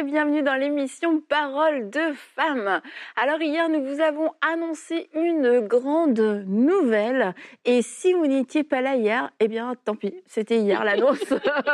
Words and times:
Et 0.00 0.02
bienvenue 0.02 0.42
dans 0.42 0.54
l'émission 0.54 1.20
Parole 1.20 1.90
de 1.90 2.00
femmes. 2.34 2.80
Alors 3.16 3.42
hier, 3.42 3.68
nous 3.68 3.84
vous 3.84 4.00
avons 4.00 4.30
annoncé 4.40 5.10
une 5.14 5.60
grande 5.60 6.44
nouvelle 6.46 7.34
et 7.66 7.82
si 7.82 8.14
vous 8.14 8.26
n'étiez 8.26 8.64
pas 8.64 8.80
là 8.80 8.94
hier, 8.94 9.30
eh 9.40 9.48
bien 9.48 9.74
tant 9.84 9.94
pis, 9.94 10.14
c'était 10.26 10.56
hier 10.56 10.84
l'annonce. 10.84 11.22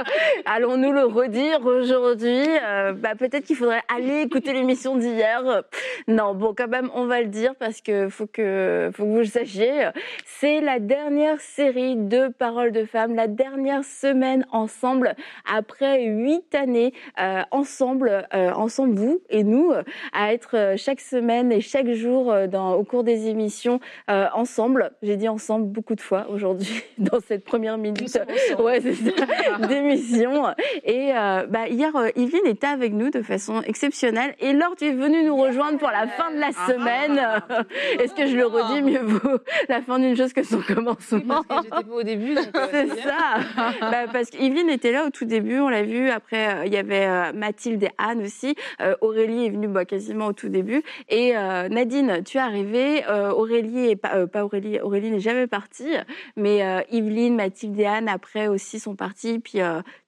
Allons-nous 0.44 0.90
le 0.90 1.04
redire 1.04 1.64
aujourd'hui? 1.64 2.42
Euh, 2.64 2.94
bah, 2.94 3.14
Peut-être 3.16 3.44
qu'il 3.44 3.54
faudrait 3.54 3.82
aller 3.94 4.22
écouter 4.22 4.52
l'émission 4.52 4.96
d'hier. 4.96 5.62
Non, 6.08 6.34
bon 6.34 6.52
quand 6.56 6.68
même, 6.68 6.90
on 6.94 7.06
va 7.06 7.20
le 7.20 7.28
dire 7.28 7.54
parce 7.54 7.80
que 7.80 8.08
faut 8.08 8.26
que, 8.26 8.90
faut 8.92 9.04
que 9.04 9.08
vous 9.08 9.18
le 9.18 9.24
sachiez. 9.24 9.90
C'est 10.24 10.60
la 10.60 10.80
dernière 10.80 11.40
série 11.40 11.94
de 11.94 12.28
Parole 12.28 12.72
de 12.72 12.86
femmes, 12.86 13.14
la 13.14 13.28
dernière 13.28 13.84
semaine 13.84 14.46
ensemble 14.50 15.14
après 15.48 16.06
huit 16.06 16.54
années 16.56 16.92
euh, 17.20 17.42
ensemble, 17.52 18.15
ensemble 18.32 18.94
vous 18.94 19.20
et 19.30 19.44
nous, 19.44 19.72
euh, 19.72 19.82
à 20.12 20.32
être 20.32 20.56
euh, 20.56 20.74
chaque 20.76 21.00
semaine 21.00 21.52
et 21.52 21.60
chaque 21.60 21.90
jour 21.92 22.32
euh, 22.32 22.46
dans, 22.46 22.74
au 22.74 22.84
cours 22.84 23.04
des 23.04 23.28
émissions 23.28 23.80
euh, 24.10 24.26
ensemble. 24.34 24.92
J'ai 25.02 25.16
dit 25.16 25.28
ensemble 25.28 25.66
beaucoup 25.66 25.94
de 25.94 26.00
fois 26.00 26.26
aujourd'hui 26.30 26.82
dans 26.98 27.20
cette 27.20 27.44
première 27.44 27.78
minute. 27.78 28.18
Ouais, 28.58 28.80
d'émission. 29.68 30.46
Et 30.84 31.12
euh, 31.12 31.46
bah, 31.48 31.68
hier, 31.68 31.94
euh, 31.96 32.08
Yvine 32.16 32.46
était 32.46 32.66
avec 32.66 32.92
nous 32.92 33.10
de 33.10 33.22
façon 33.22 33.62
exceptionnelle. 33.62 34.34
Et 34.40 34.52
Laure, 34.52 34.74
tu 34.76 34.86
es 34.86 34.92
venue 34.92 35.24
nous 35.24 35.36
rejoindre 35.36 35.78
pour 35.78 35.90
la 35.90 36.06
fin 36.06 36.30
de 36.32 36.38
la 36.38 36.52
semaine. 36.52 37.20
Est-ce 38.00 38.14
que 38.14 38.26
je 38.26 38.36
le 38.36 38.46
redis 38.46 38.82
mieux 38.82 39.02
vaut 39.02 39.38
la 39.68 39.82
fin 39.82 39.98
d'une 39.98 40.16
chose 40.16 40.32
que 40.32 40.42
son 40.42 40.60
commencement 40.60 41.42
que 41.42 41.54
j'étais 41.62 41.68
pas 41.68 41.82
au 41.90 42.02
début, 42.02 42.36
euh, 42.36 42.66
c'est 42.70 43.00
ça. 43.00 43.40
Bah, 43.80 44.04
parce 44.12 44.30
qu'Yvine 44.30 44.70
était 44.70 44.92
là 44.92 45.06
au 45.06 45.10
tout 45.10 45.24
début, 45.24 45.58
on 45.58 45.68
l'a 45.68 45.82
vu. 45.82 46.10
Après, 46.10 46.54
euh, 46.54 46.66
il 46.66 46.72
y 46.72 46.76
avait 46.76 47.06
euh, 47.06 47.32
Mathilde 47.32 47.82
et 47.82 47.90
Anne 48.08 48.22
aussi. 48.22 48.54
Euh, 48.80 48.96
Aurélie 49.00 49.46
est 49.46 49.50
venue 49.50 49.68
bah, 49.68 49.84
quasiment 49.84 50.26
au 50.26 50.32
tout 50.32 50.48
début. 50.48 50.82
Et 51.08 51.36
euh, 51.36 51.68
Nadine, 51.68 52.22
tu 52.24 52.38
es 52.38 52.40
arrivée. 52.40 53.04
Euh, 53.08 53.30
Aurélie 53.30 53.90
est 53.90 53.96
pas, 53.96 54.26
pas 54.26 54.44
Aurélie. 54.44 54.80
Aurélie 54.80 55.10
n'est 55.10 55.20
jamais 55.20 55.46
partie, 55.46 55.94
mais 56.36 56.84
Yveline, 56.90 57.36
Mathilde 57.36 57.78
et 57.78 57.86
Anne 57.86 58.08
après 58.08 58.48
aussi 58.48 58.78
sont 58.78 58.96
parties. 58.96 59.38
Puis 59.38 59.58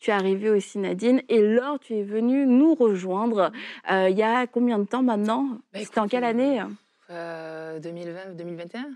tu 0.00 0.10
es 0.10 0.14
arrivée 0.14 0.50
aussi 0.50 0.78
Nadine. 0.78 1.22
Et 1.28 1.40
Laure, 1.40 1.78
tu 1.78 1.94
es 1.94 2.02
venue 2.02 2.46
nous 2.46 2.74
rejoindre. 2.74 3.52
Il 3.90 4.16
y 4.16 4.22
a 4.22 4.46
combien 4.46 4.78
de 4.78 4.84
temps 4.84 5.02
maintenant? 5.02 5.46
Bah, 5.72 5.80
C'était 5.82 6.00
en 6.00 6.08
quelle 6.08 6.24
année? 6.24 6.62
Euh, 7.10 7.78
2020, 7.80 8.34
2021 8.36 8.80
Ouais. 8.80 8.88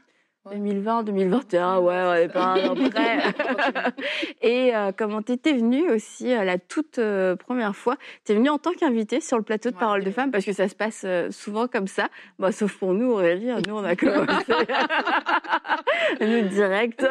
2020, 0.51 1.05
2021, 1.05 1.79
ouais, 1.79 2.03
on 2.05 2.15
est 2.15 2.29
pas 2.29 2.55
un 2.55 2.69
an 2.69 2.75
près. 2.75 3.23
Et 4.43 4.75
euh, 4.75 4.91
comment 4.97 5.23
t'étais 5.23 5.53
venue 5.53 5.89
aussi 5.89 6.35
euh, 6.35 6.43
la 6.43 6.59
toute 6.59 6.98
euh, 6.98 7.37
première 7.37 7.77
fois? 7.77 7.97
T'es 8.25 8.35
venue 8.35 8.51
en 8.51 8.59
tant 8.59 8.73
qu'invitée 8.73 9.20
sur 9.20 9.37
le 9.37 9.45
plateau 9.45 9.70
de 9.70 9.77
Ouais, 9.77 9.81
Parole 9.81 10.03
de 10.03 10.11
Femmes 10.11 10.33
parce 10.33 10.45
que 10.45 10.53
ça 10.53 10.69
se 10.69 10.75
passe 10.75 11.03
euh, 11.05 11.31
souvent 11.31 11.69
comme 11.69 11.87
ça. 11.87 12.09
Bah, 12.41 12.51
sauf 12.51 12.77
pour 12.77 12.93
nous, 12.93 13.13
Aurélie, 13.13 13.51
nous 13.69 13.75
on 13.75 13.85
a 13.85 13.95
commencé 13.97 14.53
nous 16.20 16.48
direct. 16.48 17.07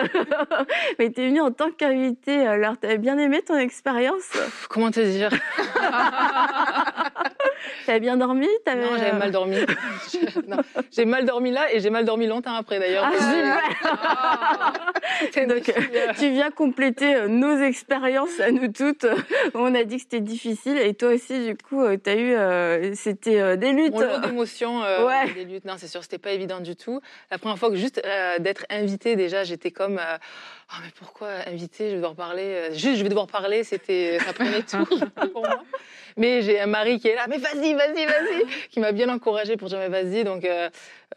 Mais 1.00 1.10
t'es 1.10 1.28
venue 1.28 1.42
en 1.42 1.52
tant 1.52 1.72
qu'invitée. 1.72 2.46
Alors, 2.46 2.78
t'avais 2.78 2.98
bien 2.98 3.18
aimé 3.18 3.42
ton 3.42 3.58
expérience? 3.58 4.30
Comment 4.70 4.92
te 4.92 5.00
dire? 5.00 5.30
T'avais 7.86 8.00
bien 8.00 8.18
dormi 8.18 8.48
Non, 8.68 8.98
j'avais 8.98 9.12
euh, 9.12 9.14
mal 9.18 9.32
dormi. 9.32 9.58
Non, 10.48 10.58
J'ai 10.92 11.06
mal 11.06 11.26
dormi 11.26 11.52
là 11.52 11.72
et 11.74 11.80
j'ai 11.80 11.90
mal 11.90 12.06
dormi 12.06 12.28
longtemps 12.28 12.54
après 12.56 12.80
d'ailleurs. 12.80 13.08
Ah, 13.08 14.74
Donc, 15.48 15.70
euh, 15.70 15.74
tu 16.18 16.30
viens 16.32 16.52
compléter 16.52 17.16
euh, 17.16 17.28
nos 17.28 17.58
expériences 17.62 18.40
à 18.40 18.52
nous 18.52 18.72
toutes. 18.72 19.06
On 19.54 19.74
a 19.76 19.84
dit 19.84 19.98
que 19.98 20.02
c'était 20.04 20.20
difficile 20.20 20.78
et 20.78 20.94
toi 20.94 21.10
aussi, 21.14 21.46
du 21.46 21.56
coup, 21.58 21.84
tu 21.98 22.10
as 22.10 22.16
eu, 22.16 22.34
euh, 22.36 22.92
c'était 22.96 23.40
euh, 23.40 23.56
des 23.56 23.72
luttes. 23.72 23.94
Mon 23.94 24.02
lot 24.02 24.20
d'émotions, 24.20 24.84
euh, 24.84 25.06
Ouais. 25.06 25.32
des 25.34 25.46
luttes. 25.46 25.66
Non, 25.66 25.74
c'est 25.78 25.88
sûr, 25.88 26.02
c'était 26.04 26.18
pas 26.18 26.32
évident 26.32 26.60
du 26.60 26.76
tout. 26.76 27.02
La 27.30 27.38
première 27.38 27.58
fois 27.58 27.70
que 27.70 27.76
juste 27.76 28.02
euh, 28.06 28.40
d'être 28.40 28.66
invitée, 28.70 29.16
déjà, 29.16 29.44
j'étais 29.44 29.72
comme, 29.72 29.98
euh, 30.00 30.18
oh, 30.72 30.76
mais 30.84 30.92
pourquoi 31.00 31.28
invitée? 31.48 31.86
Je 31.86 31.92
vais 31.92 31.96
devoir 31.98 32.16
parler. 32.16 32.44
euh, 32.44 32.74
Juste, 32.74 32.98
je 32.98 33.04
vais 33.04 33.10
devoir 33.10 33.28
parler. 33.28 33.64
C'était, 33.64 34.20
ça 34.20 34.34
prenait 34.34 34.62
tout 34.64 34.86
pour 35.32 35.42
moi. 35.42 35.64
Mais 36.18 36.42
j'ai 36.42 36.60
un 36.60 36.68
mari 36.68 37.00
qui 37.00 37.08
est 37.08 37.16
là, 37.16 37.26
mais 37.30 37.38
vas-y, 37.38 37.74
vas-y, 37.74 38.06
vas-y, 38.06 38.46
qui 38.70 38.80
m'a 38.80 38.92
bien 38.92 39.10
encouragée 39.10 39.58
pour 39.58 39.70
dire 39.70 39.80
mais 39.80 39.90
vas-y. 39.90 40.24
Donc, 40.24 40.46
euh, 40.46 40.70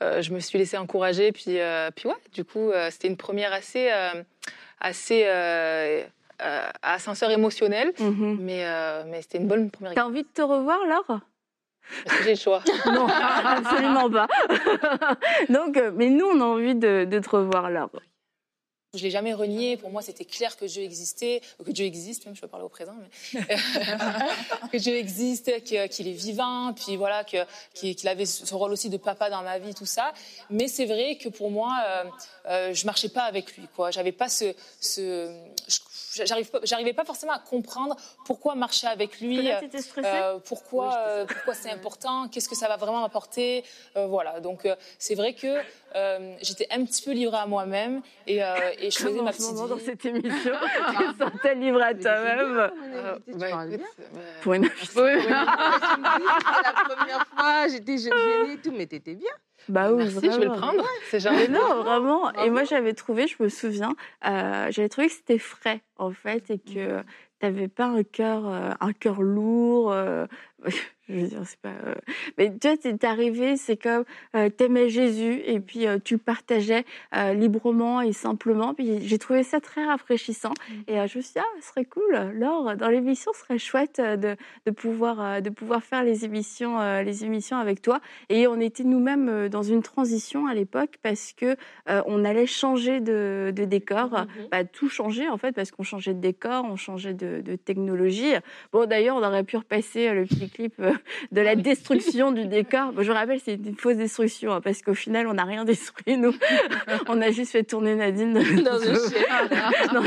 euh, 0.02 0.22
je 0.22 0.32
me 0.32 0.40
suis 0.40 0.58
laissée 0.58 0.76
encourager. 0.76 1.32
Puis, 1.32 1.60
euh, 1.60 1.90
puis 1.94 2.08
ouais, 2.08 2.14
du 2.32 2.44
coup, 2.44 2.70
c'était 2.90 3.08
une 3.08 3.16
première 3.16 3.52
assez, 3.52 3.90
assez 4.80 5.26
ascenseur 6.82 7.30
émotionnel. 7.30 7.92
Mhm. 7.98 8.38
Mais, 8.40 8.64
mais 9.06 9.22
c'était 9.22 9.38
une 9.38 9.48
bonne 9.48 9.70
première. 9.70 9.94
T'as 9.94 10.04
envie 10.04 10.22
de 10.22 10.28
te 10.28 10.42
revoir, 10.42 10.78
Laure? 10.86 11.20
Est-ce 12.06 12.16
que 12.16 12.24
j'ai 12.24 12.30
le 12.30 12.36
choix 12.36 12.62
Non, 12.86 13.06
absolument 13.06 14.10
pas. 14.10 14.26
Donc, 15.50 15.78
mais 15.94 16.08
nous, 16.08 16.24
on 16.24 16.40
a 16.40 16.44
envie 16.44 16.74
de, 16.74 17.04
de 17.04 17.18
te 17.18 17.28
revoir, 17.28 17.70
Laure. 17.70 17.90
Je 18.94 19.02
l'ai 19.02 19.10
jamais 19.10 19.34
renié. 19.34 19.76
Pour 19.76 19.90
moi, 19.90 20.02
c'était 20.02 20.24
clair 20.24 20.56
que 20.56 20.64
Dieu 20.64 20.82
existait, 20.82 21.40
que 21.64 21.70
Dieu 21.70 21.84
existe, 21.84 22.26
même 22.26 22.34
je 22.34 22.40
peux 22.40 22.48
parler 22.48 22.66
au 22.66 22.68
présent, 22.68 22.94
mais 23.32 23.40
que 24.72 24.76
Dieu 24.76 24.96
existe, 24.96 25.62
qu'il 25.64 26.08
est 26.08 26.12
vivant, 26.12 26.72
puis 26.72 26.96
voilà, 26.96 27.24
qu'il 27.24 28.08
avait 28.08 28.26
ce 28.26 28.54
rôle 28.54 28.72
aussi 28.72 28.90
de 28.90 28.96
papa 28.96 29.30
dans 29.30 29.42
ma 29.42 29.58
vie, 29.58 29.74
tout 29.74 29.86
ça. 29.86 30.12
Mais 30.50 30.68
c'est 30.68 30.86
vrai 30.86 31.16
que 31.16 31.28
pour 31.28 31.50
moi, 31.50 31.76
euh, 31.86 32.04
euh, 32.46 32.74
je 32.74 32.86
marchais 32.86 33.08
pas 33.08 33.24
avec 33.24 33.56
lui, 33.56 33.66
quoi. 33.74 33.90
J'avais 33.90 34.12
pas 34.12 34.28
ce, 34.28 34.54
ce 34.80 35.30
j'arrivais 36.64 36.92
pas 36.92 37.04
forcément 37.04 37.32
à 37.32 37.38
comprendre 37.38 37.96
pourquoi 38.24 38.54
marcher 38.54 38.86
avec 38.86 39.20
lui. 39.20 39.48
Stressée? 39.78 40.06
Euh, 40.08 40.38
pourquoi, 40.44 40.96
euh, 40.98 41.24
pourquoi 41.26 41.54
c'est 41.54 41.70
important, 41.78 42.28
qu'est-ce 42.28 42.48
que 42.48 42.54
ça 42.56 42.68
va 42.68 42.76
vraiment 42.76 43.00
m'apporter, 43.00 43.64
euh, 43.96 44.06
voilà. 44.06 44.40
Donc 44.40 44.66
euh, 44.66 44.76
c'est 44.98 45.14
vrai 45.14 45.34
que 45.34 45.58
euh, 45.96 46.34
j'étais 46.42 46.66
un 46.70 46.84
petit 46.84 47.02
peu 47.02 47.12
livrée 47.12 47.36
à 47.38 47.46
moi-même 47.46 48.02
et, 48.26 48.42
euh, 48.42 48.54
et 48.78 48.90
je 48.90 48.98
faisais 48.98 49.20
ma 49.22 49.32
ce 49.32 49.38
petite 49.38 49.52
moment 49.54 49.68
dans 49.68 49.78
cette 49.78 50.04
émission, 50.04 50.52
tu 50.98 51.14
te 51.14 51.24
sentais 51.24 51.54
libre 51.54 51.82
à 51.82 51.94
toi-même? 51.94 52.70
Euh, 52.94 53.18
bah, 53.34 53.48
écoute, 53.48 53.68
bien. 53.68 53.78
euh, 54.16 54.20
Pour 54.42 54.54
une 54.54 54.64
la 55.34 56.72
première 56.96 57.26
fois, 57.26 57.68
j'étais 57.68 57.98
gênée 57.98 58.52
et 58.54 58.56
tout, 58.58 58.72
mais 58.76 58.86
t'étais 58.86 59.14
bien. 59.14 59.30
Bah 59.68 59.90
oui, 59.92 60.04
Merci, 60.04 60.30
je 60.30 60.38
vais 60.40 60.44
le 60.44 60.52
prendre. 60.52 60.84
C'est 61.10 61.20
genre. 61.20 61.32
Mais 61.32 61.48
non, 61.48 61.82
vraiment. 61.82 62.30
Et 62.34 62.50
moi, 62.50 62.64
j'avais 62.64 62.92
trouvé, 62.92 63.26
je 63.26 63.36
me 63.42 63.48
souviens, 63.48 63.94
euh, 64.26 64.66
j'avais 64.70 64.90
trouvé 64.90 65.06
que 65.08 65.14
c'était 65.14 65.38
frais, 65.38 65.80
en 65.96 66.10
fait, 66.12 66.50
et 66.50 66.58
que 66.58 67.02
t'avais 67.40 67.68
pas 67.68 67.86
un 67.86 68.02
cœur, 68.04 68.46
un 68.80 68.92
cœur 68.92 69.20
lourd. 69.22 69.92
euh, 69.92 70.26
je 71.08 71.14
veux 71.14 71.28
dire, 71.28 71.42
c'est 71.44 71.58
pas. 71.60 71.74
euh, 71.86 71.94
Mais 72.38 72.50
tu 72.58 72.66
vois, 72.68 72.76
t'es 72.78 73.04
arrivé, 73.06 73.56
c'est 73.58 73.76
comme 73.76 74.04
euh, 74.34 74.48
t'aimais 74.48 74.88
Jésus, 74.88 75.42
et 75.44 75.60
puis 75.60 75.84
tu 76.04 76.16
partageais 76.16 76.84
librement 77.34 78.00
et 78.00 78.12
simplement. 78.14 78.72
Puis 78.74 79.06
j'ai 79.06 79.18
trouvé 79.18 79.42
ça 79.42 79.60
très 79.60 79.84
rafraîchissant. 79.84 80.54
Et 80.88 80.98
euh, 80.98 81.06
je 81.06 81.18
me 81.18 81.22
suis 81.22 81.34
dit, 81.34 81.40
ah, 81.40 81.60
ce 81.60 81.68
serait 81.68 81.84
cool, 81.84 82.32
Laure, 82.34 82.76
dans 82.76 82.88
l'émission, 82.88 83.32
ce 83.34 83.40
serait 83.40 83.58
chouette 83.58 84.00
de, 84.00 84.36
de 84.64 84.70
pouvoir, 84.70 85.42
de 85.42 85.50
pouvoir 85.50 85.82
faire 85.82 86.02
les 86.02 86.24
émissions, 86.24 86.78
les 87.02 87.24
émissions 87.24 87.58
avec 87.58 87.82
toi. 87.82 88.00
Et 88.30 88.46
on 88.46 88.58
était 88.58 88.84
nous-mêmes 88.84 89.48
dans 89.50 89.62
une 89.62 89.82
transition 89.82 90.46
à 90.46 90.54
l'époque 90.54 90.94
parce 91.02 91.32
que 91.34 91.56
on 91.86 92.24
allait 92.24 92.46
changer 92.46 93.00
de, 93.00 93.52
de 93.54 93.64
décor, 93.64 94.12
Mhm. 94.14 94.48
bah, 94.50 94.64
tout 94.64 94.88
changer 94.88 95.28
en 95.28 95.36
fait 95.36 95.52
parce 95.52 95.70
qu'on 95.70 95.82
changeait 95.84 96.14
de 96.14 96.20
décor, 96.20 96.64
on 96.64 96.76
changeait 96.76 97.14
de, 97.14 97.40
de 97.40 97.56
technologie. 97.56 98.32
Bon 98.72 98.86
d'ailleurs 98.86 99.16
on 99.16 99.22
aurait 99.22 99.44
pu 99.44 99.56
repasser 99.56 100.08
euh, 100.08 100.14
le 100.14 100.24
petit 100.24 100.50
clip 100.50 100.74
euh, 100.80 100.92
de 101.32 101.40
la 101.40 101.54
destruction 101.56 102.32
du 102.32 102.46
décor. 102.48 102.92
Bon, 102.92 103.02
je 103.02 103.12
rappelle 103.12 103.40
c'est 103.44 103.54
une 103.54 103.76
fausse 103.76 103.96
destruction 103.96 104.52
hein, 104.52 104.60
parce 104.60 104.82
qu'au 104.82 104.94
final 104.94 105.26
on 105.26 105.34
n'a 105.34 105.44
rien 105.44 105.64
détruit 105.64 106.16
nous, 106.16 106.34
on 107.08 107.20
a 107.20 107.30
juste 107.30 107.52
fait 107.52 107.64
tourner 107.64 107.94
Nadine 107.94 108.32
Dans 108.32 108.78
une 108.78 108.92
non, 109.94 110.02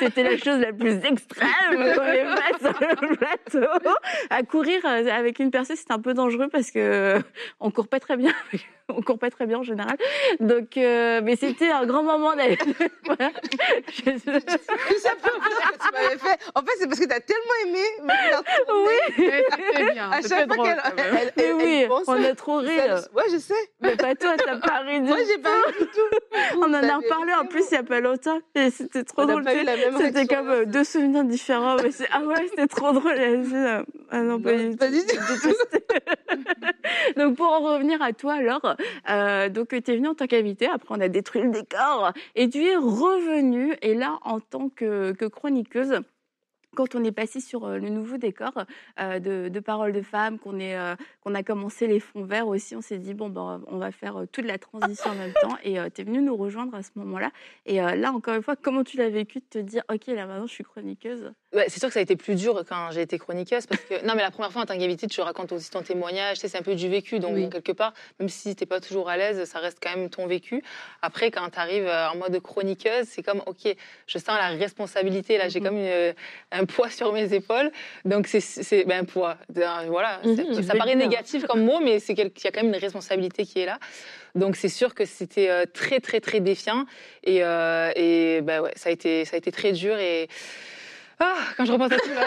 C'était 0.00 0.22
la 0.22 0.36
chose 0.36 0.60
la 0.60 0.72
plus 0.72 0.96
extrême 1.04 1.48
qu'on 1.70 2.04
ait 2.04 2.24
faite 2.24 2.60
sur 2.60 2.80
le 2.80 3.16
plateau. 3.16 3.88
À 4.30 4.42
courir 4.42 4.80
euh, 4.84 5.08
avec 5.10 5.38
une 5.38 5.50
percée, 5.50 5.76
c'était 5.76 5.92
un 5.92 6.00
peu 6.00 6.14
dangereux 6.14 6.48
parce 6.50 6.70
que 6.70 7.18
on 7.60 7.70
court 7.70 7.88
pas 7.88 8.00
très 8.00 8.16
bien. 8.16 8.32
On 8.90 9.00
court 9.02 9.18
pas 9.18 9.30
très 9.30 9.46
bien 9.46 9.58
en 9.58 9.62
général. 9.62 9.96
Donc, 10.40 10.76
euh, 10.76 11.20
mais 11.24 11.36
c'était 11.36 11.70
un 11.70 11.86
grand 11.86 12.02
moment 12.02 12.34
d'aller. 12.36 12.58
Voilà. 13.06 13.30
Je- 13.92 14.10
Tout 14.10 14.98
ça 14.98 15.10
que 15.10 15.78
tu 15.78 15.92
m'avais 15.92 16.18
fait. 16.18 16.38
En 16.54 16.60
fait, 16.62 16.70
c'est 16.78 16.86
parce 16.86 16.98
que 17.00 17.04
t'as 17.06 17.20
tellement 17.20 17.54
aimé. 17.66 17.78
tu. 17.98 18.72
Oui, 18.72 19.92
bien. 19.92 20.10
À 20.10 20.20
chaque 20.22 20.52
fois 20.54 20.64
qu'elle 20.64 21.54
oui, 21.54 21.64
elle 21.82 21.88
pense, 21.88 22.04
on 22.08 22.22
a 22.24 22.34
trop 22.34 22.56
ri. 22.58 22.76
ça- 22.76 23.08
Ouais, 23.14 23.22
je 23.32 23.38
sais. 23.38 23.54
Mais 23.80 23.96
pas 23.96 24.14
toi, 24.14 24.34
t'as 24.36 24.56
pas 24.58 24.78
ri 24.80 25.00
du 25.00 25.08
Moi, 25.08 25.16
j'ai 25.26 25.38
pas 25.38 25.50
ri 25.50 25.72
du 25.78 25.86
tout. 25.86 26.18
On 26.58 26.64
en 26.70 26.74
a 26.74 26.96
reparlé 26.96 27.32
en 27.34 27.46
plus 27.46 27.64
il 27.70 27.74
y 27.74 27.76
a 27.78 27.82
pas 27.82 28.00
longtemps 28.00 28.40
et 28.54 28.70
c'était 28.70 29.04
trop 29.04 29.22
On 29.22 29.26
drôle. 29.26 29.44
pas 29.44 29.54
eu 29.54 29.64
la 29.64 29.76
même 29.76 29.96
C'était 29.98 30.26
comme 30.26 30.48
là, 30.48 30.54
euh, 30.54 30.64
deux 30.64 30.84
souvenirs 30.84 31.24
différents. 31.24 31.76
Mais 31.82 31.90
c'est- 31.92 32.08
ah 32.12 32.20
ouais, 32.20 32.46
C'était 32.50 32.66
trop 32.66 32.92
drôle. 32.92 33.14
Euh, 33.18 33.82
ah 34.10 34.20
non, 34.20 34.40
pas 34.40 34.54
du 34.54 34.70
tout. 34.70 34.76
Pas 34.76 34.88
du 34.88 35.00
tout. 35.00 35.06
J'ai 35.08 35.50
détesté. 35.50 35.84
donc 37.16 37.36
pour 37.36 37.46
en 37.52 37.60
revenir 37.60 38.00
à 38.02 38.12
toi, 38.12 38.34
alors, 38.34 38.73
euh, 39.10 39.48
donc 39.48 39.68
tu 39.68 39.76
es 39.76 39.96
venue 39.96 40.08
en 40.08 40.14
tant 40.14 40.26
qu'invité. 40.26 40.66
Après, 40.66 40.94
on 40.96 41.00
a 41.00 41.08
détruit 41.08 41.42
le 41.42 41.50
décor 41.50 42.12
et 42.34 42.48
tu 42.48 42.64
es 42.64 42.76
revenue. 42.76 43.76
Et 43.82 43.94
là, 43.94 44.18
en 44.22 44.40
tant 44.40 44.68
que, 44.68 45.12
que 45.12 45.26
chroniqueuse 45.26 46.00
quand 46.74 46.94
on 46.94 47.04
est 47.04 47.12
passé 47.12 47.40
sur 47.40 47.64
euh, 47.64 47.78
le 47.78 47.88
nouveau 47.88 48.18
décor 48.18 48.52
euh, 49.00 49.18
de, 49.18 49.60
Paroles 49.60 49.92
de 49.92 50.02
femmes, 50.02 50.38
qu'on 50.38 50.60
euh, 50.60 50.94
a 51.24 51.42
commencé 51.42 51.86
les 51.86 52.00
fonds 52.00 52.24
verts 52.24 52.48
aussi, 52.48 52.76
on 52.76 52.82
s'est 52.82 52.98
dit 52.98 53.14
bon 53.14 53.30
ben 53.30 53.62
on 53.68 53.78
va 53.78 53.90
faire 53.92 54.18
euh, 54.18 54.26
toute 54.30 54.44
la 54.44 54.58
transition 54.58 55.10
en 55.10 55.14
même 55.14 55.32
temps. 55.40 55.56
Et 55.62 55.76
tu 55.92 56.02
es 56.02 56.04
venu 56.04 56.20
nous 56.20 56.36
rejoindre 56.36 56.74
à 56.74 56.82
ce 56.82 56.90
moment-là. 56.96 57.30
Et 57.64 57.80
euh, 57.80 57.94
là 57.94 58.12
encore 58.12 58.34
une 58.34 58.42
fois, 58.42 58.56
comment 58.56 58.84
tu 58.84 58.98
l'as 58.98 59.08
vécu 59.08 59.38
de 59.38 59.44
te 59.48 59.58
dire 59.58 59.82
ok 59.90 60.06
là 60.08 60.26
maintenant 60.26 60.46
je 60.46 60.52
suis 60.52 60.64
chroniqueuse? 60.64 61.32
Ouais, 61.54 61.66
c'est 61.68 61.78
sûr 61.78 61.88
que 61.88 61.92
ça 61.94 62.00
a 62.00 62.02
été 62.02 62.16
plus 62.16 62.34
dur 62.34 62.64
quand 62.68 62.90
j'ai 62.90 63.02
été 63.02 63.16
chroniqueuse 63.18 63.66
parce 63.66 63.80
que 63.82 63.94
non 64.06 64.14
mais 64.16 64.22
la 64.22 64.30
première 64.32 64.50
fois 64.50 64.62
en 64.62 64.66
tant 64.66 64.76
qu'invité 64.76 65.06
tu 65.06 65.20
racontes 65.20 65.52
aussi 65.52 65.70
ton 65.70 65.82
témoignage, 65.82 66.36
tu 66.36 66.40
sais, 66.42 66.48
c'est 66.48 66.58
un 66.58 66.62
peu 66.62 66.74
du 66.74 66.88
vécu 66.88 67.20
donc 67.20 67.32
Oui. 67.34 67.48
quelque 67.48 67.70
part 67.72 67.94
même 68.18 68.28
si 68.28 68.56
t'es 68.56 68.66
pas 68.66 68.80
toujours 68.80 69.08
à 69.08 69.16
l'aise 69.16 69.44
ça 69.44 69.60
reste 69.60 69.78
quand 69.80 69.94
même 69.96 70.10
ton 70.10 70.26
vécu. 70.26 70.62
Après 71.00 71.30
quand 71.30 71.48
tu 71.50 71.58
arrives 71.58 71.88
en 71.88 72.16
mode 72.16 72.40
chroniqueuse 72.42 73.06
c'est 73.08 73.22
comme 73.22 73.40
ok 73.46 73.74
je 74.06 74.18
sens 74.18 74.36
la 74.36 74.48
responsabilité 74.48 75.38
là 75.38 75.48
j'ai 75.48 75.60
Mhm. 75.60 75.66
comme 75.66 75.78
une- 75.78 76.14
un 76.50 76.64
poids 76.64 76.90
sur 76.90 77.12
mes 77.12 77.32
épaules. 77.32 77.70
Donc 78.04 78.26
c'est 78.26 78.40
c'est 78.40 78.84
ben, 78.84 79.02
un 79.02 79.04
poids. 79.04 79.36
Euh, 79.56 79.66
voilà. 79.88 80.20
Mhm, 80.24 80.56
je 80.56 80.62
ça 80.62 80.74
paraît 80.74 80.96
négatif 80.96 81.46
comme 81.46 81.64
mot 81.64 81.78
mais 81.80 82.00
c'est 82.00 82.14
il 82.14 82.18
y 82.18 82.46
a 82.48 82.50
quand 82.50 82.62
même 82.62 82.74
une 82.74 82.80
responsabilité 82.80 83.44
qui 83.46 83.60
est 83.60 83.66
là. 83.66 83.78
Donc 84.34 84.56
c'est 84.56 84.68
sûr 84.68 84.94
que 84.94 85.04
c'était 85.04 85.48
euh, 85.50 85.64
très 85.72 86.00
très 86.00 86.18
très 86.20 86.40
défiant. 86.40 86.84
Et, 87.22 87.44
euh, 87.44 87.92
et 87.94 88.40
ben 88.42 88.60
ouais 88.62 88.72
ça 88.74 88.88
a 88.88 88.92
été 88.92 89.24
ça 89.24 89.36
a 89.36 89.38
été 89.38 89.52
très 89.52 89.70
dur 89.72 89.96
et 89.98 90.28
ah, 91.20 91.34
quand 91.56 91.64
je 91.64 91.72
repense 91.72 91.92
à 91.92 91.96
tout 91.96 92.10
là, 92.10 92.24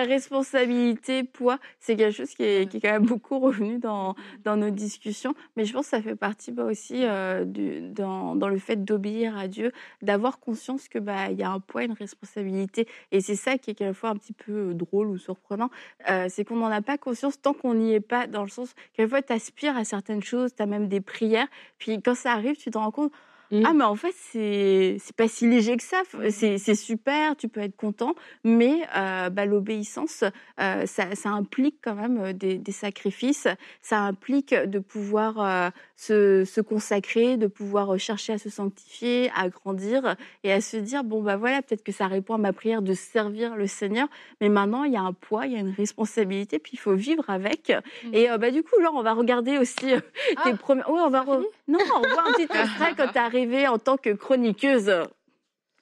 responsabilité, 0.04 1.24
poids, 1.24 1.58
c'est 1.78 1.96
quelque 1.96 2.16
chose 2.16 2.30
qui 2.30 2.42
est, 2.42 2.70
qui 2.70 2.78
est 2.78 2.80
quand 2.80 2.92
même 2.92 3.06
beaucoup 3.06 3.38
revenu 3.38 3.78
dans, 3.78 4.14
dans 4.44 4.56
nos 4.56 4.70
discussions. 4.70 5.34
Mais 5.56 5.64
je 5.64 5.72
pense 5.72 5.86
que 5.86 5.90
ça 5.90 6.02
fait 6.02 6.16
partie 6.16 6.52
bah, 6.52 6.64
aussi 6.64 7.04
euh, 7.04 7.44
du, 7.44 7.80
dans, 7.80 8.34
dans 8.34 8.48
le 8.48 8.58
fait 8.58 8.84
d'obéir 8.84 9.36
à 9.36 9.48
Dieu, 9.48 9.72
d'avoir 10.02 10.40
conscience 10.40 10.88
que 10.88 10.98
bah 10.98 11.30
il 11.30 11.38
y 11.38 11.42
a 11.42 11.50
un 11.50 11.60
poids, 11.60 11.84
une 11.84 11.92
responsabilité. 11.92 12.86
Et 13.12 13.20
c'est 13.20 13.36
ça 13.36 13.58
qui 13.58 13.72
est 13.72 13.74
quelquefois 13.74 14.10
un 14.10 14.16
petit 14.16 14.32
peu 14.32 14.74
drôle 14.74 15.08
ou 15.08 15.18
surprenant, 15.18 15.70
euh, 16.10 16.26
c'est 16.28 16.44
qu'on 16.44 16.56
n'en 16.56 16.70
a 16.70 16.82
pas 16.82 16.98
conscience 16.98 17.40
tant 17.40 17.52
qu'on 17.52 17.74
n'y 17.74 17.94
est 17.94 18.00
pas. 18.00 18.26
Dans 18.26 18.42
le 18.42 18.48
sens, 18.48 18.74
quelquefois, 18.94 19.22
tu 19.22 19.32
aspires 19.32 19.76
à 19.76 19.84
certaines 19.84 20.22
choses, 20.22 20.54
tu 20.54 20.62
as 20.62 20.66
même 20.66 20.88
des 20.88 21.00
prières. 21.00 21.48
Puis 21.78 22.00
quand 22.02 22.14
ça 22.14 22.32
arrive, 22.32 22.56
tu 22.56 22.70
te 22.70 22.78
rends 22.78 22.90
compte. 22.90 23.12
Mm. 23.52 23.62
Ah 23.66 23.72
mais 23.72 23.84
en 23.84 23.96
fait 23.96 24.14
c'est 24.16 24.96
c'est 25.00 25.16
pas 25.16 25.26
si 25.28 25.48
léger 25.48 25.76
que 25.76 25.82
ça. 25.82 26.02
C'est 26.30 26.58
c'est 26.58 26.74
super 26.76 27.34
tu 27.36 27.48
peux 27.48 27.60
être 27.60 27.76
content 27.76 28.14
mais 28.44 28.82
euh, 28.96 29.28
bah, 29.30 29.44
l'obéissance 29.44 30.22
euh, 30.60 30.86
ça, 30.86 31.14
ça 31.16 31.30
implique 31.30 31.76
quand 31.82 31.94
même 31.96 32.18
euh, 32.20 32.32
des, 32.32 32.58
des 32.58 32.72
sacrifices. 32.72 33.48
Ça 33.82 33.98
implique 34.02 34.54
de 34.54 34.78
pouvoir 34.78 35.40
euh, 35.40 35.70
se, 35.96 36.44
se 36.44 36.60
consacrer 36.60 37.36
de 37.36 37.46
pouvoir 37.48 37.94
euh, 37.94 37.98
chercher 37.98 38.34
à 38.34 38.38
se 38.38 38.48
sanctifier 38.50 39.30
à 39.36 39.48
grandir 39.48 40.14
et 40.44 40.52
à 40.52 40.60
se 40.60 40.76
dire 40.76 41.02
bon 41.04 41.22
bah 41.22 41.36
voilà 41.36 41.60
peut-être 41.62 41.82
que 41.82 41.92
ça 41.92 42.06
répond 42.06 42.34
à 42.34 42.38
ma 42.38 42.52
prière 42.52 42.82
de 42.82 42.94
servir 42.94 43.56
le 43.56 43.66
Seigneur 43.66 44.06
mais 44.40 44.48
maintenant 44.48 44.84
il 44.84 44.92
y 44.92 44.96
a 44.96 45.02
un 45.02 45.12
poids 45.12 45.46
il 45.46 45.52
y 45.52 45.56
a 45.56 45.60
une 45.60 45.74
responsabilité 45.76 46.58
puis 46.60 46.72
il 46.74 46.78
faut 46.78 46.94
vivre 46.94 47.28
avec. 47.28 47.72
Et 48.12 48.30
euh, 48.30 48.38
bah 48.38 48.50
du 48.52 48.62
coup 48.62 48.78
là 48.80 48.90
on 48.94 49.02
va 49.02 49.12
regarder 49.12 49.58
aussi 49.58 49.92
euh, 49.92 50.00
tes 50.44 50.50
Ah. 50.52 50.56
premières 50.56 50.88
ouais 50.90 51.00
on 51.04 51.10
va 51.10 51.22
re- 51.24 51.44
non 51.70 51.78
on 51.96 52.00
voit 52.00 52.28
un 52.28 52.32
petit 52.32 52.42
extrait 52.42 52.94
quand 52.96 53.12
t'es 53.12 53.18
arrivée 53.18 53.68
en 53.68 53.78
tant 53.78 53.96
que 53.96 54.10
chroniqueuse 54.10 54.90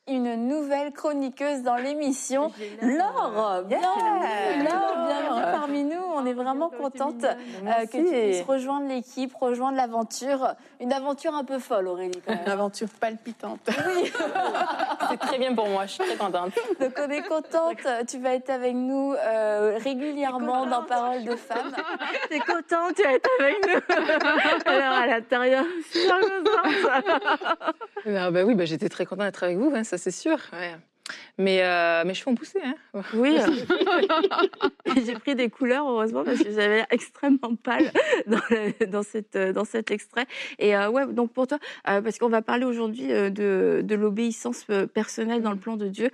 une 0.09 0.49
nouvelle 0.49 0.93
chroniqueuse 0.93 1.63
dans 1.63 1.77
l'émission. 1.77 2.51
Laure, 2.83 3.63
bienvenue, 3.67 4.65
Laure, 4.65 5.07
bienvenue 5.07 5.43
parmi 5.53 5.85
nous. 5.85 6.01
On 6.15 6.25
est 6.27 6.33
vraiment 6.33 6.71
contente 6.71 7.25
euh, 7.25 7.87
que 7.87 7.97
tu 7.99 8.05
puisses 8.05 8.43
rejoindre 8.43 8.89
l'équipe, 8.89 9.35
rejoindre 9.35 9.77
l'aventure. 9.77 10.55
Une 10.81 10.93
aventure 10.93 11.35
un 11.35 11.45
peu 11.45 11.59
folle, 11.59 11.89
Aurélie, 11.89 12.21
quand 12.27 12.33
Une 12.33 12.51
aventure 12.51 12.89
palpitante. 13.01 13.61
Oui, 13.69 14.11
C'est 15.11 15.19
très 15.19 15.39
bien 15.39 15.55
pour 15.55 15.69
moi, 15.69 15.87
je 15.87 15.93
suis 15.93 16.05
très 16.05 16.17
contente. 16.17 16.53
donc 16.81 16.93
on 16.99 17.11
est 17.11 17.23
contente. 17.23 17.87
Tu 18.09 18.19
vas 18.19 18.35
être 18.35 18.51
avec 18.51 18.75
nous 18.75 19.15
euh, 19.15 19.79
régulièrement 19.83 20.67
dans 20.67 20.83
Parole 20.83 21.25
de 21.25 21.37
femmes. 21.37 21.73
t'es 22.29 22.39
contente 22.41 22.95
tu 22.97 23.03
vas 23.03 23.13
être 23.13 23.29
avec 23.41 23.57
nous 23.67 23.95
alors 24.67 24.93
à 24.99 25.07
l'intérieur 25.07 25.65
super 25.93 26.19
contente 26.21 27.05
Ah 28.07 28.31
bah 28.31 28.45
oui, 28.45 28.55
bah 28.55 28.65
j'étais 28.65 28.89
très 28.89 29.05
contente 29.05 29.27
d'être 29.27 29.43
avec 29.45 29.57
vous, 29.59 29.73
hein, 29.75 29.85
ça 29.85 29.98
c'est 29.99 30.11
sûr. 30.11 30.39
ouais. 30.53 30.77
Mais 31.39 31.63
euh, 31.63 32.05
mes 32.05 32.15
cheveux 32.15 32.31
ont 32.31 32.35
poussé. 32.35 32.59
Hein. 32.65 32.75
Oui. 33.15 33.37
J'ai 35.07 35.15
pris 35.15 35.35
des 35.35 35.49
couleurs, 35.51 35.89
heureusement, 35.89 36.25
parce 36.25 36.39
que 36.43 36.51
j'avais 36.51 36.77
l'air 36.77 36.87
extrêmement 36.91 37.55
pâle 37.63 37.91
dans, 38.27 38.41
le- 38.51 38.87
dans, 38.87 39.03
cette, 39.03 39.37
euh, 39.37 39.53
dans 39.53 39.65
cet 39.65 39.91
extrait. 39.91 40.27
Et 40.59 40.77
euh, 40.77 40.91
ouais, 40.91 41.07
donc 41.13 41.33
pour 41.33 41.47
toi, 41.47 41.59
euh, 41.89 42.01
parce 42.01 42.19
qu'on 42.19 42.29
va 42.29 42.43
parler 42.43 42.65
aujourd'hui 42.65 43.13
euh, 43.13 43.31
de, 43.31 43.81
de 43.85 43.95
l'obéissance 43.95 44.67
personnelle 44.95 45.43
dans 45.43 45.53
le 45.53 45.59
plan 45.59 45.77
de 45.77 45.89
Dieu, 45.89 46.11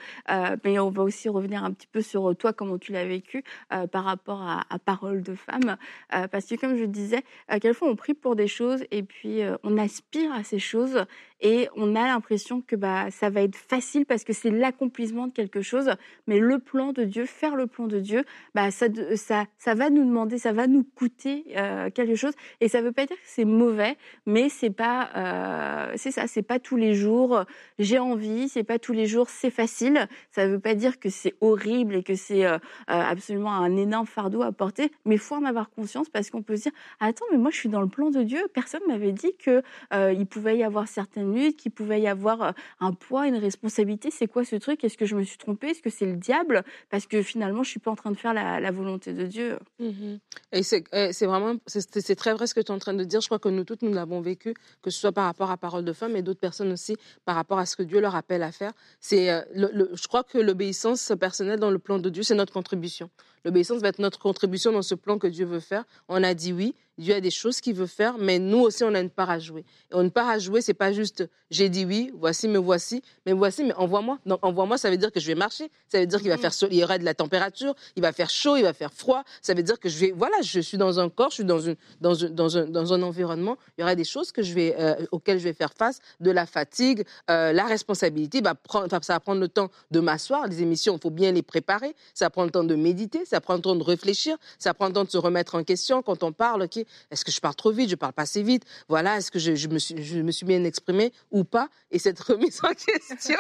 mais 0.65 0.79
on 0.79 0.91
va 0.91 1.03
aussi 1.03 1.29
revenir 1.29 1.65
un 1.65 1.73
petit 1.73 1.87
peu 1.87 2.01
sur 2.01 2.35
toi, 2.37 2.53
comment 2.53 2.79
tu 2.79 2.93
l'as 2.93 3.05
vécu 3.05 3.45
par 3.93 4.05
rapport 4.05 4.43
à, 4.43 4.63
à 4.71 4.79
Parole 4.79 5.23
de 5.23 5.35
femme. 5.35 5.77
Parce 6.11 6.47
que 6.47 6.55
comme 6.57 6.77
je 6.77 6.85
disais, 6.85 7.23
à 7.49 7.61
quelle 7.61 7.75
fois 7.75 7.89
on 7.89 7.97
prie 7.97 8.15
pour 8.15 8.37
des 8.37 8.49
choses 8.49 8.85
et 8.91 9.03
puis 9.03 9.41
on 9.63 9.79
aspire 9.79 10.33
à 10.33 10.45
ces 10.45 10.59
choses 10.59 11.05
et 11.41 11.69
on 11.77 11.95
a 11.97 12.07
l'impression 12.07 12.61
que 12.63 12.77
bah, 12.77 13.11
ça 13.11 13.29
va 13.31 13.43
être 13.43 13.57
facile 13.57 14.07
parce 14.07 14.25
que 14.25 14.33
c'est 14.33 14.51
l'accomplissement 14.85 15.27
de 15.27 15.33
quelque 15.33 15.63
chose. 15.63 15.91
Mais 16.27 16.39
le 16.39 16.59
plan 16.59 16.93
de 16.93 17.05
Dieu, 17.05 17.25
faire 17.27 17.57
le 17.57 17.67
plan 17.67 17.87
de 17.87 17.99
Dieu, 17.99 18.25
bah, 18.55 18.71
ça, 18.71 18.87
ça, 19.17 19.45
ça 19.59 19.75
va 19.75 19.91
nous 19.91 20.05
demander, 20.05 20.39
ça 20.39 20.53
va 20.53 20.67
nous 20.67 20.85
coûter 20.85 21.45
euh, 21.57 21.91
quelque 21.91 22.15
chose. 22.17 22.33
Et 22.61 22.69
ça 22.69 22.83
veut 22.83 22.93
pas 22.93 23.07
dire 23.07 23.17
que 23.17 23.23
c'est 23.27 23.45
mauvais, 23.45 23.97
mais 24.27 24.49
c'est 24.49 24.71
pas, 24.71 25.11
euh, 25.17 25.93
c'est 25.97 26.11
ça, 26.11 26.27
c'est 26.27 26.43
pas 26.43 26.59
tous 26.59 26.77
les 26.77 26.95
jours. 26.95 27.37
euh, 27.37 27.45
J'ai 27.79 27.99
envie, 27.99 28.49
c'est 28.49 28.65
pas 28.65 28.79
tous 28.79 28.93
les 28.93 29.07
jours, 29.07 29.29
c'est 29.31 29.51
facile. 29.51 30.07
Ça 30.31 30.47
veut 30.47 30.59
pas 30.61 30.75
dire 30.75 30.99
que 30.99 31.09
c'est 31.09 31.35
horrible 31.41 31.97
et 31.97 32.03
que 32.03 32.15
c'est 32.15 32.45
absolument 32.87 33.53
un 33.53 33.77
énorme 33.77 34.07
fardeau 34.07 34.43
à 34.43 34.53
porter. 34.53 34.91
Mais 35.05 35.17
faut 35.17 35.35
en 35.35 35.45
avoir 35.45 35.71
conscience 35.71 36.09
parce 36.09 36.31
qu'on 36.31 36.43
peut 36.43 36.57
se 36.57 36.65
dire, 36.65 36.73
attends, 37.01 37.25
mais 37.31 37.39
moi 37.39 37.51
je 37.51 37.57
suis 37.57 37.69
dans 37.69 37.81
le 37.81 37.89
plan 37.89 38.11
de 38.11 38.23
Dieu. 38.23 38.41
Personne 38.53 38.83
m'avait 38.89 39.13
dit 39.13 39.35
que 39.39 39.63
il 39.93 40.27
pouvait 40.27 40.57
y 40.59 40.63
avoir 40.65 40.89
certaines 40.89 41.35
luttes, 41.35 41.57
qu'il 41.57 41.73
pouvait 41.73 42.01
y 42.01 42.09
avoir 42.09 42.55
un 42.81 42.93
poids, 42.93 43.27
une 43.27 43.37
responsabilité. 43.37 44.11
C'est 44.11 44.27
quoi 44.27 44.45
ce 44.45 44.57
truc? 44.57 44.74
Est-ce 44.83 44.97
que 44.97 45.07
je 45.07 45.15
me 45.15 45.23
suis 45.23 45.39
trompée 45.39 45.69
Est-ce 45.69 45.83
que 45.83 45.91
c'est 45.91 46.07
le 46.07 46.17
diable? 46.17 46.65
Parce 46.91 47.07
que 47.07 47.23
finalement, 47.23 47.63
je 47.63 47.71
suis 47.71 47.81
pas 47.81 47.91
en 47.91 47.97
train 47.97 48.11
de 48.11 48.17
faire 48.17 48.35
la, 48.35 48.71
volonté 48.71 49.13
de 49.13 49.27
Dieu. 49.27 49.59
Mhm. 49.79 50.19
Et 50.53 50.63
c'est 50.63 50.85
c'est 51.13 51.27
vraiment, 51.27 51.55
c'est- 51.67 52.15
très 52.17 52.33
vrai 52.33 52.47
ce 52.47 52.55
que 52.55 52.61
tu 52.61 52.69
es 52.69 52.75
en 52.75 52.79
train 52.79 52.95
de 52.95 53.05
dire. 53.05 53.21
Je 53.21 53.29
crois 53.29 53.39
que 53.39 53.49
nous 53.49 53.65
toutes, 53.65 53.83
nous 53.83 53.93
l'avons 53.93 54.21
vécu, 54.21 54.55
que 54.83 54.91
ce 54.91 54.99
soit 54.99 55.13
par 55.13 55.27
rapport 55.27 55.51
à 55.51 55.57
Parole 55.57 55.85
de 55.85 55.93
Femme 55.93 56.17
et 56.17 56.23
d'autres 56.23 56.41
personnes 56.41 56.73
aussi, 56.73 56.97
par 57.25 57.37
rapport 57.37 57.59
à 57.59 57.67
ce 57.67 57.77
que 57.77 57.83
Dieu 57.83 58.01
leur 58.01 58.15
appelle 58.17 58.43
à 58.43 58.51
faire. 58.51 58.73
C'est, 59.01 59.31
euh, 59.31 59.43
je 59.55 60.09
crois 60.09 60.25
que 60.25 60.39
l'obéissance 60.39 61.13
personnelle 61.21 61.61
dans 61.61 61.71
le 61.71 61.79
plan 61.79 61.99
de 61.99 62.09
Dieu, 62.09 62.23
c'est 62.23 62.35
notre 62.35 62.53
contribution. 62.53 63.11
L'obéissance 63.45 63.83
va 63.83 63.89
être 63.89 63.99
notre 63.99 64.19
contribution 64.19 64.73
dans 64.73 64.83
ce 64.83 64.95
plan 64.95 65.19
que 65.19 65.27
Dieu 65.27 65.45
veut 65.45 65.61
faire. 65.61 65.85
On 66.09 66.23
a 66.23 66.33
dit 66.35 66.53
oui, 66.53 66.75
Dieu 66.99 67.15
a 67.15 67.21
des 67.21 67.31
choses 67.31 67.61
qu'il 67.61 67.75
veut 67.75 67.87
faire, 67.87 68.17
mais 68.19 68.39
nous 68.39 68.61
aussi, 68.61 68.85
on 68.85 68.95
a 68.95 69.01
une 69.01 69.11
part 69.11 69.31
à 69.31 69.39
jouer. 69.39 69.65
Et 69.93 69.97
une 69.97 70.11
part 70.11 70.29
à 70.29 70.39
jouer, 70.39 70.61
c'est 70.61 70.75
pas 70.75 70.93
juste 70.93 71.25
j'ai 71.51 71.69
dit 71.69 71.85
oui, 71.85 72.11
voici, 72.19 72.49
me 72.49 72.59
voici, 72.59 73.01
mais 73.27 73.33
voici, 73.33 73.63
mais 73.63 73.75
envoie-moi. 73.75 74.19
Donc, 74.27 74.45
envoie-moi, 74.45 74.77
ça 74.77 74.91
veut 74.91 74.97
dire 74.97 75.13
que 75.13 75.21
je 75.21 75.27
vais 75.27 75.35
marcher. 75.37 75.71
Ça 75.89 76.01
veut 76.01 76.07
dire 76.07 76.21
qu'il 76.21 76.29
va 76.31 76.37
faire, 76.39 76.53
sol- 76.53 76.71
il 76.73 76.79
y 76.79 76.83
aura 76.85 76.99
de 76.99 77.05
la 77.05 77.15
température, 77.15 77.75
il 77.95 78.03
va 78.03 78.13
faire 78.13 78.29
chaud, 78.31 78.57
il 78.57 78.63
va 78.63 78.73
faire 78.73 78.93
froid. 78.93 79.23
Ça 79.41 79.55
veut 79.55 79.63
dire 79.63 79.79
que 79.79 79.89
je 79.89 79.99
vais, 79.99 80.11
voilà, 80.17 80.35
je 80.43 80.59
suis 80.59 80.79
dans 80.79 80.99
un 80.99 81.09
corps, 81.09 81.31
je 81.31 81.35
suis 81.37 81.45
dans, 81.45 81.61
une, 81.61 81.77
dans, 82.01 82.15
une- 82.15 82.29
dans, 82.35 82.59
un, 82.59 82.65
dans 82.67 82.93
un 82.93 83.03
environnement. 83.03 83.57
Il 83.79 83.83
y 83.83 83.85
aura 83.85 83.95
des 83.95 84.05
choses 84.05 84.33
que 84.33 84.43
je 84.43 84.53
vais, 84.53 84.75
euh, 84.79 84.95
auxquelles 85.13 85.39
je 85.39 85.45
vais 85.45 85.53
faire 85.53 85.73
face, 85.75 86.01
de 86.21 86.31
la 86.33 86.45
fatigue, 86.47 87.05
euh, 87.31 87.53
la 87.53 87.65
responsabilité. 87.67 88.41
Va 88.41 88.55
prendre, 88.57 88.89
ça 88.91 89.13
va 89.13 89.21
prendre 89.21 89.41
le 89.41 89.49
temps 89.49 89.71
de 89.93 90.01
m'asseoir. 90.01 90.49
Les 90.49 90.63
émissions, 90.63 90.97
il 90.97 91.01
faut 91.01 91.11
bien 91.11 91.31
les 91.31 91.43
préparer. 91.43 91.95
Ça 92.15 92.31
prend 92.31 92.45
le 92.45 92.51
temps 92.51 92.65
de 92.65 92.75
méditer, 92.75 93.25
ça 93.27 93.41
prend 93.41 93.55
le 93.55 93.61
temps 93.61 93.77
de 93.77 93.85
réfléchir, 93.85 94.37
ça 94.59 94.75
prend 94.75 94.87
le 94.89 94.93
temps 94.93 95.05
de 95.05 95.11
se 95.11 95.19
remettre 95.19 95.55
en 95.55 95.63
question 95.63 96.03
quand 96.03 96.23
on 96.25 96.33
parle. 96.33 96.63
ok, 96.63 96.84
est-ce 97.11 97.25
que 97.25 97.33
je 97.33 97.41
parle 97.41 97.55
trop 97.55 97.73
vite, 97.73 97.91
je 97.91 97.97
parle 97.97 98.13
pas 98.13 98.23
assez 98.23 98.43
vite. 98.43 98.65
Voilà, 98.89 99.19
est-ce 99.19 99.31
que 99.31 99.39
je, 99.39 99.69
me 99.69 99.79
suis, 99.79 100.03
je 100.03 100.21
me 100.21 100.33
suis 100.33 100.47
bien 100.47 100.63
exprimé 100.65 101.13
ou 101.31 101.45
pas? 101.45 101.69
Et 101.91 101.99
cette 101.99 102.21
remise 102.21 102.61
en 102.63 102.75
question 102.75 103.39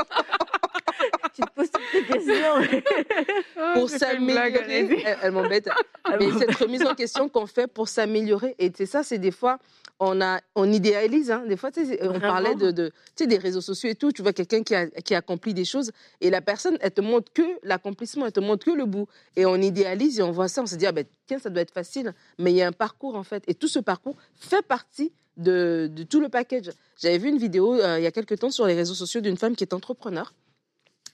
Tu 1.35 1.43
te 1.43 1.51
poses 1.55 1.71
toutes 1.71 1.83
tes 1.93 2.05
questions. 2.05 2.85
pour 3.75 3.89
s'améliorer, 3.91 5.03
elle, 5.05 5.19
elle 5.23 5.33
m'embête. 5.33 5.69
Mais 6.21 6.31
cette 6.39 6.55
remise 6.57 6.85
en 6.85 6.95
question 6.95 7.29
qu'on 7.29 7.47
fait 7.47 7.67
pour 7.67 7.89
s'améliorer, 7.89 8.55
et 8.59 8.71
c'est 8.75 8.87
ça, 8.87 9.03
c'est 9.03 9.19
des 9.19 9.31
fois, 9.31 9.59
on, 10.01 10.21
a, 10.21 10.41
on 10.55 10.71
idéalise. 10.73 11.31
Hein. 11.31 11.45
Des 11.49 11.57
fois, 11.57 11.71
on 11.77 12.07
Vraiment? 12.07 12.21
parlait 12.21 12.55
de, 12.55 12.71
de, 12.71 12.89
tu 12.89 12.95
sais, 13.17 13.27
des 13.27 13.39
réseaux 13.39 13.61
sociaux 13.61 13.91
et 13.91 13.95
tout. 13.95 14.13
Tu 14.13 14.23
vois 14.23 14.33
quelqu'un 14.33 14.63
qui, 14.63 14.75
a, 14.75 14.87
qui 14.87 15.15
accomplit 15.15 15.55
des 15.55 15.65
choses 15.65 15.91
et 16.21 16.31
la 16.31 16.41
personne, 16.41 16.77
elle 16.81 16.93
te 16.93 17.01
montre 17.01 17.33
que 17.33 17.43
l'accomplissement, 17.63 18.27
elle 18.27 18.33
te 18.33 18.41
montre 18.41 18.67
que 18.67 18.73
le 18.73 18.85
bout. 18.87 19.07
Et 19.37 19.47
on 19.47 19.57
idéalise 19.57 20.19
et 20.21 20.23
on 20.23 20.31
voit 20.31 20.49
ça, 20.49 20.63
on 20.63 20.67
se 20.67 20.77
dit, 20.77 20.87
ah 20.87 20.93
ben, 20.93 21.05
tiens, 21.27 21.39
ça 21.39 21.51
doit 21.51 21.63
être 21.63 21.73
facile. 21.75 22.13
Mais 22.39 22.53
il 22.53 22.57
y 22.57 22.63
a 22.63 22.67
un 22.69 22.73
parcours, 22.73 23.17
en 23.17 23.23
fait. 23.25 23.43
Et 23.47 23.55
tout 23.55 23.69
ce 23.69 23.79
parcours 23.79 24.17
fait 24.39 24.63
partie 24.63 25.13
de, 25.37 25.91
de 25.93 26.05
tout 26.05 26.21
le 26.21 26.29
package. 26.29 26.71
J'avais 27.01 27.19
vu 27.19 27.29
une 27.29 27.39
vidéo 27.39 27.75
euh, 27.75 27.99
il 27.99 28.05
y 28.05 28.07
a 28.07 28.13
quelques 28.13 28.39
temps 28.39 28.51
sur 28.51 28.67
les 28.67 28.75
réseaux 28.75 28.95
sociaux 28.95 29.21
d'une 29.21 29.37
femme 29.37 29.57
qui 29.57 29.65
est 29.65 29.73
entrepreneur. 29.75 30.33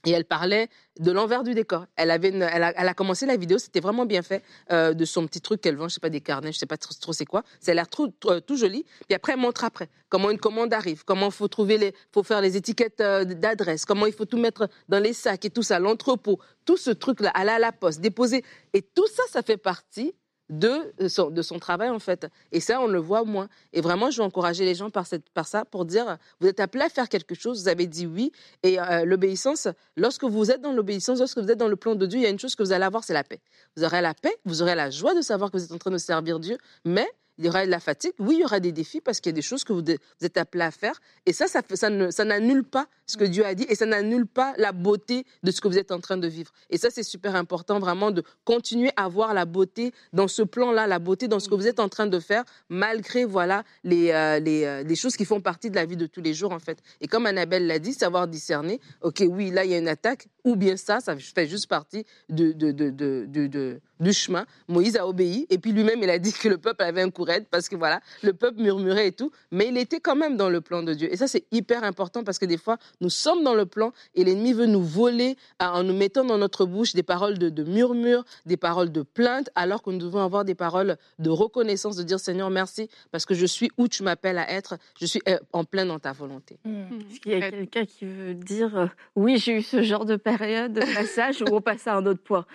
Et 0.07 0.11
elle 0.11 0.25
parlait 0.25 0.69
de 0.99 1.13
l'envers 1.13 1.43
du 1.43 1.55
décor. 1.55 1.87
Elle, 1.97 2.11
avait 2.11 2.29
elle, 2.29 2.63
a, 2.63 2.95
commencé 2.95 3.27
la 3.27 3.37
vidéo, 3.37 3.59
c'était 3.59 3.81
vraiment 3.81 4.07
bien 4.07 4.23
fait, 4.23 4.43
euh, 4.71 4.93
de 4.95 5.05
son 5.05 5.27
petit 5.27 5.41
truc 5.41 5.61
qu'elle 5.61 5.77
vend, 5.77 5.89
je 5.89 5.95
sais 5.95 6.01
pas, 6.01 6.11
des 6.11 6.21
carnets, 6.21 6.53
je 6.53 6.59
sais 6.59 6.67
pas 6.67 6.77
trop, 6.77 7.13
c'est 7.13 7.27
quoi. 7.27 7.43
Ça 7.61 7.73
a 7.73 7.75
l'air 7.75 7.89
trop, 7.89 8.09
trop- 8.09 8.41
tout 8.41 8.57
joli. 8.57 8.85
Puis 9.07 9.15
après, 9.15 9.33
elle 9.33 9.39
montre 9.39 9.65
après 9.65 9.89
comment 10.09 10.31
une 10.31 10.39
commande 10.39 10.73
arrive, 10.73 11.05
comment 11.05 11.27
il 11.27 11.33
faut 11.33 11.49
trouver 11.49 11.79
les, 11.79 11.95
faut 12.13 12.23
faire 12.23 12.41
les 12.41 12.57
étiquettes 12.57 13.01
euh, 13.01 13.25
d'adresse, 13.25 13.85
comment 13.85 14.07
il 14.07 14.13
faut 14.13 14.27
tout 14.27 14.39
mettre 14.39 14.69
dans 14.89 14.99
les 14.99 15.13
sacs 15.13 15.45
et 15.45 15.51
tout 15.51 15.63
ça, 15.63 15.79
l'entrepôt, 15.79 16.39
tout 16.65 16.77
ce 16.77 16.91
truc-là, 16.91 17.31
aller 17.31 17.51
à 17.51 17.59
la 17.59 17.73
poste, 17.73 18.01
déposer. 18.01 18.45
Et 18.73 18.83
tout 18.83 19.07
ça, 19.07 19.23
ça 19.31 19.43
fait 19.43 19.57
partie 19.57 20.15
de 20.51 20.93
son, 21.09 21.31
de 21.31 21.41
son 21.41 21.59
travail, 21.59 21.89
en 21.89 21.99
fait. 21.99 22.27
Et 22.53 22.61
ça, 22.61 22.81
on 22.81 22.87
le 22.87 22.99
voit 22.99 23.25
moins. 23.25 23.49
Et 23.73 23.81
vraiment, 23.81 24.11
je 24.11 24.19
veux 24.19 24.25
encourager 24.25 24.65
les 24.65 24.75
gens 24.75 24.91
par, 24.91 25.07
cette, 25.07 25.31
par 25.31 25.47
ça 25.47 25.65
pour 25.65 25.85
dire, 25.85 26.19
vous 26.41 26.49
êtes 26.49 26.61
appelés 26.61 26.85
à 26.85 26.89
faire 26.89 27.09
quelque 27.09 27.35
chose, 27.35 27.63
vous 27.63 27.69
avez 27.69 27.87
dit 27.87 28.07
oui. 28.07 28.33
Et 28.63 28.79
euh, 28.79 29.05
l'obéissance, 29.05 29.69
lorsque 29.97 30.25
vous 30.25 30.51
êtes 30.51 30.61
dans 30.61 30.73
l'obéissance, 30.73 31.21
lorsque 31.21 31.39
vous 31.39 31.51
êtes 31.51 31.59
dans 31.59 31.69
le 31.69 31.77
plan 31.77 31.95
de 31.95 32.05
Dieu, 32.05 32.19
il 32.19 32.23
y 32.23 32.27
a 32.27 32.31
une 32.31 32.39
chose 32.39 32.55
que 32.55 32.63
vous 32.63 32.73
allez 32.73 32.85
avoir, 32.85 33.05
c'est 33.05 33.15
la 33.15 33.25
paix. 33.25 33.41
Vous 33.77 33.85
aurez 33.85 34.03
la 34.03 34.13
paix, 34.13 34.37
vous 34.45 34.61
aurez 34.61 34.75
la 34.75 34.91
joie 34.91 35.15
de 35.15 35.23
savoir 35.23 35.51
que 35.51 35.57
vous 35.57 35.65
êtes 35.65 35.73
en 35.73 35.79
train 35.79 35.91
de 35.91 35.99
servir 35.99 36.41
Dieu, 36.41 36.59
mais 36.85 37.09
il 37.41 37.47
y 37.47 37.49
aura 37.49 37.65
de 37.65 37.71
la 37.71 37.81
fatigue, 37.81 38.13
oui, 38.19 38.35
il 38.35 38.41
y 38.41 38.45
aura 38.45 38.61
des 38.61 38.71
défis 38.71 39.01
parce 39.01 39.19
qu'il 39.19 39.31
y 39.31 39.35
a 39.35 39.37
des 39.37 39.41
choses 39.41 39.65
que 39.65 39.73
vous, 39.73 39.83
êtes 39.83 40.37
appelés 40.37 40.65
à 40.65 40.71
faire. 40.71 41.01
Et 41.25 41.33
ça, 41.33 41.47
ça, 41.47 41.63
ça 41.73 41.89
ça 42.11 42.25
n'annule 42.25 42.65
pas 42.65 42.87
ce 43.11 43.17
que 43.17 43.25
Dieu 43.25 43.45
a 43.45 43.55
dit 43.55 43.67
et 43.69 43.75
ça 43.75 43.87
n'annule 43.87 44.27
pas 44.27 44.55
la 44.57 44.73
beauté 44.73 45.25
de 45.43 45.51
ce 45.51 45.61
que 45.61 45.69
vous 45.69 45.79
êtes 45.79 45.91
en 45.93 46.01
train 46.01 46.17
de 46.17 46.29
vivre. 46.29 46.51
Et 46.71 46.79
ça, 46.79 46.89
c'est 46.91 47.03
super 47.03 47.35
important 47.37 47.79
vraiment 47.79 48.11
de 48.11 48.23
continuer 48.45 48.91
à 48.97 49.09
voir 49.09 49.35
la 49.35 49.45
beauté 49.45 49.93
dans 50.13 50.29
ce 50.29 50.43
plan-là, 50.43 50.87
la 50.87 50.99
beauté 50.99 51.29
dans 51.29 51.41
ce 51.41 51.49
que 51.49 51.55
vous 51.55 51.67
êtes 51.67 51.81
en 51.81 51.89
train 51.89 52.07
de 52.07 52.19
faire, 52.21 52.45
malgré 52.69 53.25
voilà 53.25 53.65
les, 53.85 54.11
euh, 54.11 54.41
euh, 54.47 54.83
les 54.83 54.97
choses 54.97 55.17
qui 55.17 55.25
font 55.25 55.41
partie 55.41 55.71
de 55.71 55.75
la 55.77 55.85
vie 55.85 55.97
de 55.97 56.07
tous 56.07 56.21
les 56.23 56.35
jours, 56.35 56.53
en 56.53 56.59
fait. 56.61 56.79
Et 57.01 57.07
comme 57.09 57.27
Annabelle 57.27 57.67
l'a 57.67 57.79
dit, 57.79 57.93
savoir 57.93 58.29
discerner, 58.29 58.81
OK, 59.03 59.23
oui, 59.29 59.51
là, 59.51 59.65
il 59.65 59.71
y 59.71 59.75
a 59.75 59.79
une 59.79 59.89
attaque, 59.89 60.29
ou 60.45 60.57
bien 60.57 60.77
ça, 60.77 61.01
ça 61.01 61.17
fait 61.17 61.47
juste 61.49 61.67
partie 61.69 62.05
de, 62.29 62.53
de, 62.53 62.71
de- 62.73 62.91
de- 62.91 63.81
du 64.01 64.13
chemin. 64.15 64.47
Moïse 64.67 64.97
a 64.97 65.07
obéi, 65.07 65.47
et 65.51 65.59
puis 65.59 65.73
lui-même, 65.73 66.03
il 66.03 66.09
a 66.09 66.19
dit 66.19 66.33
que 66.33 66.49
le 66.49 66.57
peuple 66.57 66.83
avait 66.85 67.03
un 67.03 67.11
coup 67.11 67.23
raide, 67.25 67.45
parce 67.51 67.69
que 67.69 67.77
voilà, 67.77 68.01
le 68.23 68.33
peuple 68.33 68.63
murmurait 68.63 69.09
et 69.09 69.13
tout, 69.13 69.31
mais 69.51 69.69
il 69.69 69.77
était 69.77 70.01
quand 70.01 70.17
même 70.17 70.39
dans 70.39 70.49
le 70.49 70.63
plan 70.63 70.83
de 70.83 70.95
Dieu. 70.95 71.13
Et 71.13 71.17
ça, 71.19 71.29
c'est 71.29 71.45
hyper 71.53 71.85
important, 71.85 72.25
parce 72.25 72.39
que 72.39 72.47
des 72.47 72.57
fois, 72.57 72.79
nous 73.01 73.11
sommes 73.11 73.43
dans 73.43 73.55
le 73.55 73.67
plan, 73.67 73.93
et 74.15 74.25
l'ennemi 74.25 74.53
veut 74.53 74.67
nous 74.67 74.83
voler 74.83 75.37
en 75.59 75.83
nous 75.83 75.95
mettant 75.95 76.25
dans 76.25 76.39
notre 76.39 76.67
bouche 76.67 76.95
des 76.95 77.03
paroles 77.03 77.39
de, 77.39 77.49
de 77.49 77.65
murmure, 77.65 78.25
des 78.47 78.57
paroles 78.57 78.93
de 78.93 79.03
plainte, 79.03 79.51
alors 79.55 79.83
que 79.83 79.91
nous 79.91 79.99
devons 79.99 80.21
avoir 80.21 80.45
des 80.45 80.55
paroles 80.55 80.97
de 81.19 81.31
reconnaissance, 81.31 81.97
de 81.97 82.03
dire 82.03 82.21
Seigneur, 82.21 82.51
merci, 82.51 82.89
parce 83.11 83.27
que 83.27 83.35
je 83.35 83.47
suis 83.47 83.71
où 83.79 83.89
tu 83.89 84.03
m'appelles 84.03 84.39
à 84.39 84.51
être, 84.51 84.77
je 85.01 85.07
suis 85.07 85.21
euh, 85.29 85.39
en 85.53 85.65
plein 85.65 85.87
dans 85.87 85.99
ta 85.99 86.13
volonté. 86.13 86.59
Est-ce 86.65 87.21
qu'il 87.21 87.33
y 87.33 87.43
a 87.43 87.51
quelqu'un 87.51 87.85
qui 87.85 88.05
veut 88.05 88.35
dire 88.35 88.77
euh, 88.77 88.87
oui, 89.17 89.39
j'ai 89.39 89.59
eu 89.59 89.63
ce 89.63 89.83
genre 89.83 90.05
de 90.05 90.17
période 90.17 90.73
de 90.73 90.81
passage 90.81 91.43
ou 91.43 91.55
on 91.55 91.61
passe 91.61 91.87
à 91.87 91.97
un 91.97 92.07
autre 92.07 92.23
point? 92.23 92.47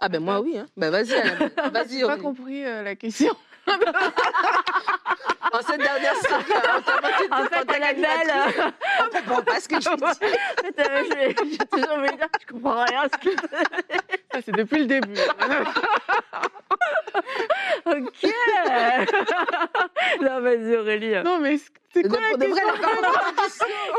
Ah 0.00 0.08
ben 0.08 0.20
moi 0.20 0.40
oui, 0.40 0.58
hein. 0.58 0.66
ben 0.76 0.90
vas-y, 0.90 1.08
vas-y. 1.72 2.00
J'ai 2.00 2.06
pas 2.06 2.18
compris 2.18 2.64
euh, 2.64 2.82
la 2.82 2.96
question. 2.96 3.34
En 5.52 5.60
cette 5.62 5.80
dernière 5.80 6.14
de 6.14 6.18
En 7.32 7.44
fait, 7.44 7.64
tant 7.64 7.74
elle 7.74 7.82
est 7.82 7.94
qu'animatrice. 7.94 8.56
belle. 8.56 8.72
On 9.00 9.08
comprend 9.18 9.42
pas 9.42 9.60
ce 9.60 9.68
que 9.68 9.76
je 9.80 9.88
dis. 9.96 10.04
En 10.04 10.14
fait, 10.14 11.36
j'ai 11.50 11.58
toujours 11.66 11.92
envie 11.96 12.10
de 12.10 12.16
dire 12.16 12.26
que 12.30 12.40
je 12.40 12.46
comprends 12.52 12.84
rien. 12.84 13.00
à 13.02 13.04
ce 13.04 13.16
que- 13.18 13.36
Ça, 14.32 14.38
c'est 14.44 14.52
depuis 14.52 14.80
le 14.80 14.86
début. 14.86 15.14
Ok. 17.86 18.24
non, 20.22 20.40
vas-y 20.40 20.76
Aurélie. 20.76 21.22
non, 21.24 21.38
mais 21.40 21.56
c'est 21.92 22.08
quoi 22.08 22.18
la 22.32 22.36
question. 22.38 22.66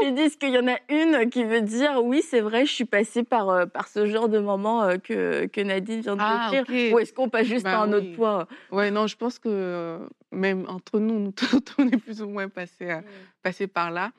Ils 0.02 0.14
disent 0.16 0.36
qu'il 0.38 0.50
y 0.50 0.58
en 0.60 0.68
a 0.68 0.78
une 0.90 1.30
qui 1.30 1.44
veut 1.44 1.62
dire 1.62 2.02
oui, 2.04 2.22
c'est 2.22 2.42
vrai, 2.42 2.66
je 2.66 2.72
suis 2.74 2.86
passée 2.86 3.24
par, 3.24 3.50
euh, 3.50 3.66
par 3.66 3.88
ce 3.88 4.06
genre 4.06 4.28
de 4.30 4.40
moment 4.40 4.84
euh, 4.84 4.98
que, 4.98 5.46
que 5.48 5.62
Nadine 5.62 6.02
vient 6.02 6.16
de 6.16 6.22
Ah, 6.24 6.50
décrire. 6.52 6.90
ok. 6.92 6.94
Ou 6.96 7.00
est-ce 7.00 7.14
qu'on 7.14 7.30
passe 7.30 7.48
juste 7.48 7.64
Bah 7.64 7.80
à 7.80 7.84
un 7.84 7.94
autre 7.94 8.14
point? 8.16 8.48
Ouais, 8.72 8.92
non, 8.92 9.08
je 9.08 9.16
pense 9.16 9.40
que 9.40 9.48
euh, 9.50 10.00
même 10.32 10.66
entre 10.68 11.00
nous, 11.00 11.20
nous 11.20 11.34
on 11.78 11.88
est 11.88 11.98
plus 11.98 12.22
ou 12.22 12.28
moins 12.28 12.50
passé, 12.50 12.86
Mm. 12.86 13.04
passé 13.44 13.68
par 13.68 13.92
là. 13.92 14.12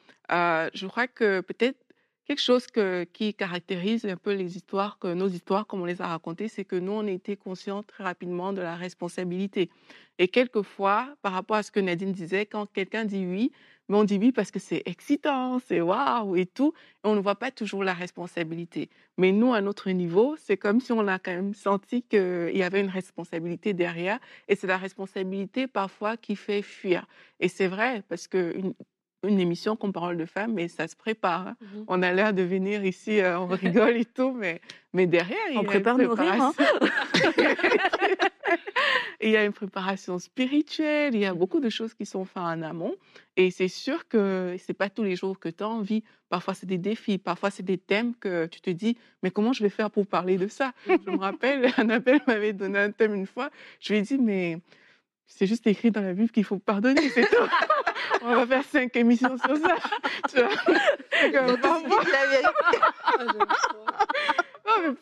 Je 0.74 0.86
crois 0.86 1.06
que 1.06 1.40
peut-être 1.40 1.78
quelque 2.26 2.40
chose 2.42 2.66
qui 3.12 3.34
caractérise 3.34 4.04
un 4.04 4.16
peu 4.16 4.32
les 4.34 4.56
histoires, 4.56 4.98
que 4.98 5.14
nos 5.14 5.28
histoires, 5.28 5.66
comme 5.66 5.82
on 5.82 5.84
les 5.84 6.02
a 6.02 6.08
racontées, 6.08 6.48
c'est 6.48 6.64
que 6.64 6.76
nous, 6.76 6.92
on 6.92 7.06
été 7.06 7.36
conscients 7.36 7.82
très 7.82 8.04
rapidement 8.04 8.52
de 8.52 8.60
la 8.60 8.76
responsabilité. 8.76 9.70
Et 10.18 10.28
quelquefois, 10.28 11.16
par 11.22 11.32
rapport 11.32 11.56
à 11.56 11.62
ce 11.62 11.70
que 11.70 11.80
Nadine 11.80 12.12
disait, 12.12 12.46
quand 12.46 12.66
quelqu'un 12.72 13.04
dit 13.04 13.24
oui, 13.24 13.52
mais 13.88 13.96
on 13.96 14.04
dit 14.04 14.18
oui 14.18 14.32
parce 14.32 14.50
que 14.50 14.58
c'est 14.58 14.82
excitant, 14.86 15.60
c'est 15.60 15.80
waouh 15.80 16.34
et 16.34 16.46
tout, 16.46 16.72
et 17.04 17.08
on 17.08 17.14
ne 17.14 17.20
voit 17.20 17.36
pas 17.36 17.52
toujours 17.52 17.84
la 17.84 17.94
responsabilité. 17.94 18.90
Mais 19.18 19.30
nous, 19.30 19.54
à 19.54 19.60
notre 19.60 19.88
niveau, 19.90 20.34
c'est 20.36 20.56
comme 20.56 20.80
si 20.80 20.90
on 20.90 21.06
a 21.06 21.20
quand 21.20 21.30
même 21.30 21.54
senti 21.54 22.02
qu'il 22.02 22.56
y 22.56 22.64
avait 22.64 22.80
une 22.80 22.88
responsabilité 22.88 23.74
derrière, 23.74 24.18
et 24.48 24.56
c'est 24.56 24.66
la 24.66 24.78
responsabilité 24.78 25.68
parfois 25.68 26.16
qui 26.16 26.34
fait 26.34 26.62
fuir. 26.62 27.06
Et 27.38 27.48
c'est 27.48 27.68
vrai, 27.68 28.02
parce 28.08 28.26
qu'une 28.26 28.56
une 28.56 28.74
émission 29.28 29.76
comme 29.76 29.92
Parole 29.92 30.16
de 30.16 30.24
femme, 30.26 30.52
mais 30.54 30.68
ça 30.68 30.86
se 30.88 30.96
prépare. 30.96 31.48
hein. 31.48 31.56
Mhm. 31.60 31.84
On 31.88 32.02
a 32.02 32.12
l'air 32.12 32.32
de 32.32 32.42
venir 32.42 32.84
ici, 32.84 33.20
euh, 33.20 33.38
on 33.38 33.46
rigole 33.90 33.96
et 33.96 34.04
tout, 34.04 34.32
mais, 34.32 34.60
mais 34.92 35.06
derrière, 35.06 35.38
il 35.50 35.54
y 35.54 35.56
a 35.56 35.60
On 35.60 35.62
une 35.62 35.66
prépare 35.68 35.98
nos 35.98 36.14
rires, 36.14 36.42
hein. 36.42 36.52
préparation. 36.52 37.56
il 39.20 39.30
y 39.30 39.36
a 39.36 39.44
une 39.44 39.52
préparation 39.52 40.18
spirituelle, 40.18 41.14
il 41.14 41.20
y 41.20 41.24
a 41.26 41.34
beaucoup 41.34 41.60
de 41.60 41.68
choses 41.68 41.94
qui 41.94 42.06
sont 42.06 42.24
faites 42.24 42.36
en 42.42 42.62
amont. 42.62 42.94
Et 43.36 43.50
c'est 43.50 43.68
sûr 43.68 44.06
que 44.08 44.56
c'est 44.58 44.74
pas 44.74 44.88
tous 44.90 45.02
les 45.02 45.16
jours 45.16 45.38
que 45.38 45.48
tu 45.48 45.62
as 45.64 45.68
envie. 45.68 46.02
Parfois, 46.28 46.54
c'est 46.54 46.66
des 46.66 46.78
défis, 46.78 47.18
parfois, 47.18 47.50
c'est 47.50 47.62
des 47.62 47.78
thèmes 47.78 48.14
que 48.14 48.46
tu 48.46 48.60
te 48.60 48.70
dis, 48.70 48.96
mais 49.22 49.30
comment 49.30 49.52
je 49.52 49.62
vais 49.62 49.68
faire 49.68 49.90
pour 49.90 50.06
parler 50.06 50.36
de 50.38 50.48
ça? 50.48 50.72
Je 50.86 51.10
me 51.10 51.18
rappelle, 51.18 51.70
Annabelle 51.76 52.20
m'avait 52.26 52.52
donné 52.52 52.78
un 52.78 52.90
thème 52.90 53.14
une 53.14 53.26
fois. 53.26 53.50
Je 53.80 53.92
lui 53.92 54.00
ai 54.00 54.02
dit, 54.02 54.18
mais 54.18 54.58
c'est 55.26 55.46
juste 55.46 55.66
écrit 55.66 55.90
dans 55.90 56.00
la 56.00 56.12
Bible 56.14 56.30
qu'il 56.30 56.44
faut 56.44 56.58
pardonner, 56.58 57.08
c'est 57.10 57.28
tout. 57.28 57.36
On 58.22 58.34
va 58.34 58.46
faire 58.46 58.64
cinq 58.64 58.96
émissions 58.96 59.36
sur 59.38 59.56
ça. 59.58 59.76
Tu 60.30 60.40
vois? 60.40 60.48
C'est 61.10 61.32
comme 61.32 61.46
Donc, 61.46 61.60
parfois- 61.60 62.02
non, 64.66 64.72
mais 64.82 64.94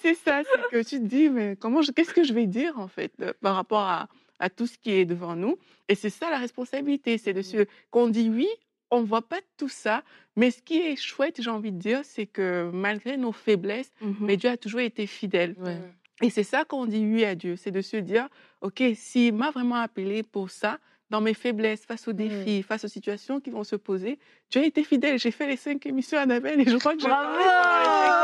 c'est 0.00 0.14
ça. 0.14 0.42
C'est 0.44 0.70
que 0.70 0.82
tu 0.88 0.98
te 1.00 1.04
dis, 1.06 1.28
mais 1.28 1.56
comment 1.58 1.82
je- 1.82 1.92
qu'est-ce 1.92 2.14
que 2.14 2.24
je 2.24 2.32
vais 2.32 2.46
dire, 2.46 2.78
en 2.78 2.88
fait, 2.88 3.12
euh, 3.20 3.32
par 3.40 3.54
rapport 3.56 3.80
à, 3.80 4.08
à 4.38 4.48
tout 4.50 4.66
ce 4.66 4.78
qui 4.78 4.92
est 4.92 5.04
devant 5.04 5.34
nous? 5.34 5.56
Et 5.88 5.94
c'est 5.94 6.10
ça 6.10 6.30
la 6.30 6.38
responsabilité. 6.38 7.18
C'est 7.18 7.32
de 7.32 7.42
se, 7.42 7.66
qu'on 7.90 8.08
dit 8.08 8.30
oui, 8.30 8.48
on 8.90 9.00
ne 9.00 9.06
voit 9.06 9.22
pas 9.28 9.40
tout 9.56 9.68
ça. 9.68 10.02
Mais 10.36 10.50
ce 10.50 10.62
qui 10.62 10.78
est 10.78 10.96
chouette, 10.96 11.40
j'ai 11.42 11.50
envie 11.50 11.72
de 11.72 11.78
dire, 11.78 12.00
c'est 12.04 12.26
que 12.26 12.70
malgré 12.72 13.16
nos 13.16 13.32
faiblesses, 13.32 13.90
Mhm. 14.00 14.16
mais 14.20 14.36
Dieu 14.36 14.50
a 14.50 14.56
toujours 14.56 14.80
été 14.80 15.06
fidèle. 15.06 15.54
Ouais. 15.58 15.78
Et 16.22 16.30
c'est 16.30 16.42
ça 16.44 16.64
qu'on 16.64 16.86
dit 16.86 17.04
oui 17.04 17.24
à 17.24 17.34
Dieu. 17.34 17.56
C'est 17.56 17.70
de 17.70 17.80
se 17.80 17.96
dire, 17.96 18.28
OK, 18.60 18.82
s'il 18.94 19.34
m'a 19.34 19.50
vraiment 19.50 19.76
appelé 19.76 20.22
pour 20.22 20.50
ça, 20.50 20.78
dans 21.10 21.20
mes 21.20 21.34
faiblesses, 21.34 21.86
face 21.86 22.06
aux 22.08 22.12
défis, 22.12 22.62
face 22.62 22.84
aux 22.84 22.88
situations 22.88 23.40
qui 23.40 23.50
vont 23.50 23.64
se 23.64 23.76
poser, 23.76 24.18
Dieu 24.50 24.62
a 24.62 24.64
été 24.64 24.82
fidèle. 24.84 25.18
J'ai 25.18 25.30
fait 25.30 25.46
les 25.46 25.56
cinq 25.56 25.84
émissions 25.86 26.18
Annabelle 26.18 26.60
et 26.60 26.68
je 26.68 26.76
crois 26.78 26.94
que 26.94 27.00
je 27.02 27.06
Bravo 27.06 27.38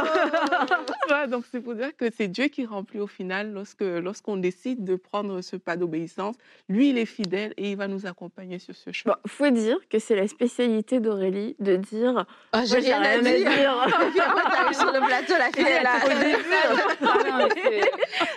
tu 0.05 1.09
vois, 1.09 1.27
donc 1.27 1.45
c'est 1.51 1.61
pour 1.61 1.75
dire 1.75 1.91
que 1.97 2.07
c'est 2.17 2.29
Dieu 2.29 2.47
qui 2.47 2.65
remplit 2.67 3.01
au 3.01 3.07
final 3.07 3.53
lorsque 3.53 3.81
lorsqu'on 3.83 4.37
décide 4.37 4.85
de 4.85 4.97
prendre 4.97 5.41
ce 5.43 5.57
pas 5.57 5.77
d'obéissance. 5.77 6.35
Lui, 6.69 6.91
il 6.91 6.99
est 6.99 7.07
fidèle 7.07 7.53
et 7.57 7.71
il 7.73 7.77
va 7.77 7.89
nous 7.89 8.07
accompagner 8.07 8.59
sur 8.59 8.75
ce 8.75 8.93
chemin. 8.93 9.15
Bon, 9.15 9.21
faut 9.31 9.49
dire 9.51 9.79
que 9.91 9.99
c'est 9.99 10.17
la 10.17 10.29
spécialité 10.29 11.01
d'Aurélie 11.01 11.57
de 11.61 11.77
dire 11.77 12.25
Ah, 12.53 12.65
j'ai 12.65 12.77
Moi, 12.77 12.81
j'ai 12.81 12.95
rien 12.95 13.03
à 13.03 13.09
rien 13.09 13.19
à 13.19 13.23
dire. 13.23 13.51
dire. 13.51 13.87
Puis 14.11 14.21
après, 14.21 14.43
t'arrives 14.51 14.79
sur 14.79 14.93
le 14.93 15.01
plateau, 15.07 15.35
la 15.39 15.51
fille, 15.53 15.67
elle 15.67 15.89
au 16.05 16.09
début, 16.25 16.55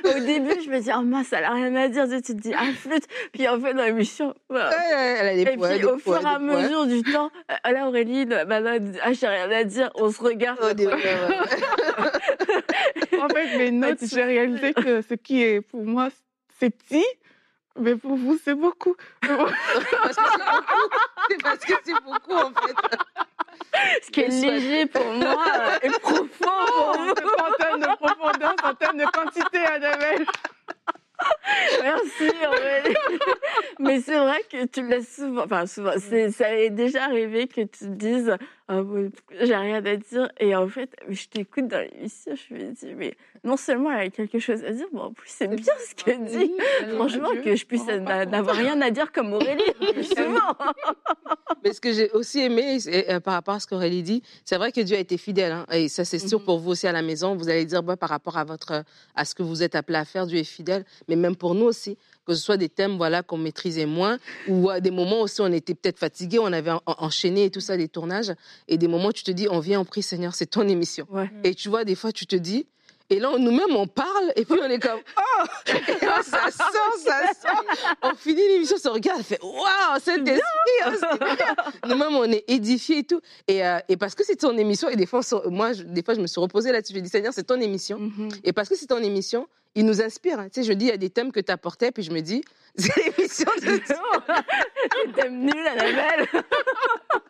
au 0.15 0.19
début, 0.25 0.61
je 0.63 0.69
me 0.69 0.79
dis, 0.79 0.89
oh 0.95 1.01
mince, 1.01 1.33
elle 1.33 1.43
a 1.45 1.51
rien 1.51 1.75
à 1.75 1.87
dire. 1.87 2.05
Tu 2.07 2.21
te 2.21 2.31
dis, 2.33 2.53
ah, 2.53 2.65
flûte. 2.75 3.07
Puis 3.31 3.47
en 3.47 3.59
fait, 3.59 3.73
dans 3.73 3.83
l'émission, 3.83 4.33
voilà. 4.49 4.71
Elle 5.19 5.27
a 5.27 5.35
des 5.35 5.41
Et 5.41 5.55
poids, 5.57 5.69
puis 5.69 5.79
des 5.79 5.85
au 5.85 5.97
poids, 5.97 6.19
fur 6.19 6.27
et 6.27 6.31
à 6.33 6.37
poids. 6.37 6.39
mesure 6.39 6.85
du 6.87 7.01
temps, 7.03 7.31
euh, 7.51 7.55
là, 7.77 7.87
Aurélie, 7.87 8.25
dit, 8.25 8.33
ah, 9.03 9.13
j'ai 9.13 9.27
rien 9.27 9.51
à 9.51 9.63
dire. 9.63 9.91
On 9.95 10.11
se 10.11 10.21
regarde. 10.21 10.59
Oh, 10.61 10.73
des-. 10.73 10.87
En 13.19 13.29
fait, 13.29 13.57
mes 13.57 13.71
notes, 13.71 13.99
j'ai 14.01 14.23
réalisé 14.23 14.73
que 14.73 15.01
ce 15.01 15.15
qui 15.15 15.43
est 15.43 15.61
pour 15.61 15.85
moi, 15.85 16.09
c'est 16.59 16.69
petit, 16.69 17.05
mais 17.79 17.95
pour 17.95 18.15
vous, 18.15 18.37
c'est 18.43 18.55
beaucoup. 18.55 18.95
Parce 19.21 20.15
que 20.15 20.21
c'est 21.29 21.43
parce 21.43 21.59
que 21.59 21.73
c'est 21.83 22.03
beaucoup, 22.03 22.33
en 22.33 22.51
fait. 22.51 22.75
Ce 24.03 24.11
qui 24.11 24.21
est 24.21 24.29
léger 24.29 24.85
pour 24.85 25.03
moi 25.05 25.43
euh, 25.55 25.77
est 25.81 25.89
profond 25.99 26.27
pour 26.39 26.93
vous. 26.97 27.13
Pas 27.13 27.43
en 27.43 27.51
termes 27.59 27.81
de 27.81 27.95
profondeur, 27.97 28.55
en 28.63 28.73
termes 28.73 28.97
de 28.97 29.05
quantité, 29.05 29.59
Annabelle. 29.59 30.25
Merci 31.83 32.31
Aurélie. 32.45 32.95
mais 33.79 33.99
c'est 34.01 34.17
vrai 34.17 34.41
que 34.51 34.65
tu 34.65 34.81
le 34.81 34.89
laisses 34.89 35.15
souvent. 35.15 35.43
Enfin, 35.43 35.65
souvent, 35.65 35.93
ça 35.97 36.55
est 36.55 36.69
déjà 36.69 37.05
arrivé 37.05 37.47
que 37.47 37.61
tu 37.61 37.79
te 37.79 37.85
dises 37.85 38.37
ah, 38.69 38.81
j'ai 39.41 39.55
rien 39.55 39.83
à 39.85 39.95
dire. 39.95 40.29
Et 40.39 40.53
en 40.53 40.67
fait, 40.67 40.93
je 41.07 41.25
t'écoute 41.27 41.69
dans 41.69 41.79
l'émission, 41.79 42.33
je 42.35 42.53
me 42.53 42.71
dis, 42.71 42.95
mais 42.95 43.15
non 43.45 43.55
seulement 43.55 43.91
elle 43.91 44.07
a 44.07 44.09
quelque 44.09 44.39
chose 44.39 44.61
à 44.65 44.71
dire, 44.71 44.87
mais 44.91 44.99
en 44.99 45.13
plus, 45.13 45.29
c'est 45.29 45.47
bien 45.47 45.73
ce 45.87 45.95
qu'elle 45.95 46.25
dit. 46.25 46.51
Franchement, 46.95 47.29
que 47.41 47.55
je 47.55 47.65
puisse 47.65 47.85
n'avoir 47.85 48.55
rien 48.57 48.81
à 48.81 48.91
dire 48.91 49.13
comme 49.13 49.31
Aurélie, 49.31 49.61
justement. 49.95 50.53
mais 51.63 51.71
ce 51.71 51.79
que 51.79 51.93
j'ai 51.93 52.11
aussi 52.11 52.41
aimé 52.41 52.77
euh, 52.87 53.21
par 53.21 53.35
rapport 53.35 53.55
à 53.55 53.59
ce 53.61 53.67
qu'Aurélie 53.67 54.03
dit, 54.03 54.21
c'est 54.43 54.57
vrai 54.57 54.73
que 54.73 54.81
Dieu 54.81 54.97
a 54.97 54.99
été 54.99 55.17
fidèle. 55.17 55.53
Hein, 55.53 55.65
et 55.71 55.87
ça, 55.87 56.03
c'est 56.03 56.19
sûr 56.19 56.39
mhm. 56.39 56.45
pour 56.45 56.59
vous 56.59 56.71
aussi 56.71 56.87
à 56.87 56.91
la 56.91 57.01
maison. 57.01 57.35
Vous 57.35 57.47
allez 57.47 57.63
dire, 57.63 57.83
bah, 57.83 57.95
par 57.95 58.09
rapport 58.09 58.37
à, 58.37 58.43
votre, 58.43 58.83
à 59.15 59.23
ce 59.23 59.33
que 59.33 59.43
vous 59.43 59.63
êtes 59.63 59.75
appelé 59.75 59.97
à 59.97 60.05
faire, 60.05 60.27
Dieu 60.27 60.39
est 60.39 60.43
fidèle. 60.43 60.83
Mais 61.07 61.15
même 61.15 61.37
pour 61.37 61.55
nous 61.55 61.65
aussi 61.65 61.97
que 62.27 62.35
ce 62.35 62.43
soit 62.43 62.57
des 62.57 62.69
thèmes 62.69 62.97
voilà 62.97 63.23
qu'on 63.23 63.37
maîtrisait 63.37 63.85
moins 63.85 64.17
ou 64.47 64.69
à 64.69 64.81
des 64.81 64.91
moments 64.91 65.21
aussi 65.21 65.41
on 65.41 65.51
était 65.51 65.73
peut-être 65.73 65.97
fatigué, 65.97 66.39
on 66.39 66.51
avait 66.51 66.71
enchaîné 66.85 67.45
et 67.45 67.49
tout 67.49 67.61
ça 67.61 67.77
des 67.77 67.87
tournages 67.87 68.33
et 68.67 68.77
des 68.77 68.87
moments 68.87 69.07
où 69.07 69.13
tu 69.13 69.23
te 69.23 69.31
dis 69.31 69.47
on 69.49 69.59
vient 69.59 69.79
en 69.79 69.85
prie 69.85 70.03
Seigneur, 70.03 70.35
c'est 70.35 70.45
ton 70.47 70.67
émission. 70.67 71.07
Et 71.43 71.55
tu 71.55 71.69
vois 71.69 71.85
des 71.85 71.95
fois 71.95 72.11
tu 72.11 72.25
te 72.27 72.35
dis 72.35 72.67
et 73.09 73.19
là, 73.19 73.37
nous-mêmes, 73.37 73.75
on 73.75 73.87
parle, 73.87 74.33
et 74.35 74.43
puis 74.43 74.59
on 74.61 74.69
est 74.69 74.79
comme, 74.79 74.99
oh 75.17 75.45
et 75.71 76.05
là, 76.05 76.21
ça 76.21 76.51
sort, 76.51 76.93
ça 76.97 77.21
sort. 77.33 77.63
On 78.01 78.15
finit 78.15 78.45
l'émission, 78.47 78.75
on 78.77 78.79
se 78.79 78.89
regarde, 78.89 79.21
on 79.21 79.23
fait, 79.23 79.41
waouh, 79.41 79.99
c'est 80.03 80.19
hein, 80.19 80.91
Nous-mêmes, 81.87 82.15
on 82.15 82.25
est 82.25 82.43
édifiés 82.47 82.99
et 82.99 83.03
tout. 83.03 83.21
Et, 83.47 83.65
euh, 83.65 83.79
et 83.87 83.95
parce 83.95 84.13
que 84.13 84.25
c'est 84.25 84.35
ton 84.35 84.57
émission, 84.57 84.89
et 84.89 84.97
des 84.97 85.05
fois, 85.05 85.21
moi, 85.45 85.73
des 85.73 86.03
fois, 86.03 86.15
je 86.15 86.19
me 86.19 86.27
suis 86.27 86.41
reposée 86.41 86.71
là-dessus, 86.71 86.93
je 86.95 86.99
dit, 86.99 87.09
Seigneur, 87.09 87.33
c'est 87.33 87.43
ton 87.43 87.61
émission. 87.61 87.99
Mm-hmm. 87.99 88.39
Et 88.43 88.51
parce 88.51 88.67
que 88.67 88.75
c'est 88.75 88.87
ton 88.87 89.01
émission, 89.01 89.47
il 89.75 89.85
nous 89.85 90.01
inspire. 90.01 90.39
Hein. 90.39 90.49
Tu 90.51 90.61
sais, 90.61 90.67
je 90.67 90.73
dis, 90.73 90.85
il 90.85 90.89
y 90.89 90.91
a 90.91 90.97
des 90.97 91.11
thèmes 91.11 91.31
que 91.31 91.39
tu 91.39 91.51
apportais, 91.51 91.91
puis 91.91 92.03
je 92.03 92.11
me 92.11 92.19
dis, 92.19 92.43
c'est 92.75 92.95
l'émission 92.97 93.51
de 93.61 93.77
Des 95.05 95.13
thèmes 95.13 95.39
nuls 95.39 95.67
à 95.67 95.75
la 95.75 95.83
belle. 95.83 96.27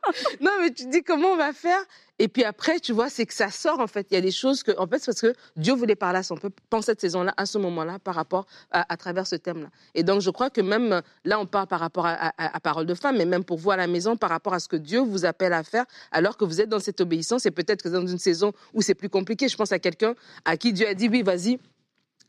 non, 0.42 0.52
mais 0.62 0.72
tu 0.72 0.88
dis, 0.88 1.04
comment 1.04 1.30
on 1.30 1.38
va 1.38 1.54
faire? 1.54 1.80
Et 2.20 2.28
puis 2.28 2.44
après, 2.44 2.80
tu 2.80 2.94
vois, 2.94 3.10
c'est 3.10 3.26
que 3.26 3.34
ça 3.34 3.52
sort, 3.52 3.80
en 3.80 3.88
fait. 3.88 4.08
Il 4.10 4.16
y 4.16 4.18
a 4.18 4.22
des 4.22 4.32
choses 4.32 4.64
que, 4.64 4.72
en 4.80 4.88
fait, 4.88 5.00
c'est 5.00 5.06
parce 5.08 5.22
que 5.22 5.34
Dieu 5.56 5.74
voulait 5.74 5.96
parler 5.96 6.20
à 6.20 6.24
son 6.24 6.36
peuple 6.36 6.62
pendant 6.70 6.82
cette 6.82 7.00
saison-là, 7.00 7.34
à 7.38 7.46
ce 7.46 7.58
moment-là, 7.60 8.00
par 8.00 8.16
rapport 8.16 8.48
à, 8.72 8.98
travers 8.98 9.28
ce 9.28 9.36
thème-là. 9.36 9.68
Et 9.94 10.04
donc, 10.04 10.22
je 10.22 10.30
crois 10.32 10.50
que 10.50 10.62
même 10.62 11.02
là, 11.26 11.40
on 11.40 11.46
parle 11.46 11.68
par 11.68 11.80
rapport 11.80 12.08
à, 12.08 12.34
à, 12.38 12.60
Parole 12.60 12.88
de 12.88 12.96
femme, 12.96 13.18
mais 13.18 13.26
même 13.26 13.44
pour 13.44 13.58
vous 13.58 13.70
à 13.70 13.78
la 13.78 13.88
maison, 13.88 14.18
par 14.18 14.32
rapport 14.32 14.54
à 14.54 14.60
ce 14.60 14.68
que 14.68 14.76
Dieu 14.76 15.00
vous 15.00 15.26
appelle 15.26 15.54
à 15.54 15.64
faire, 15.64 15.86
alors 16.12 16.38
que 16.38 16.46
vous 16.46 16.60
êtes 16.60 16.70
dans 16.70 16.80
cette 16.80 17.02
obéissance, 17.02 17.46
et 17.46 17.52
peut-être 17.52 17.84
que 17.84 17.90
dans 17.90 18.06
une 18.06 18.18
saison 18.18 18.52
où 18.74 18.82
c'est 18.82 18.96
plus 18.96 19.10
compliqué. 19.10 19.48
Je 19.48 19.56
pense 19.56 19.72
à 19.72 19.80
quelqu'un 19.80 20.16
à 20.44 20.58
qui 20.58 20.74
Dieu 20.74 20.88
a 20.88 20.94
dit, 20.96 21.08
oui, 21.10 21.22
vas-y, 21.22 21.60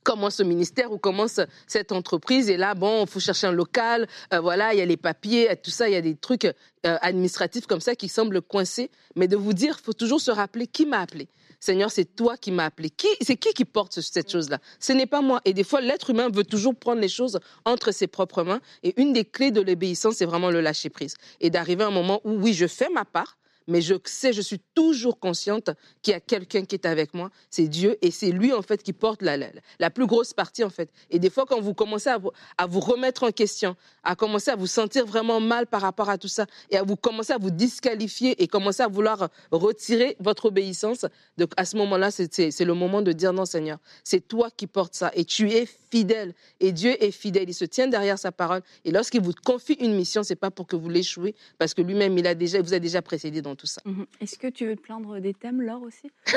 commence 0.03 0.37
ce 0.37 0.43
ministère 0.43 0.93
ou 0.93 0.99
commence 0.99 1.41
cette 1.67 1.93
entreprise 1.93 2.49
et 2.49 2.57
là 2.57 2.75
bon 2.75 3.05
il 3.05 3.09
faut 3.09 3.21
chercher 3.21 3.47
un 3.47 3.53
local 3.53 4.07
euh, 4.33 4.41
voilà 4.41 4.73
il 4.73 4.79
y 4.79 4.83
a 4.83 4.87
les 4.87 4.97
papiers 4.97 5.49
tout 5.63 5.71
ça 5.71 5.89
il 5.89 5.93
y 5.93 5.97
a 5.97 6.01
des 6.01 6.17
trucs 6.17 6.45
euh, 6.45 6.53
administratifs 6.83 7.67
comme 7.67 7.81
ça 7.81 7.95
qui 7.95 8.09
semblent 8.09 8.43
coincés 8.43 8.91
mais 9.17 9.29
de 9.29 9.37
vous 9.37 9.53
dire 9.53 9.81
faut 9.81 9.93
toujours 9.93 10.21
se 10.21 10.31
rappeler 10.31 10.67
qui 10.67 10.87
m'a 10.87 11.01
appelé 11.01 11.29
Seigneur, 11.61 11.91
c'est 11.91 12.05
toi 12.05 12.37
qui 12.37 12.53
m'as 12.53 12.67
appelé. 12.67 12.91
Qui, 12.91 13.09
c'est 13.21 13.37
qui 13.37 13.53
qui 13.53 13.65
porte 13.65 14.01
cette 14.01 14.31
chose-là? 14.31 14.59
Ce 14.79 14.93
n'est 14.93 15.07
pas 15.07 15.23
moi. 15.23 15.41
Et 15.45 15.53
des 15.53 15.65
fois, 15.65 15.81
l'être 15.81 16.11
humain 16.11 16.29
veut 16.29 16.45
toujours 16.45 16.75
prendre 16.75 17.01
les 17.01 17.09
choses 17.09 17.41
entre 17.65 17.91
ses 17.93 18.07
propres 18.07 18.45
mains. 18.45 18.61
Et 18.85 18.95
une 19.01 19.13
des 19.13 19.25
clés 19.25 19.51
de 19.51 19.61
l'obéissance, 19.61 20.17
c'est 20.17 20.25
vraiment 20.25 20.51
le 20.51 20.61
lâcher 20.61 20.89
prise. 20.89 21.17
Et 21.41 21.51
d'arriver 21.51 21.83
à 21.83 21.89
un 21.89 21.93
moment 21.93 22.21
où, 22.25 22.33
oui, 22.35 22.55
je 22.55 22.67
fais 22.67 22.89
ma 22.91 23.05
part, 23.05 23.38
mais 23.69 23.83
je 23.83 23.95
sais, 24.05 24.33
je 24.33 24.41
suis 24.41 24.61
toujours 24.75 25.21
consciente 25.21 25.71
qu'il 26.03 26.13
y 26.13 26.17
a 26.17 26.21
quelqu'un 26.21 26.65
qui 26.65 26.75
est 26.75 26.87
avec 26.87 27.13
moi, 27.15 27.31
c'est 27.51 27.69
Dieu, 27.69 27.99
et 28.03 28.11
c'est 28.11 28.31
lui 28.31 28.53
en 28.53 28.63
fait 28.63 28.83
qui 28.83 28.95
porte 28.95 29.23
la, 29.23 29.37
la, 29.79 29.91
plus 29.91 30.07
grosse 30.07 30.33
partie 30.33 30.65
en 30.65 30.71
fait. 30.71 30.91
Et 31.11 31.19
des 31.19 31.29
fois, 31.29 31.45
quand 31.47 31.61
vous 31.61 31.75
commencez 31.75 32.09
à 32.09 32.17
vous, 32.17 32.31
à 32.57 32.67
vous, 32.67 32.81
remettre 32.81 33.25
en 33.25 33.31
question, 33.31 33.77
à 34.03 34.17
commencer 34.17 34.51
à 34.51 34.57
vous 34.57 34.67
sentir 34.67 35.05
vraiment 35.05 35.39
mal 35.39 35.67
par 35.67 35.83
rapport 35.83 36.09
à 36.09 36.17
tout 36.17 36.29
ça, 36.29 36.47
et 36.71 36.79
à 36.79 36.83
vous 36.83 36.97
commencer 36.97 37.33
à 37.35 37.39
vous 37.39 37.51
disqualifier 37.51 38.43
et 38.43 38.49
commencer 38.49 38.83
à 38.83 38.89
vouloir 38.89 39.29
retirer 39.53 40.17
votre 40.19 40.47
obéissance, 40.47 41.05
donc 41.37 41.53
à 41.59 41.67
ce 41.67 41.77
moment-là, 41.77 42.11
c'est 42.11 42.65
le 42.65 42.75
moment 42.75 43.03
de 43.03 43.13
dire 43.13 43.35
non 43.35 43.45
Seigneur, 43.45 43.79
c'est 44.03 44.27
toi 44.27 44.49
qui 44.51 44.67
portes 44.67 44.95
ça, 44.95 45.11
et 45.15 45.27
tu 45.27 45.51
es 45.53 45.69
fidèle, 45.91 46.35
et 46.61 46.73
Dieu 46.73 47.03
est 47.03 47.11
fidèle, 47.11 47.51
il 47.51 47.55
se 47.55 47.67
tient 47.67 47.87
derrière 47.87 48.19
sa 48.19 48.33
parole, 48.33 48.63
et 48.87 48.91
lorsqu'il 48.91 49.21
vous 49.21 49.35
confie 49.45 49.75
une 49.75 49.95
mission, 49.95 50.23
c'est 50.23 50.37
pas 50.37 50.51
pour 50.51 50.67
que 50.67 50.77
vous 50.77 50.89
l'échouez, 50.89 51.35
parce 51.59 51.75
que 51.75 51.83
lui-même, 51.83 52.17
il 52.17 52.63
vous 52.63 52.75
a 52.75 52.79
déjà 52.79 53.03
précédé 53.03 53.43
dans 53.43 53.58
tout 53.59 53.67
ça. 53.67 53.83
Mhm. 53.85 54.07
Est-ce 54.21 54.39
que 54.39 54.47
tu 54.47 54.67
veux 54.67 54.77
te 54.77 54.81
plaindre 54.81 55.19
des 55.19 55.35
thèmes, 55.35 55.61
Laure 55.61 55.83
aussi? 55.83 56.11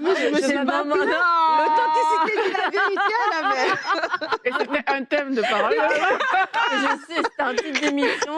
Moi, 0.00 0.14
je 0.14 0.28
me 0.30 0.40
suis 0.40 0.64
pas 0.64 0.84
L'authenticité 0.84 2.32
de 2.36 2.56
la 2.56 2.70
vérité 2.70 3.14
à 3.20 3.42
la 3.42 3.48
mère. 3.48 3.78
Et 4.44 4.50
c'était 4.58 4.92
un 4.92 5.04
thème 5.04 5.34
de 5.34 5.42
parole. 5.42 5.74
je 6.72 7.14
sais, 7.14 7.22
c'est 7.36 7.42
un 7.42 7.54
type 7.54 7.80
d'émission. 7.80 8.32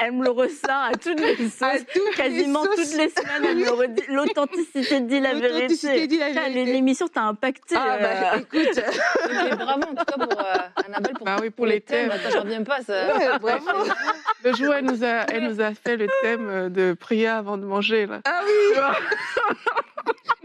Elle, 0.00 0.12
me 0.12 0.24
le 0.24 0.30
ressort 0.30 0.70
à 0.70 0.92
toutes 0.92 1.20
les 1.20 1.48
sauces. 1.48 1.84
quasiment 2.16 2.64
toutes 2.64 2.96
les 2.96 3.08
semaines, 3.08 3.44
elle 3.44 3.58
me 3.58 3.70
redit. 3.70 4.02
L'authenticité 4.08 5.00
dit 5.00 5.20
la 5.20 5.34
vérité. 5.34 5.48
L'authenticité 5.60 6.06
dit 6.06 6.18
la 6.18 6.32
vérité. 6.32 6.64
L'émission 6.64 7.08
t'a 7.08 7.22
impacté. 7.22 7.76
Ah, 7.76 7.98
bah, 8.00 8.08
euh. 8.34 8.38
écoute. 8.40 8.82
Mais 9.30 9.56
bravo, 9.56 9.82
en 9.82 9.94
tout 9.94 10.04
cas, 10.04 10.26
pour 10.26 10.40
euh, 10.40 10.84
Annabelle, 10.86 11.14
pour, 11.14 11.24
bah 11.24 11.36
oui, 11.40 11.50
pour, 11.50 11.66
les 11.66 11.80
thèmes. 11.80 12.10
thèmes. 12.10 12.18
Attends, 12.18 12.30
j'en 12.32 12.42
reviens 12.42 12.64
pas. 12.64 12.82
Ça... 12.82 13.16
Ouais, 13.16 13.38
vraiment. 13.38 13.84
Le 14.44 14.54
jour, 14.54 14.74
elle 14.74 14.84
nous, 14.84 15.04
a, 15.04 15.26
elle 15.32 15.48
nous 15.48 15.60
a 15.60 15.72
fait 15.74 15.96
le 15.96 16.08
thème 16.22 16.68
de 16.70 16.94
prière 16.94 17.27
avant 17.36 17.58
de 17.58 17.64
manger. 17.64 18.06
Là. 18.06 18.20
Ah 18.24 18.40
oui 18.44 18.80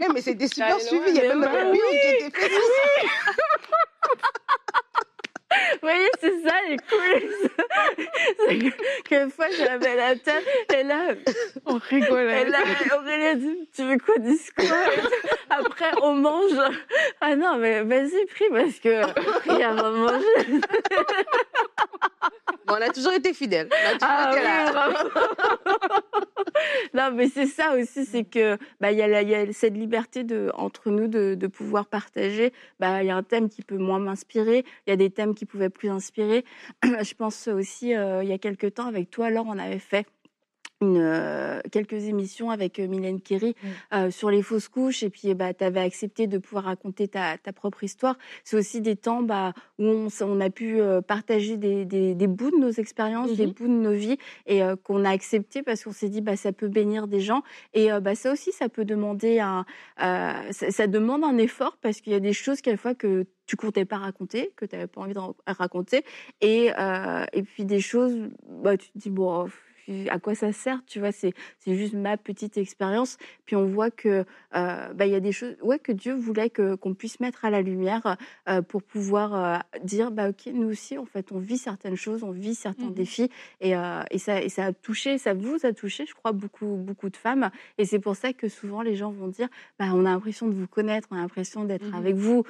eh, 0.00 0.06
Mais 0.14 0.20
c'était 0.20 0.48
super 0.48 0.80
suivi, 0.80 1.10
il 1.10 1.16
y 1.16 1.20
a 1.20 1.34
même 1.34 1.42
un 1.42 1.70
oui. 1.70 1.78
qui 1.90 2.24
était 2.26 2.48
fait. 2.48 3.08
Vous 5.84 5.88
voyez, 5.90 6.08
c'est 6.20 6.42
ça 6.42 6.54
les 6.68 6.76
coulisses. 6.78 7.50
c'est 8.46 8.58
qu'une 9.04 9.30
fois, 9.30 9.46
j'avais 9.56 9.96
la 9.96 10.16
tête 10.16 10.44
et 10.74 10.82
là, 10.82 11.08
on 11.66 11.78
rigolait. 11.78 12.42
Et 12.42 12.44
là, 12.46 12.58
Aurélie 12.96 13.26
a 13.26 13.34
dit 13.34 13.68
Tu 13.74 13.84
veux 13.84 13.98
quoi 13.98 14.16
discours 14.18 14.64
Après, 15.50 15.90
on 16.02 16.14
mange. 16.14 16.58
Ah 17.20 17.36
non, 17.36 17.58
mais 17.58 17.82
vas-y, 17.82 18.26
prie, 18.26 18.48
parce 18.50 18.78
que 18.80 19.02
il 19.52 19.58
y 19.58 19.62
a 19.62 19.70
à 19.70 19.90
manger. 19.90 20.60
On 22.68 22.74
a 22.74 22.88
toujours 22.88 23.12
été 23.12 23.34
fidèles. 23.34 23.68
Ah, 24.00 24.34
non, 26.94 27.10
mais 27.14 27.28
c'est 27.28 27.46
ça 27.46 27.76
aussi, 27.76 28.04
c'est 28.04 28.24
que 28.24 28.56
bah 28.80 28.92
il 28.92 28.98
y, 28.98 29.02
y, 29.02 29.34
a 29.34 29.52
cette 29.52 29.74
liberté 29.74 30.24
de 30.24 30.50
entre 30.54 30.90
nous 30.90 31.08
de, 31.08 31.34
de 31.34 31.46
pouvoir 31.46 31.86
partager. 31.86 32.52
Bah 32.80 33.02
il 33.02 33.08
y 33.08 33.10
a 33.10 33.16
un 33.16 33.22
thème 33.22 33.48
qui 33.48 33.62
peut 33.62 33.76
moins 33.76 33.98
m'inspirer, 33.98 34.64
il 34.86 34.90
y 34.90 34.92
a 34.92 34.96
des 34.96 35.10
thèmes 35.10 35.34
qui 35.34 35.44
pouvaient 35.44 35.70
plus 35.70 35.90
inspirer. 35.90 36.44
Je 36.82 37.14
pense 37.14 37.48
aussi 37.48 37.94
euh, 37.94 38.22
il 38.22 38.28
y 38.28 38.32
a 38.32 38.38
quelques 38.38 38.74
temps 38.74 38.86
avec 38.86 39.10
toi, 39.10 39.26
alors 39.26 39.46
on 39.48 39.58
avait 39.58 39.78
fait 39.78 40.06
une, 40.80 40.98
euh, 40.98 41.60
quelques 41.70 42.04
émissions 42.04 42.50
avec 42.50 42.78
euh, 42.78 42.86
Mylène 42.86 43.20
Kerry 43.20 43.54
mmh. 43.54 43.68
euh, 43.94 44.10
sur 44.10 44.30
les 44.30 44.42
fausses 44.42 44.68
couches 44.68 45.02
et 45.02 45.10
puis 45.10 45.34
bah, 45.34 45.54
tu 45.54 45.64
avais 45.64 45.80
accepté 45.80 46.26
de 46.26 46.38
pouvoir 46.38 46.64
raconter 46.64 47.08
ta, 47.08 47.38
ta 47.38 47.52
propre 47.52 47.84
histoire. 47.84 48.16
C'est 48.44 48.56
aussi 48.56 48.80
des 48.80 48.96
temps 48.96 49.22
bah, 49.22 49.52
où 49.78 49.86
on, 49.86 50.08
on 50.20 50.40
a 50.40 50.50
pu 50.50 50.80
partager 51.06 51.56
des, 51.56 51.84
des, 51.84 52.14
des, 52.14 52.26
bouts 52.26 52.50
de 52.50 52.56
nos 52.56 52.70
expériences, 52.70 53.32
des 53.32 53.46
mmh 53.46 53.52
bouts 53.52 53.68
de 53.68 53.72
nos 53.72 53.92
vies 53.92 54.18
et 54.46 54.60
qu'on 54.82 55.04
a 55.04 55.10
accepté 55.10 55.62
parce 55.62 55.84
qu'on 55.84 55.92
s'est 55.92 56.08
dit 56.08 56.20
bah, 56.20 56.36
ça 56.36 56.52
peut 56.52 56.68
bénir 56.68 57.06
des 57.06 57.20
gens. 57.20 57.42
Et 57.72 57.88
bah, 58.00 58.14
ça 58.14 58.32
aussi, 58.32 58.52
ça 58.52 58.68
peut 58.68 58.84
demander 58.84 59.40
un, 59.40 59.64
ça, 59.98 60.70
ça, 60.70 60.86
demande 60.86 61.24
un 61.24 61.38
effort 61.38 61.78
parce 61.80 62.00
qu'il 62.00 62.12
y 62.12 62.16
a 62.16 62.20
des 62.20 62.32
choses 62.32 62.60
quelquefois 62.60 62.94
que 62.94 63.26
tu 63.46 63.56
comptais 63.56 63.84
pas 63.84 63.98
raconter, 63.98 64.52
que 64.56 64.64
tu 64.64 64.74
n'avais 64.74 64.86
pas 64.86 65.02
envie 65.02 65.14
de 65.14 65.20
raconter. 65.46 66.04
Et, 66.40 66.70
et 67.32 67.42
puis 67.42 67.64
des 67.64 67.80
choses, 67.80 68.16
bah, 68.48 68.76
tu 68.76 68.90
te 68.90 68.98
dis, 68.98 69.10
bon, 69.10 69.48
à 70.10 70.18
quoi 70.18 70.34
ça 70.34 70.52
sert 70.52 70.80
Tu 70.86 70.98
vois, 70.98 71.12
c'est 71.12 71.32
juste 71.66 71.94
ma 71.94 72.16
petite 72.16 72.56
expérience. 72.56 73.18
Puis 73.44 73.56
on 73.56 73.66
voit 73.66 73.90
que 73.90 74.24
euh, 74.54 74.92
bah 74.94 75.06
il 75.06 75.12
y 75.12 75.14
a 75.14 75.20
des 75.20 75.32
choses, 75.32 75.56
ouais, 75.62 75.78
que 75.78 75.92
Dieu 75.92 76.14
voulait 76.14 76.50
que 76.50 76.74
qu'on 76.74 76.94
puisse 76.94 77.20
mettre 77.20 77.44
à 77.44 77.50
la 77.50 77.62
lumière 77.62 78.16
euh, 78.48 78.62
pour 78.62 78.82
pouvoir 78.82 79.34
euh, 79.34 79.58
dire 79.82 80.10
bah 80.10 80.30
ok, 80.30 80.46
nous 80.52 80.68
aussi 80.68 80.98
en 80.98 81.04
fait 81.04 81.32
on 81.32 81.38
vit 81.38 81.58
certaines 81.58 81.96
choses, 81.96 82.22
on 82.22 82.30
vit 82.30 82.54
certains 82.54 82.86
mmh 82.86 82.94
défis 82.94 83.30
et 83.60 83.72
et 84.10 84.18
ça 84.18 84.40
et 84.40 84.48
ça 84.48 84.66
a 84.66 84.72
touché, 84.72 85.18
ça 85.18 85.34
vous 85.34 85.56
a 85.64 85.72
touché, 85.72 86.06
je 86.06 86.14
crois 86.14 86.32
beaucoup 86.32 86.76
beaucoup 86.76 87.10
de 87.10 87.16
femmes. 87.16 87.50
Et 87.78 87.84
c'est 87.84 87.98
pour 87.98 88.16
ça 88.16 88.32
que 88.32 88.48
souvent 88.48 88.82
les 88.82 88.94
gens 88.94 89.10
vont 89.10 89.28
dire 89.28 89.48
bah 89.78 89.86
on 89.92 90.00
a 90.00 90.10
l'impression 90.10 90.46
de 90.48 90.54
vous 90.54 90.68
connaître, 90.68 91.08
on 91.10 91.16
a 91.16 91.20
l'impression 91.20 91.64
d'être 91.64 91.90
mmh 91.90 91.94
avec 91.94 92.16
vous. 92.16 92.44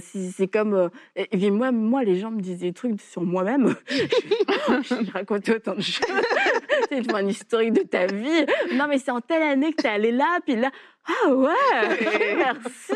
c'est 0.00 0.48
comme 0.48 0.90
et 1.16 1.26
puis 1.26 1.50
moi 1.50 1.72
moi 1.72 2.04
les 2.04 2.18
gens 2.18 2.30
me 2.30 2.40
disent 2.40 2.58
des 2.58 2.72
trucs 2.72 3.00
sur 3.00 3.22
moi-même. 3.22 3.74
je 3.88 5.12
raconte 5.12 5.48
autant 5.48 5.74
de 5.74 5.80
choses. 5.80 6.06
c'est 6.88 7.12
une 7.12 7.28
historique 7.28 7.72
de 7.72 7.82
ta 7.82 8.06
vie. 8.06 8.46
Non, 8.72 8.86
mais 8.88 8.98
c'est 8.98 9.10
en 9.10 9.20
telle 9.20 9.42
année 9.42 9.72
que 9.72 9.82
tu 9.82 9.86
es 9.86 9.90
allé 9.90 10.12
là, 10.12 10.38
puis 10.44 10.56
là, 10.56 10.70
Ah 11.06 11.34
ouais, 11.34 11.50
merci. 12.36 12.94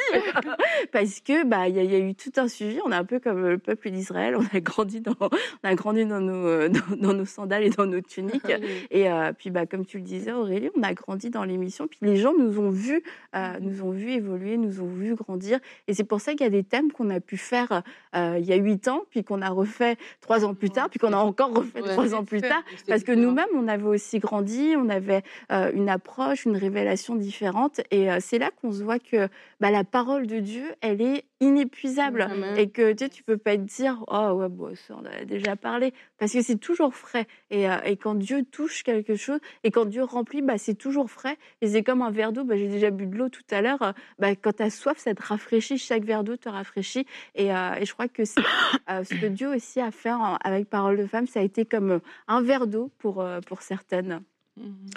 Parce 0.93 1.21
que 1.21 1.45
bah 1.45 1.69
il 1.69 1.77
y, 1.77 1.95
a 1.95 1.99
eu 1.99 2.15
tout 2.15 2.33
un 2.37 2.49
suivi. 2.49 2.79
On 2.87 2.91
est 2.91 2.95
un 2.95 3.05
peu 3.05 3.21
comme 3.21 3.47
le 3.47 3.59
peuple 3.59 3.91
d'Israël. 3.91 4.35
On 4.37 4.57
a 4.57 4.61
grandi 4.61 5.01
dans, 5.01 5.15
on 5.21 5.29
a 5.63 5.75
grandi 5.75 6.07
dans 6.07 6.21
nos, 6.21 6.47
euh, 6.47 6.71
dans, 6.99 7.13
nos 7.13 7.27
sandales 7.27 7.65
et 7.65 7.71
dans 7.71 7.85
nos 7.85 8.01
tuniques. 8.01 8.51
Et 8.91 9.11
euh, 9.11 9.33
puis 9.37 9.51
bah 9.51 9.67
comme 9.67 9.85
tu 9.85 9.99
le 9.99 10.05
disais 10.05 10.33
Aurélie, 10.33 10.71
on 10.75 10.83
a 10.83 10.95
grandi 10.95 11.29
dans 11.29 11.45
l'émission. 11.45 11.87
Puis 11.87 11.99
les 12.03 12.17
gens 12.17 12.33
nous 12.33 12.59
ont 12.59 12.71
vus, 12.71 13.03
euh, 13.37 13.59
nous 13.61 13.83
ont 13.83 13.91
vu 13.91 14.13
évoluer, 14.13 14.57
nous 14.57 14.81
ont 14.81 14.87
vu 14.89 15.15
grandir. 15.15 15.59
Et 15.87 15.93
c'est 15.93 16.05
pour 16.05 16.23
ça 16.23 16.33
qu'il 16.33 16.43
y 16.43 16.47
a 16.47 16.51
des 16.51 16.65
thèmes 16.65 16.91
qu'on 16.93 17.11
a 17.11 17.21
pu 17.21 17.37
faire 17.37 17.83
il 18.15 18.45
y 18.45 18.53
a 18.53 18.57
huit 18.57 18.89
ans, 18.89 19.03
puis 19.11 19.23
qu'on 19.23 19.43
a 19.43 19.51
refait 19.51 19.97
trois 20.21 20.45
ans 20.45 20.55
plus 20.55 20.71
tard, 20.71 20.89
puis 20.89 20.99
qu'on 20.99 21.13
a 21.13 21.19
encore 21.19 21.53
refait 21.55 21.83
trois 21.83 22.15
ans 22.15 22.25
plus 22.25 22.41
tard, 22.41 22.63
parce 22.87 23.05
que 23.05 23.13
nous-mêmes 23.13 23.47
on 23.55 23.69
avait 23.69 23.87
aussi 23.87 24.19
grandi, 24.19 24.75
on 24.77 24.89
avait 24.89 25.23
une 25.51 25.89
approche, 25.89 26.47
une 26.47 26.57
révélation 26.57 27.15
différente. 27.17 27.81
Et 27.91 27.98
c'est 28.21 28.39
là 28.39 28.51
qu'on 28.51 28.73
se 28.73 28.83
voit 28.83 28.99
que 28.99 29.29
bah, 29.61 29.71
la 29.71 29.85
parole 29.85 30.27
de 30.27 30.41
Dieu, 30.41 30.75
elle 30.81 31.01
est 31.01 31.25
inépuisable. 31.41 32.29
Et 32.57 32.69
que 32.69 32.93
tu 32.93 33.05
sais, 33.05 33.09
tu 33.09 33.23
peux 33.23 33.37
pas 33.37 33.57
te 33.57 33.63
dire 33.63 34.05
oh 34.09 34.33
ouais 34.33 34.49
bon 34.49 34.75
ça 34.75 34.97
on 35.01 35.05
a 35.05 35.25
déjà 35.25 35.57
parlé 35.57 35.93
parce 36.19 36.33
que 36.33 36.43
c'est 36.43 36.57
toujours 36.57 36.95
frais. 36.95 37.27
Et, 37.51 37.67
et, 37.85 37.97
quand 37.97 38.15
Dieu 38.15 38.45
touche 38.45 38.83
quelque 38.83 39.15
chose 39.15 39.39
et 39.65 39.71
quand 39.71 39.85
Dieu 39.85 40.03
remplit 40.03 40.43
bah 40.43 40.59
c'est 40.59 40.75
toujours 40.75 41.11
frais. 41.11 41.37
Et 41.61 41.69
c'est 41.69 41.83
comme 41.83 42.03
un 42.03 42.11
verre 42.11 42.33
d'eau. 42.33 42.45
Bah, 42.45 42.57
j'ai 42.57 42.69
déjà 42.69 42.91
bu 42.91 43.07
de 43.07 43.17
l'eau 43.17 43.29
tout 43.29 43.43
à 43.51 43.63
l'heure. 43.63 43.95
Bah, 44.19 44.35
quand 44.35 44.57
tu 44.57 44.63
as 44.63 44.71
soif 44.71 44.99
ça 44.99 45.15
te 45.15 45.23
rafraîchit. 45.23 45.79
Chaque 45.79 46.05
verre 46.05 46.25
d'eau 46.25 46.37
te 46.37 46.49
rafraîchit. 46.49 47.07
Et, 47.35 47.47
et 47.47 47.85
je 47.85 47.93
crois 47.93 48.09
que 48.09 48.25
c'est 48.25 48.41
ce 48.89 49.21
que 49.21 49.27
Dieu 49.27 49.49
aussi 49.49 49.81
a 49.81 49.91
fait 49.91 50.13
avec 50.43 50.69
parole 50.69 50.97
de 50.97 51.07
femme 51.07 51.27
ça 51.27 51.41
a 51.41 51.43
été 51.43 51.65
comme 51.65 52.01
un 52.27 52.43
verre 52.43 52.67
d'eau 52.67 52.91
pour 52.99 53.25
pour 53.47 53.63
certaines 53.63 54.23
mmh 54.59 54.91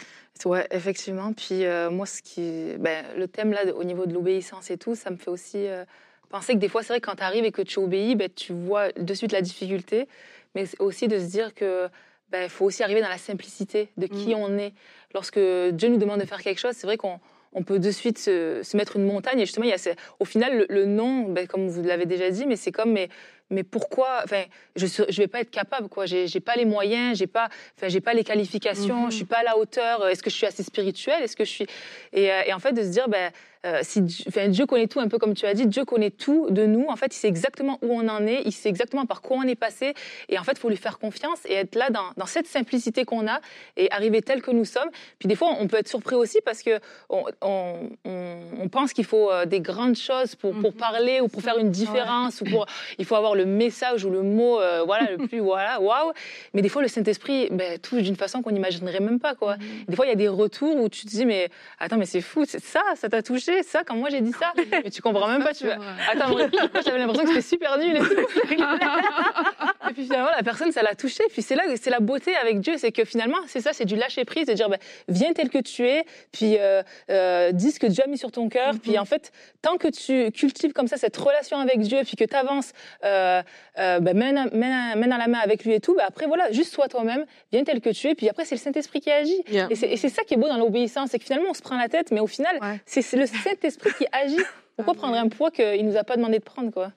Ouais, 0.46 0.68
effectivement. 0.72 1.34
Puis 1.34 1.66
euh, 1.66 1.90
moi, 1.90 2.06
ce 2.06 2.22
qui, 2.22 2.74
ben, 2.80 3.06
le 3.18 3.28
thème 3.28 3.52
là, 3.52 3.62
au 3.76 3.84
niveau 3.84 4.06
de 4.06 4.14
l'obéissance 4.14 4.72
et 4.72 4.78
tout, 4.78 4.96
ça 4.96 5.12
me 5.12 5.18
fait 5.18 5.30
aussi 5.30 5.68
euh, 5.68 5.86
penser 6.30 6.54
que 6.54 6.60
des 6.60 6.68
fois, 6.68 6.82
c'est 6.82 6.94
vrai 6.94 7.00
que 7.00 7.06
quand 7.06 7.18
tu 7.18 7.24
arrives 7.24 7.46
et 7.46 7.52
que 7.52 7.62
tu 7.62 7.80
obéis, 7.80 8.16
ben, 8.16 8.30
tu 8.34 8.54
vois 8.54 8.92
de 8.92 9.14
suite 9.14 9.32
la 9.32 9.42
difficulté, 9.42 10.08
mais 10.56 10.66
aussi 10.80 11.08
de 11.08 11.20
se 11.20 11.26
dire 11.26 11.54
que 11.54 11.88
ben, 12.30 12.50
faut 12.50 12.66
aussi 12.66 12.82
arriver 12.82 13.02
dans 13.02 13.10
la 13.10 13.18
simplicité 13.18 13.90
de 13.98 14.08
qui 14.08 14.30
mmh. 14.30 14.38
on 14.38 14.58
est. 14.58 14.74
Lorsque 15.14 15.40
Dieu 15.40 15.90
nous 15.90 15.98
demande 15.98 16.22
de 16.22 16.26
faire 16.26 16.42
quelque 16.42 16.60
chose, 16.60 16.74
c'est 16.76 16.88
vrai 16.88 16.98
qu'on 16.98 17.20
on 17.54 17.64
peut 17.64 17.80
de 17.80 17.92
suite 17.92 18.18
se, 18.18 18.78
mettre 18.78 18.96
une 18.96 19.06
montagne. 19.06 19.40
Et 19.40 19.46
justement, 19.46 19.66
il 19.66 19.70
y 19.70 19.74
a 19.74 19.96
au 20.20 20.26
final, 20.26 20.66
le, 20.70 20.86
nom, 20.86 21.24
ben, 21.30 21.48
comme 21.48 21.68
vous 21.68 21.84
l'avez 21.84 22.06
déjà 22.06 22.30
dit, 22.30 22.46
mais 22.46 22.56
c'est 22.56 22.72
comme 22.72 22.94
mais, 22.94 23.10
mais 23.52 23.64
pourquoi 23.64 24.22
Enfin, 24.24 24.44
je 24.76 24.86
ne 24.86 25.16
vais 25.18 25.28
pas 25.28 25.42
être 25.42 25.52
capable, 25.52 25.90
quoi. 25.90 26.06
J'ai 26.06 26.40
pas 26.40 26.56
les 26.56 26.66
moyens, 26.66 27.18
j'ai 27.18 27.28
pas, 27.28 27.50
enfin, 27.78 27.90
j'ai 27.90 28.02
pas 28.02 28.14
les 28.14 28.24
qualifications, 28.24 29.06
je 29.06 29.12
je 29.12 29.16
suis 29.18 29.26
pas 29.26 29.40
à 29.40 29.44
la 29.44 29.58
hauteur. 29.58 30.08
Est-ce 30.08 30.24
que 30.24 30.30
je 30.30 30.36
suis 30.36 30.48
assez 30.48 30.64
spirituelle? 30.64 31.22
Est-ce 31.22 31.36
que 31.36 31.46
je 31.46 31.50
suis 31.50 31.68
et, 32.14 32.32
euh, 32.32 32.42
et, 32.48 32.54
en 32.54 32.60
fait 32.60 32.72
de 32.74 32.82
se 32.82 32.88
dire, 32.88 33.08
ben, 33.08 33.32
euh, 33.64 33.80
si, 33.84 34.04
enfin, 34.28 34.48
Dieu 34.48 34.66
connaît 34.66 34.88
tout, 34.88 35.00
un 35.00 35.08
peu 35.08 35.20
comme 35.20 35.36
tu 35.36 35.46
as 35.46 35.54
dit, 35.54 35.68
Dieu 35.68 35.86
connaît 35.86 36.10
tout 36.10 36.48
de 36.50 36.66
nous. 36.66 36.88
En 36.90 36.96
fait, 36.96 37.16
il 37.16 37.20
sait 37.20 37.28
exactement 37.28 37.78
où 37.84 37.94
on 37.94 38.08
en 38.08 38.26
est, 38.26 38.42
il 38.46 38.52
sait 38.52 38.70
exactement 38.70 39.06
par 39.06 39.22
quoi 39.22 39.38
on 39.38 39.44
est 39.44 39.56
passé. 39.56 39.94
Et 40.30 40.40
en 40.40 40.44
fait, 40.44 40.54
il 40.54 40.60
faut 40.60 40.70
lui 40.70 40.78
faire 40.78 40.98
confiance 40.98 41.40
et 41.46 41.54
être 41.54 41.76
là 41.76 41.92
dans, 41.92 42.10
dans 42.18 42.26
cette 42.26 42.48
simplicité 42.48 43.06
qu'on 43.06 43.28
a 43.28 43.40
et 43.78 43.92
arriver 43.92 44.24
tel 44.24 44.42
que 44.42 44.50
nous 44.50 44.66
sommes. 44.66 44.90
Puis 45.20 45.28
des 45.28 45.36
fois, 45.36 45.56
on 45.60 45.68
peut 45.68 45.78
être 45.78 45.88
surpris 45.88 46.16
aussi 46.16 46.40
parce 46.44 46.64
que 46.64 46.80
on, 47.10 47.24
on, 47.42 47.90
on, 48.06 48.70
pense 48.70 48.94
qu'il 48.94 49.06
faut 49.06 49.30
euh, 49.30 49.46
des 49.46 49.60
grandes 49.60 49.96
choses 49.96 50.34
pour, 50.34 50.54
pour 50.54 50.72
mhm. 50.72 50.78
parler 50.78 51.22
ou 51.22 51.28
pour 51.28 51.42
faire 51.42 51.58
une 51.58 51.72
différence 51.72 52.42
ou 52.42 52.46
pour 52.46 52.66
il 52.98 53.06
faut 53.06 53.16
avoir 53.16 53.36
le 53.36 53.46
message 53.46 54.06
ou 54.06 54.10
le 54.10 54.24
mot 54.24 54.60
euh, 54.60 54.84
voilà 54.86 55.12
le 55.12 55.28
plus 55.28 55.40
voilà 55.40 55.80
waouh. 55.80 56.14
Mais 56.54 56.62
des 56.62 56.70
fois, 56.70 56.82
le 56.82 56.88
Saint 56.88 57.04
Esprit 57.04 57.50
ben, 57.52 57.78
touche 57.78 58.02
d'une 58.02 58.16
façon 58.16 58.42
qu'on 58.42 58.52
n'imaginerait 58.52 59.02
même 59.02 59.20
pas 59.20 59.36
quoi. 59.36 59.58
Mhm. 59.58 59.86
Des 59.90 59.96
fois, 59.96 60.06
il 60.08 60.10
y 60.10 60.14
a 60.14 60.16
des 60.16 60.30
retours 60.30 60.78
où 60.78 60.90
tu 60.90 61.06
te 61.06 61.10
dis 61.10 61.26
mais 61.26 61.50
attends 61.80 61.98
mais 61.98 62.08
c'est 62.08 62.22
fou, 62.22 62.46
c'est 62.48 62.64
ça, 62.64 62.82
ça 62.96 63.08
t'a 63.08 63.22
touché 63.22 63.51
ça 63.64 63.84
quand 63.84 63.96
moi 63.96 64.10
j'ai 64.10 64.22
dit 64.22 64.34
ça 64.34 64.54
Mais 64.84 64.90
tu 64.90 65.02
comprends 65.02 65.28
même 65.28 65.44
pas. 65.44 65.54
Tu 65.54 65.70
Attends, 65.70 66.38
j'avais 66.86 67.00
l'impression 67.00 67.24
que 67.24 67.30
c'était 67.30 67.42
super 67.42 67.78
nul 67.78 67.98
et 67.98 68.00
tout. 68.00 68.06
et 69.90 69.94
puis 69.94 70.04
finalement, 70.04 70.30
la 70.36 70.44
personne, 70.44 70.72
ça 70.72 70.82
l'a 70.82 70.96
touché. 70.96 71.24
Puis 71.32 71.42
c'est 71.42 71.56
là, 71.56 71.64
c'est 71.80 71.90
la 71.90 72.00
beauté 72.00 72.36
avec 72.36 72.60
Dieu, 72.60 72.76
c'est 72.78 72.92
que 72.92 73.06
finalement, 73.06 73.38
c'est 73.48 73.62
ça, 73.62 73.74
c'est 73.74 73.86
du 73.86 73.96
lâcher 73.96 74.26
prise, 74.26 74.46
de 74.48 74.54
dire, 74.54 74.70
ben, 74.70 74.78
viens 75.08 75.34
tel 75.34 75.50
que 75.50 75.58
tu 75.58 75.88
es, 75.88 76.06
puis 76.32 76.58
euh, 76.58 76.84
euh, 77.10 77.52
dis 77.52 77.72
ce 77.72 77.80
que 77.80 77.88
Dieu 77.88 78.04
a 78.04 78.08
mis 78.08 78.18
sur 78.18 78.32
ton 78.32 78.50
cœur. 78.50 78.74
Puis 78.82 78.98
en 79.00 79.06
fait, 79.06 79.32
tant 79.62 79.78
que 79.78 79.88
tu 79.88 80.32
cultives 80.32 80.74
comme 80.74 80.88
ça 80.88 80.98
cette 80.98 81.18
relation 81.18 81.58
avec 81.58 81.80
Dieu, 81.80 82.00
puis 82.06 82.16
que 82.16 82.26
tu 82.26 82.36
avances, 82.36 82.74
euh, 83.04 83.42
euh 83.80 84.00
ben, 84.00 84.18
mène, 84.18 84.50
mène, 84.54 85.00
mène, 85.00 85.12
à 85.12 85.18
la 85.18 85.28
main 85.28 85.40
avec 85.40 85.66
lui 85.66 85.74
et 85.74 85.80
tout, 85.80 85.96
ben, 85.96 86.06
après 86.08 86.28
voilà, 86.28 86.52
juste 86.52 86.74
sois 86.74 86.88
toi-même, 86.88 87.26
viens 87.52 87.64
tel 87.64 87.82
que 87.82 87.90
tu 87.90 88.08
es. 88.08 88.16
Puis 88.16 88.30
après, 88.30 88.46
c'est 88.46 88.56
le 88.56 88.62
Saint-Esprit 88.62 89.02
qui 89.02 89.12
agit. 89.12 89.44
Et 89.70 89.76
c'est 89.76 90.10
ça 90.10 90.24
qui 90.24 90.36
est 90.36 90.38
beau 90.38 90.48
dans 90.48 90.58
l'obéissance, 90.58 91.10
c'est 91.12 91.20
que 91.20 91.26
finalement, 91.26 91.50
on 91.50 91.54
se 91.54 91.62
prend 91.62 91.78
la 91.78 91.90
tête, 91.90 92.12
mais 92.12 92.20
au 92.20 92.28
final, 92.28 92.60
c'est 92.86 93.02
le 93.14 93.26
cet 93.26 93.66
esprit 93.66 93.92
qui 93.98 94.06
agit. 94.12 94.44
Pourquoi 94.76 94.94
prendre 95.02 95.16
un 95.16 95.28
poids 95.28 95.52
qu'il 95.52 95.86
ne 95.86 95.92
nous 95.92 95.98
a 95.98 96.04
pas 96.04 96.16
demandé 96.16 96.40
de 96.40 96.44
prendre 96.44 96.72
quoi 96.72 96.92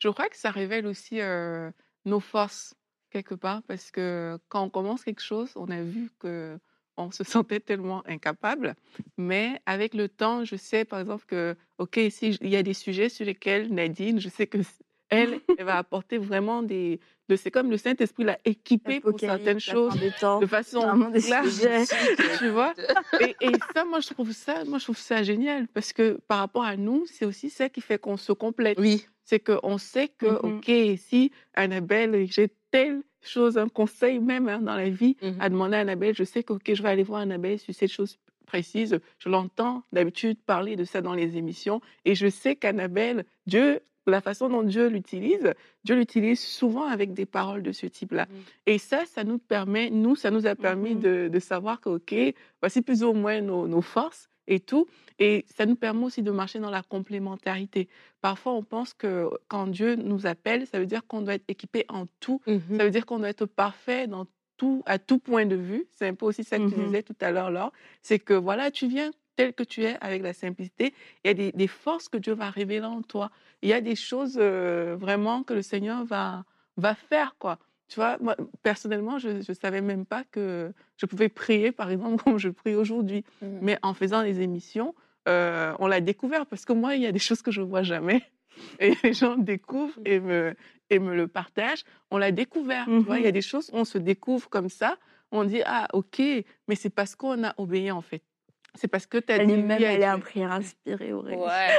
Je 0.00 0.08
crois 0.08 0.28
que 0.28 0.36
ça 0.36 0.50
révèle 0.50 0.86
aussi 0.86 1.20
nos 2.04 2.20
forces 2.20 2.74
quelque 3.10 3.34
part 3.34 3.62
parce 3.64 3.90
que 3.90 4.38
quand 4.48 4.64
on 4.64 4.70
commence 4.70 5.04
quelque 5.04 5.22
chose, 5.22 5.52
on 5.56 5.68
a 5.70 5.82
vu 5.82 6.10
que 6.18 6.58
on 6.96 7.10
se 7.10 7.24
sentait 7.24 7.60
tellement 7.60 8.06
incapable, 8.06 8.74
mais 9.16 9.60
avec 9.64 9.94
le 9.94 10.08
temps, 10.08 10.44
je 10.44 10.56
sais 10.56 10.84
par 10.84 11.00
exemple 11.00 11.24
que 11.26 11.56
ok, 11.78 11.98
s'il 12.10 12.36
y 12.46 12.56
a 12.56 12.62
des 12.62 12.74
sujets 12.74 13.08
sur 13.08 13.24
lesquels 13.24 13.72
Nadine, 13.72 14.20
je 14.20 14.28
sais 14.28 14.46
que 14.46 14.58
elle, 15.10 15.40
elle 15.58 15.64
va 15.64 15.78
apporter 15.78 16.18
vraiment 16.18 16.62
des, 16.62 17.00
c'est 17.36 17.50
comme 17.50 17.70
le 17.70 17.76
Saint-Esprit 17.76 18.24
l'a 18.24 18.38
équipé 18.44 19.00
pour 19.00 19.18
certaines 19.18 19.60
choses 19.60 19.94
de 19.94 20.46
façon 20.46 20.80
claire, 21.12 21.44
tu 22.38 22.48
vois? 22.48 22.74
Et, 23.20 23.52
ça, 23.74 23.84
moi, 23.84 24.00
je 24.00 24.08
trouve 24.08 24.32
ça, 24.32 24.64
moi, 24.64 24.78
je 24.78 24.84
trouve 24.84 24.98
ça 24.98 25.22
génial 25.22 25.68
parce 25.68 25.92
que 25.92 26.18
par 26.28 26.38
rapport 26.38 26.64
à 26.64 26.76
nous, 26.76 27.04
c'est 27.06 27.24
aussi 27.24 27.50
ça 27.50 27.68
qui 27.68 27.80
fait 27.80 27.98
qu'on 27.98 28.16
se 28.16 28.32
complète. 28.32 28.78
Oui. 28.78 29.06
C'est 29.24 29.40
qu'on 29.40 29.78
sait 29.78 30.08
que, 30.08 30.26
mm-hmm. 30.26 30.92
ok, 30.92 30.98
si 30.98 31.30
Annabelle, 31.54 32.26
j'ai 32.28 32.50
telle 32.70 33.02
chose, 33.22 33.58
un 33.58 33.68
conseil 33.68 34.18
même 34.18 34.48
hein, 34.48 34.60
dans 34.60 34.74
la 34.74 34.88
vie 34.88 35.16
mm-hmm. 35.22 35.40
à 35.40 35.48
demander 35.48 35.76
à 35.76 35.80
Annabelle, 35.80 36.14
je 36.16 36.24
sais 36.24 36.42
que, 36.42 36.54
ok, 36.54 36.72
je 36.72 36.82
vais 36.82 36.88
aller 36.88 37.02
voir 37.02 37.20
Annabelle 37.20 37.58
sur 37.58 37.74
cette 37.74 37.92
chose 37.92 38.18
précise. 38.46 38.98
Je 39.18 39.28
l'entends 39.28 39.84
d'habitude 39.92 40.38
parler 40.44 40.74
de 40.74 40.82
ça 40.82 41.00
dans 41.00 41.14
les 41.14 41.36
émissions 41.36 41.80
et 42.04 42.16
je 42.16 42.26
sais 42.28 42.56
qu'Annabelle, 42.56 43.24
Dieu 43.46 43.80
la 44.06 44.20
façon 44.20 44.48
dont 44.48 44.62
Dieu 44.62 44.88
l'utilise, 44.88 45.52
Dieu 45.84 45.96
l'utilise 45.96 46.40
souvent 46.40 46.84
avec 46.84 47.12
des 47.12 47.26
paroles 47.26 47.62
de 47.62 47.72
ce 47.72 47.86
type-là. 47.86 48.24
Mmh. 48.24 48.36
Et 48.66 48.78
ça, 48.78 49.04
ça 49.06 49.24
nous 49.24 49.38
permet, 49.38 49.90
nous, 49.90 50.16
ça 50.16 50.30
nous 50.30 50.46
a 50.46 50.54
permis 50.54 50.94
mmh 50.94 51.28
de, 51.28 51.38
savoir 51.38 51.80
que, 51.80 51.88
OK, 51.88 52.14
voici 52.60 52.82
plus 52.82 53.02
ou 53.02 53.12
moins 53.12 53.40
nos, 53.40 53.80
forces 53.80 54.28
et 54.46 54.60
tout. 54.60 54.86
Et 55.18 55.44
ça 55.54 55.66
nous 55.66 55.76
permet 55.76 56.04
aussi 56.04 56.22
de 56.22 56.30
marcher 56.30 56.58
dans 56.58 56.70
la 56.70 56.82
complémentarité. 56.82 57.88
Parfois, 58.20 58.52
on 58.52 58.62
pense 58.62 58.94
que 58.94 59.30
quand 59.48 59.66
Dieu 59.66 59.96
nous 59.96 60.26
appelle, 60.26 60.66
ça 60.66 60.78
veut 60.78 60.86
dire 60.86 61.06
qu'on 61.06 61.22
doit 61.22 61.34
être 61.34 61.44
équipé 61.48 61.84
en 61.88 62.06
tout. 62.20 62.40
Mmh 62.46 62.58
ça 62.76 62.84
veut 62.84 62.90
dire 62.90 63.06
qu'on 63.06 63.18
doit 63.18 63.28
être 63.28 63.46
parfait 63.46 64.06
dans 64.06 64.26
tout, 64.56 64.82
à 64.84 64.98
tout 64.98 65.18
point 65.18 65.46
de 65.46 65.56
vue. 65.56 65.86
C'est 65.90 66.06
un 66.06 66.14
peu 66.14 66.26
aussi 66.26 66.44
ça 66.44 66.58
que 66.58 66.68
tu 66.68 66.74
disais 66.74 67.02
tout 67.02 67.16
à 67.20 67.30
l'heure, 67.30 67.50
là. 67.50 67.72
C'est 68.02 68.18
que 68.18 68.34
voilà, 68.34 68.70
tu 68.70 68.88
viens 68.88 69.10
tel 69.36 69.52
que 69.54 69.62
tu 69.62 69.84
es, 69.84 69.96
avec 70.00 70.22
la 70.22 70.32
simplicité. 70.32 70.94
Il 71.24 71.28
y 71.28 71.30
a 71.30 71.50
des, 71.52 71.66
forces 71.66 72.08
que 72.08 72.18
Dieu 72.18 72.34
va 72.34 72.50
révéler 72.50 72.86
en 72.86 73.02
toi. 73.02 73.30
Il 73.62 73.68
y 73.68 73.72
a 73.72 73.80
des 73.80 73.96
choses 73.96 74.38
euh, 74.40 74.96
vraiment 74.98 75.42
que 75.42 75.54
le 75.54 75.62
Seigneur 75.62 76.04
va, 76.04 76.44
va 76.76 76.94
faire, 76.94 77.36
quoi. 77.38 77.58
Tu 77.88 77.96
vois, 77.96 78.18
moi, 78.20 78.36
personnellement, 78.62 79.18
je 79.18 79.28
ne 79.48 79.54
savais 79.54 79.80
même 79.80 80.06
pas 80.06 80.22
que 80.30 80.72
je 80.96 81.06
pouvais 81.06 81.28
prier, 81.28 81.72
par 81.72 81.90
exemple, 81.90 82.22
comme 82.24 82.38
je 82.38 82.48
prie 82.48 82.76
aujourd'hui. 82.76 83.24
Mmh. 83.42 83.46
Mais 83.62 83.78
en 83.82 83.94
faisant 83.94 84.22
les 84.22 84.40
émissions, 84.40 84.94
euh, 85.28 85.74
on 85.78 85.86
l'a 85.86 86.00
découvert 86.00 86.46
parce 86.46 86.64
que 86.64 86.72
moi, 86.72 86.94
il 86.94 87.02
y 87.02 87.06
a 87.06 87.12
des 87.12 87.18
choses 87.18 87.42
que 87.42 87.50
je 87.50 87.60
ne 87.60 87.66
vois 87.66 87.82
jamais. 87.82 88.22
Et 88.78 88.94
les 89.02 89.12
gens 89.12 89.36
découvrent 89.36 89.98
et 90.04 90.20
me, 90.20 90.54
et 90.90 90.98
me 90.98 91.14
le 91.14 91.28
partagent. 91.28 91.84
On 92.10 92.18
l'a 92.18 92.30
découvert. 92.32 92.84
Tu 92.86 92.98
vois, 92.98 93.18
il 93.18 93.24
y 93.24 93.26
a 93.26 93.30
mmh 93.30 93.32
des 93.32 93.42
choses, 93.42 93.70
on 93.72 93.84
se 93.84 93.96
découvre 93.96 94.50
comme 94.50 94.68
ça. 94.68 94.98
On 95.32 95.44
dit, 95.44 95.62
ah, 95.64 95.86
ok, 95.92 96.20
mais 96.68 96.74
c'est 96.74 96.90
parce 96.90 97.14
qu'on 97.14 97.44
a 97.44 97.54
obéi, 97.58 97.90
en 97.90 98.02
fait. 98.02 98.22
C'est 98.74 98.88
parce 98.88 99.06
que 99.06 99.18
tu 99.18 99.32
as 99.32 99.36
elle 99.36 99.46
dit. 99.46 99.56
Même, 99.56 99.82
elle 99.82 100.02
est 100.02 100.04
un 100.04 100.18
prière 100.18 100.52
inspirée, 100.52 101.12
Aurélie. 101.12 101.36
Ouais. 101.36 101.70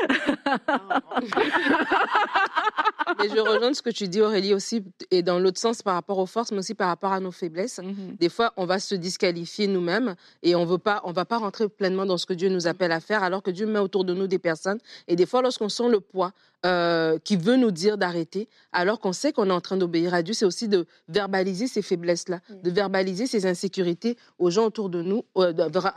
et 3.23 3.29
je 3.29 3.39
rejoins 3.39 3.73
ce 3.73 3.81
que 3.81 3.89
tu 3.89 4.07
dis, 4.07 4.21
Aurélie, 4.21 4.53
aussi, 4.53 4.83
et 5.09 5.23
dans 5.23 5.39
l'autre 5.39 5.59
sens 5.59 5.81
par 5.81 5.93
rapport 5.93 6.19
aux 6.19 6.25
forces, 6.25 6.51
mais 6.51 6.59
aussi 6.59 6.75
par 6.75 6.87
rapport 6.89 7.13
à 7.13 7.19
nos 7.19 7.31
faiblesses. 7.31 7.79
Mmh 7.79 8.15
Des 8.19 8.29
fois, 8.29 8.53
on 8.57 8.65
va 8.65 8.79
se 8.79 8.95
disqualifier 8.95 9.67
nous-mêmes 9.67 10.15
et 10.43 10.55
on 10.55 10.65
veut 10.65 10.77
pas, 10.77 11.01
on 11.03 11.11
va 11.11 11.25
pas 11.25 11.37
rentrer 11.37 11.69
pleinement 11.69 12.05
dans 12.05 12.17
ce 12.17 12.25
que 12.25 12.33
Dieu 12.33 12.49
nous 12.49 12.67
appelle 12.67 12.91
à 12.91 12.99
faire, 12.99 13.23
alors 13.23 13.41
que 13.41 13.51
Dieu 13.51 13.65
met 13.65 13.79
autour 13.79 14.05
de 14.05 14.13
nous 14.13 14.27
des 14.27 14.39
personnes. 14.39 14.79
Et 15.07 15.15
des 15.15 15.25
fois, 15.25 15.41
lorsqu'on 15.41 15.69
sent 15.69 15.89
le 15.89 15.99
poids, 15.99 16.33
euh, 16.63 17.17
qui 17.23 17.37
veut 17.37 17.55
nous 17.55 17.71
dire 17.71 17.97
d'arrêter, 17.97 18.47
alors 18.71 18.99
qu'on 18.99 19.13
sait 19.13 19.33
qu'on 19.33 19.49
est 19.49 19.53
en 19.53 19.61
train 19.61 19.77
d'obéir 19.77 20.13
à 20.13 20.21
Dieu, 20.21 20.35
c'est 20.35 20.45
aussi 20.45 20.67
de 20.67 20.85
verbaliser 21.07 21.65
ces 21.65 21.81
faiblesses-là, 21.81 22.37
mmh. 22.37 22.61
de 22.61 22.69
verbaliser 22.69 23.25
ces 23.25 23.47
insécurités 23.47 24.15
aux 24.37 24.51
gens 24.51 24.65
autour 24.65 24.89
de 24.89 25.01
nous, 25.01 25.25
euh, 25.37 25.53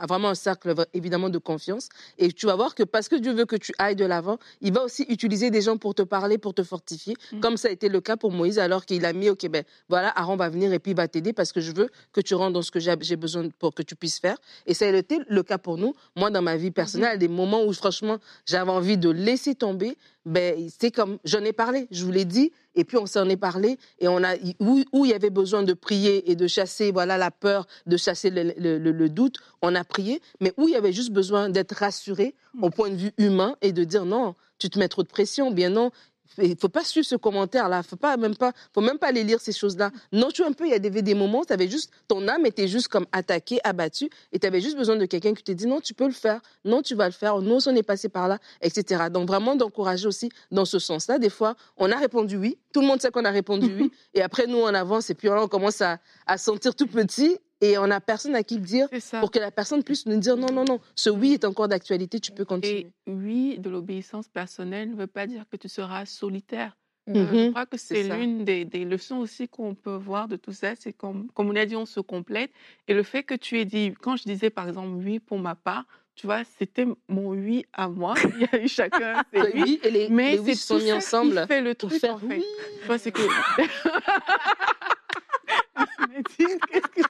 vraiment 0.07 0.29
un 0.29 0.35
cercle 0.35 0.73
évidemment 0.95 1.29
de 1.29 1.37
confiance. 1.37 1.89
Et 2.17 2.31
tu 2.31 2.47
vas 2.47 2.55
voir 2.55 2.73
que 2.73 2.81
parce 2.81 3.09
que 3.09 3.15
Dieu 3.15 3.33
veut 3.33 3.45
que 3.45 3.55
tu 3.55 3.73
ailles 3.77 3.95
de 3.95 4.05
l'avant, 4.05 4.39
il 4.59 4.73
va 4.73 4.83
aussi 4.83 5.03
utiliser 5.07 5.51
des 5.51 5.61
gens 5.61 5.77
pour 5.77 5.93
te 5.93 6.01
parler, 6.01 6.39
pour 6.39 6.55
te 6.55 6.63
fortifier, 6.63 7.15
mmh. 7.31 7.41
comme 7.41 7.57
ça 7.57 7.67
a 7.67 7.71
été 7.71 7.87
le 7.87 8.01
cas 8.01 8.17
pour 8.17 8.31
Moïse, 8.31 8.57
alors 8.57 8.87
qu'il 8.87 9.05
a 9.05 9.13
mis, 9.13 9.29
ok, 9.29 9.47
ben 9.49 9.63
voilà, 9.87 10.09
Aaron 10.17 10.35
va 10.35 10.49
venir 10.49 10.73
et 10.73 10.79
puis 10.79 10.93
il 10.93 10.97
va 10.97 11.07
t'aider 11.07 11.31
parce 11.31 11.51
que 11.51 11.61
je 11.61 11.73
veux 11.73 11.89
que 12.11 12.21
tu 12.21 12.33
rentres 12.33 12.53
dans 12.53 12.63
ce 12.63 12.71
que 12.71 12.79
j'ai 12.79 13.15
besoin 13.15 13.49
pour 13.59 13.75
que 13.75 13.83
tu 13.83 13.95
puisses 13.95 14.17
faire. 14.17 14.37
Et 14.65 14.73
ça 14.73 14.85
a 14.85 14.89
été 14.89 15.19
le 15.27 15.43
cas 15.43 15.59
pour 15.59 15.77
nous. 15.77 15.93
Moi, 16.15 16.31
dans 16.31 16.41
ma 16.41 16.57
vie 16.57 16.71
personnelle, 16.71 17.17
mmh. 17.17 17.19
des 17.19 17.27
moments 17.27 17.63
où 17.63 17.71
franchement, 17.71 18.17
j'avais 18.47 18.71
envie 18.71 18.97
de 18.97 19.11
laisser 19.11 19.53
tomber, 19.53 19.95
ben, 20.25 20.54
c'est 20.69 20.91
comme, 20.91 21.17
j'en 21.23 21.43
ai 21.43 21.53
parlé, 21.53 21.87
je 21.91 22.05
vous 22.05 22.11
l'ai 22.11 22.25
dit, 22.25 22.51
et 22.75 22.83
puis 22.83 22.97
on 22.97 23.05
s'en 23.05 23.27
est 23.29 23.37
parlé, 23.37 23.77
et 23.99 24.07
on 24.07 24.23
a, 24.23 24.35
où, 24.59 24.83
où, 24.91 25.05
il 25.05 25.11
y 25.11 25.13
avait 25.13 25.29
besoin 25.29 25.63
de 25.63 25.73
prier 25.73 26.29
et 26.29 26.35
de 26.35 26.47
chasser, 26.47 26.91
voilà, 26.91 27.17
la 27.17 27.31
peur, 27.31 27.67
de 27.85 27.97
chasser 27.97 28.29
le, 28.29 28.77
le, 28.77 29.09
doute, 29.09 29.37
on 29.61 29.75
a 29.75 29.83
prié, 29.83 30.21
mais 30.39 30.53
où 30.57 30.67
il 30.67 30.73
y 30.73 30.75
avait 30.75 30.93
juste 30.93 31.11
besoin 31.11 31.49
d'être 31.49 31.75
rassuré 31.75 32.35
au 32.61 32.69
point 32.69 32.89
de 32.89 32.95
vue 32.95 33.11
humain 33.17 33.55
et 33.61 33.71
de 33.71 33.83
dire 33.83 34.05
non, 34.05 34.35
tu 34.57 34.69
te 34.69 34.79
mets 34.79 34.87
trop 34.87 35.03
de 35.03 35.07
pression, 35.07 35.51
bien 35.51 35.69
non, 35.69 35.91
il 36.37 36.55
faut 36.57 36.69
pas 36.69 36.83
suivre 36.83 37.05
ce 37.05 37.15
commentaire-là. 37.15 37.83
Faut 37.83 37.95
pas 37.95 38.17
même 38.17 38.35
pas, 38.35 38.51
faut 38.73 38.81
même 38.81 38.97
pas 38.97 39.07
aller 39.07 39.23
lire 39.23 39.39
ces 39.39 39.53
choses-là. 39.53 39.91
Non, 40.11 40.29
tu 40.31 40.41
vois 40.41 40.49
un 40.49 40.53
peu, 40.53 40.65
il 40.65 40.71
y 40.71 40.73
a 40.73 40.79
des, 40.79 40.89
des 40.89 41.13
moments, 41.13 41.43
avais 41.49 41.67
juste, 41.67 41.91
ton 42.07 42.27
âme 42.27 42.45
était 42.45 42.67
juste 42.67 42.87
comme 42.87 43.05
attaquée, 43.11 43.59
abattue, 43.63 44.09
et 44.31 44.39
tu 44.39 44.47
avais 44.47 44.61
juste 44.61 44.77
besoin 44.77 44.95
de 44.95 45.05
quelqu'un 45.05 45.33
qui 45.33 45.43
te 45.43 45.51
dit 45.51 45.67
non, 45.67 45.79
tu 45.81 45.93
peux 45.93 46.05
le 46.05 46.11
faire, 46.11 46.41
non, 46.63 46.81
tu 46.81 46.95
vas 46.95 47.05
le 47.05 47.13
faire, 47.13 47.39
nous 47.41 47.67
on 47.67 47.75
est 47.75 47.83
passé 47.83 48.09
par 48.09 48.27
là, 48.27 48.39
etc. 48.61 49.05
Donc 49.11 49.27
vraiment 49.27 49.55
d'encourager 49.55 50.07
aussi 50.07 50.29
dans 50.51 50.65
ce 50.65 50.79
sens-là. 50.79 51.19
Des 51.19 51.29
fois, 51.29 51.55
on 51.77 51.91
a 51.91 51.97
répondu 51.97 52.37
oui, 52.37 52.57
tout 52.73 52.81
le 52.81 52.87
monde 52.87 53.01
sait 53.01 53.11
qu'on 53.11 53.25
a 53.25 53.31
répondu 53.31 53.73
oui, 53.79 53.91
et 54.13 54.21
après 54.21 54.47
nous 54.47 54.57
on 54.57 54.73
avance 54.73 55.09
et 55.09 55.15
puis 55.15 55.29
on 55.29 55.47
commence 55.47 55.81
à, 55.81 55.99
à 56.25 56.37
sentir 56.37 56.75
tout 56.75 56.87
petit 56.87 57.37
et 57.61 57.77
on 57.77 57.87
n'a 57.87 58.01
personne 58.01 58.35
à 58.35 58.43
qui 58.43 58.55
le 58.55 58.61
dire 58.61 58.87
pour 59.19 59.31
que 59.31 59.39
la 59.39 59.51
personne 59.51 59.83
puisse 59.83 60.05
nous 60.05 60.17
dire 60.17 60.37
non, 60.37 60.51
non, 60.51 60.65
non, 60.65 60.79
ce 60.95 61.09
oui 61.09 61.33
est 61.33 61.45
encore 61.45 61.67
d'actualité, 61.67 62.19
tu 62.19 62.31
peux 62.31 62.45
continuer. 62.45 62.87
Et 63.07 63.11
oui, 63.11 63.57
de 63.59 63.69
l'obéissance 63.69 64.27
personnelle 64.27 64.91
ne 64.91 64.95
veut 64.95 65.07
pas 65.07 65.27
dire 65.27 65.45
que 65.49 65.57
tu 65.57 65.69
seras 65.69 66.05
solitaire. 66.05 66.75
Euh, 67.07 67.13
je 67.13 67.47
mmh 67.47 67.51
crois 67.51 67.67
que 67.67 67.77
c'est 67.77 68.03
l'une 68.03 68.43
des, 68.43 68.65
leçons 68.83 69.17
aussi 69.17 69.47
qu'on 69.47 69.75
peut 69.75 69.95
voir 69.95 70.27
de 70.27 70.37
tout 70.37 70.51
ça, 70.51 70.75
c'est 70.75 70.91
comme, 70.91 71.27
comme 71.33 71.49
on 71.49 71.55
a 71.55 71.65
dit, 71.65 71.75
on 71.75 71.85
se 71.85 71.99
complète. 71.99 72.51
Et 72.87 72.95
le 72.95 73.03
fait 73.03 73.21
que 73.21 73.35
tu 73.35 73.59
aies 73.59 73.65
dit, 73.65 73.93
quand 74.01 74.15
je 74.15 74.23
disais 74.23 74.49
par 74.49 74.67
exemple 74.67 74.95
oui 74.95 75.19
pour 75.19 75.37
ma 75.37 75.53
part, 75.53 75.85
tu 76.15 76.25
vois, 76.25 76.43
c'était 76.57 76.87
mon 77.07 77.29
oui 77.29 77.65
à 77.73 77.89
moi. 77.89 78.15
Il 78.35 78.41
y 78.41 78.47
a 78.51 78.59
eu 78.59 78.67
chacun 78.67 79.21
ses 79.33 79.51
oui, 79.53 79.79
et 79.83 79.91
les, 79.91 80.09
mais 80.09 80.39
c'est 80.43 80.55
sont 80.55 80.79
mis 80.79 80.91
ensemble 80.91 81.41
qui 81.41 81.47
fait 81.47 81.61
le 81.61 81.75
truc 81.75 81.93
faire 81.93 82.15
en 82.15 82.19
fait. 82.19 82.37
Oui. 82.37 82.45
Tu 82.81 82.87
vois, 82.87 82.97
c'est 82.97 83.11
que 83.11 83.21
qu'est-ce 86.37 86.87
que 86.87 87.04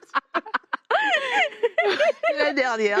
La 2.38 2.52
dernière. 2.52 2.98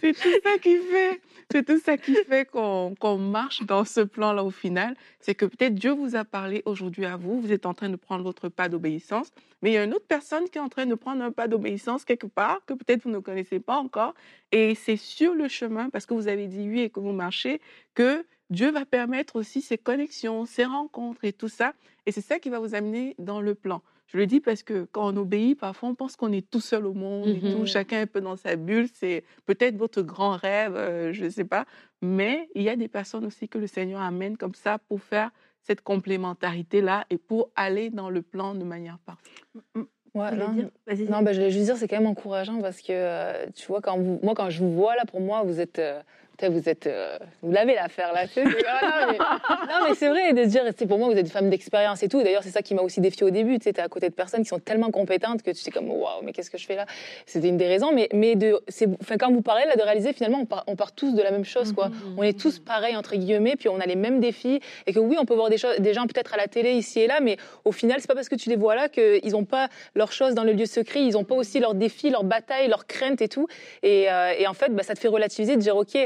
c'est 0.00 0.12
tout 0.12 0.40
ça 0.44 0.58
qui 0.58 0.76
fait, 0.78 1.20
c'est 1.50 1.66
tout 1.66 1.78
ça 1.78 1.96
qui 1.96 2.14
fait 2.14 2.48
qu'on 2.48 3.18
marche 3.18 3.62
dans 3.62 3.84
ce 3.84 4.00
plan-là 4.00 4.42
au 4.44 4.50
final. 4.50 4.94
C'est 5.20 5.34
que 5.34 5.44
peut-être 5.44 5.74
Dieu 5.74 5.92
vous 5.92 6.16
a 6.16 6.24
parlé 6.24 6.62
aujourd'hui 6.64 7.04
à 7.04 7.16
vous, 7.16 7.40
vous 7.40 7.52
êtes 7.52 7.66
en 7.66 7.74
train 7.74 7.88
de 7.88 7.96
prendre 7.96 8.24
votre 8.24 8.48
pas 8.48 8.68
d'obéissance, 8.68 9.30
mais 9.62 9.70
il 9.70 9.74
y 9.74 9.76
a 9.76 9.84
une 9.84 9.94
autre 9.94 10.06
personne 10.06 10.48
qui 10.48 10.58
est 10.58 10.62
en 10.62 10.68
train 10.68 10.86
de 10.86 10.94
prendre 10.94 11.22
un 11.22 11.32
pas 11.32 11.48
d'obéissance 11.48 12.04
quelque 12.04 12.26
part 12.26 12.60
que 12.66 12.74
peut-être 12.74 13.02
vous 13.04 13.10
ne 13.10 13.18
connaissez 13.18 13.60
pas 13.60 13.76
encore. 13.76 14.14
Et 14.52 14.74
c'est 14.74 14.96
sur 14.96 15.34
le 15.34 15.48
chemin, 15.48 15.90
parce 15.90 16.06
que 16.06 16.14
vous 16.14 16.28
avez 16.28 16.46
dit 16.46 16.68
oui 16.68 16.80
et 16.80 16.90
que 16.90 17.00
vous 17.00 17.12
marchez, 17.12 17.60
que 17.94 18.24
Dieu 18.48 18.70
va 18.72 18.84
permettre 18.84 19.36
aussi 19.36 19.60
ces 19.60 19.78
connexions, 19.78 20.44
ces 20.44 20.64
rencontres 20.64 21.24
et 21.24 21.32
tout 21.32 21.48
ça. 21.48 21.72
Et 22.06 22.12
c'est 22.12 22.20
ça 22.20 22.38
qui 22.38 22.50
va 22.50 22.58
vous 22.58 22.74
amener 22.74 23.14
dans 23.18 23.40
le 23.40 23.54
plan. 23.54 23.82
Je 24.12 24.18
le 24.18 24.26
dis 24.26 24.40
parce 24.40 24.64
que 24.64 24.88
quand 24.90 25.12
on 25.12 25.16
obéit, 25.16 25.58
parfois 25.58 25.88
on 25.88 25.94
pense 25.94 26.16
qu'on 26.16 26.32
est 26.32 26.48
tout 26.48 26.60
seul 26.60 26.84
au 26.84 26.94
monde 26.94 27.28
et 27.28 27.38
tout, 27.38 27.62
mmh 27.62 27.66
chacun 27.66 28.00
un 28.00 28.06
peu 28.06 28.20
dans 28.20 28.36
sa 28.36 28.56
bulle. 28.56 28.88
C'est 28.92 29.22
peut-être 29.46 29.76
votre 29.76 30.02
grand 30.02 30.36
rêve, 30.36 30.74
euh, 30.74 31.12
je 31.12 31.24
ne 31.24 31.30
sais 31.30 31.44
pas. 31.44 31.64
Mais 32.02 32.48
il 32.56 32.62
y 32.62 32.68
a 32.68 32.74
des 32.74 32.88
personnes 32.88 33.24
aussi 33.24 33.48
que 33.48 33.58
le 33.58 33.68
Seigneur 33.68 34.00
amène 34.00 34.36
comme 34.36 34.54
ça 34.54 34.78
pour 34.88 35.00
faire 35.00 35.30
cette 35.62 35.82
complémentarité-là 35.82 37.04
et 37.10 37.18
pour 37.18 37.50
aller 37.54 37.90
dans 37.90 38.10
le 38.10 38.22
plan 38.22 38.54
de 38.54 38.64
manière 38.64 38.98
parfaite. 38.98 39.32
Ouais, 40.14 40.34
non, 40.34 40.54
non 40.54 41.22
bah, 41.22 41.32
je 41.32 41.38
voulais 41.38 41.50
juste 41.52 41.66
dire, 41.66 41.76
c'est 41.76 41.86
quand 41.86 41.98
même 41.98 42.08
encourageant 42.08 42.60
parce 42.60 42.80
que, 42.80 42.88
euh, 42.90 43.46
tu 43.54 43.66
vois, 43.68 43.80
quand 43.80 43.96
vous, 43.96 44.18
moi, 44.24 44.34
quand 44.34 44.50
je 44.50 44.58
vous 44.58 44.72
vois 44.72 44.96
là, 44.96 45.04
pour 45.04 45.20
moi, 45.20 45.44
vous 45.44 45.60
êtes, 45.60 45.78
euh, 45.78 46.00
vous 46.48 46.68
êtes, 46.68 46.86
euh, 46.86 47.18
vous 47.42 47.52
l'avez 47.52 47.74
l'affaire 47.74 48.12
là. 48.12 48.24
non, 48.36 49.88
mais, 49.88 49.94
c'est 49.94 50.08
vrai 50.08 50.32
de 50.32 50.44
se 50.44 50.48
dire, 50.48 50.62
c'est 50.76 50.86
pour 50.86 50.98
moi, 50.98 51.08
vous 51.08 51.14
êtes 51.14 51.26
une 51.26 51.32
femme 51.32 51.50
d'expérience 51.50 52.02
et 52.02 52.08
tout. 52.08 52.22
D'ailleurs, 52.22 52.42
c'est 52.42 52.50
ça 52.50 52.62
qui 52.62 52.74
m'a 52.74 52.82
aussi 52.82 53.00
défié 53.00 53.26
au 53.26 53.30
début. 53.30 53.58
Tu 53.58 53.64
sais, 53.64 53.70
es 53.70 53.80
à 53.80 53.88
côté 53.88 54.08
de 54.08 54.14
personnes 54.14 54.42
qui 54.42 54.48
sont 54.48 54.58
tellement 54.58 54.90
compétentes 54.90 55.42
que 55.42 55.50
tu 55.50 55.58
sais 55.58 55.70
comme, 55.70 55.90
waouh, 55.90 56.22
mais 56.22 56.32
qu'est-ce 56.32 56.50
que 56.50 56.58
je 56.58 56.66
fais 56.66 56.76
là? 56.76 56.86
C'était 57.26 57.48
une 57.48 57.56
des 57.56 57.66
raisons. 57.66 57.92
Mais, 57.92 58.08
mais 58.12 58.36
de, 58.36 58.60
enfin, 59.00 59.16
quand 59.18 59.32
vous 59.32 59.42
parlez 59.42 59.64
là, 59.66 59.76
de 59.76 59.82
réaliser 59.82 60.12
finalement, 60.12 60.40
on 60.40 60.46
part, 60.46 60.64
on 60.66 60.76
part 60.76 60.92
tous 60.92 61.14
de 61.14 61.22
la 61.22 61.30
même 61.30 61.44
chose, 61.44 61.72
quoi. 61.72 61.88
Mm-hmm. 61.88 62.14
On 62.16 62.22
est 62.22 62.38
tous 62.38 62.58
pareils 62.58 62.96
entre 62.96 63.16
guillemets, 63.16 63.56
puis 63.56 63.68
on 63.68 63.80
a 63.80 63.86
les 63.86 63.96
mêmes 63.96 64.20
défis. 64.20 64.60
Et 64.86 64.92
que 64.92 64.98
oui, 64.98 65.16
on 65.18 65.24
peut 65.24 65.34
voir 65.34 65.50
des 65.50 65.58
choses, 65.58 65.78
des 65.78 65.94
gens 65.94 66.06
peut-être 66.06 66.34
à 66.34 66.36
la 66.36 66.48
télé 66.48 66.72
ici 66.72 67.00
et 67.00 67.06
là, 67.06 67.20
mais 67.20 67.36
au 67.64 67.72
final, 67.72 68.00
c'est 68.00 68.06
pas 68.06 68.14
parce 68.14 68.28
que 68.28 68.36
tu 68.36 68.48
les 68.48 68.56
vois 68.56 68.74
là 68.74 68.88
qu'ils 68.88 69.32
n'ont 69.32 69.44
pas 69.44 69.68
leurs 69.94 70.12
choses 70.12 70.34
dans 70.34 70.44
le 70.44 70.52
lieu 70.52 70.66
secret. 70.66 71.02
Ils 71.02 71.12
n'ont 71.12 71.24
pas 71.24 71.34
aussi 71.34 71.60
leurs 71.60 71.74
défis, 71.74 72.10
leurs 72.10 72.24
batailles, 72.24 72.68
leurs 72.68 72.86
craintes 72.86 73.22
et 73.22 73.28
tout. 73.28 73.46
Et, 73.82 74.10
euh, 74.10 74.32
et 74.38 74.46
en 74.46 74.54
fait, 74.54 74.74
bah, 74.74 74.82
ça 74.82 74.94
te 74.94 75.00
fait 75.00 75.08
relativiser, 75.08 75.56
de 75.56 75.60
dire, 75.60 75.76
ok, 75.76 75.96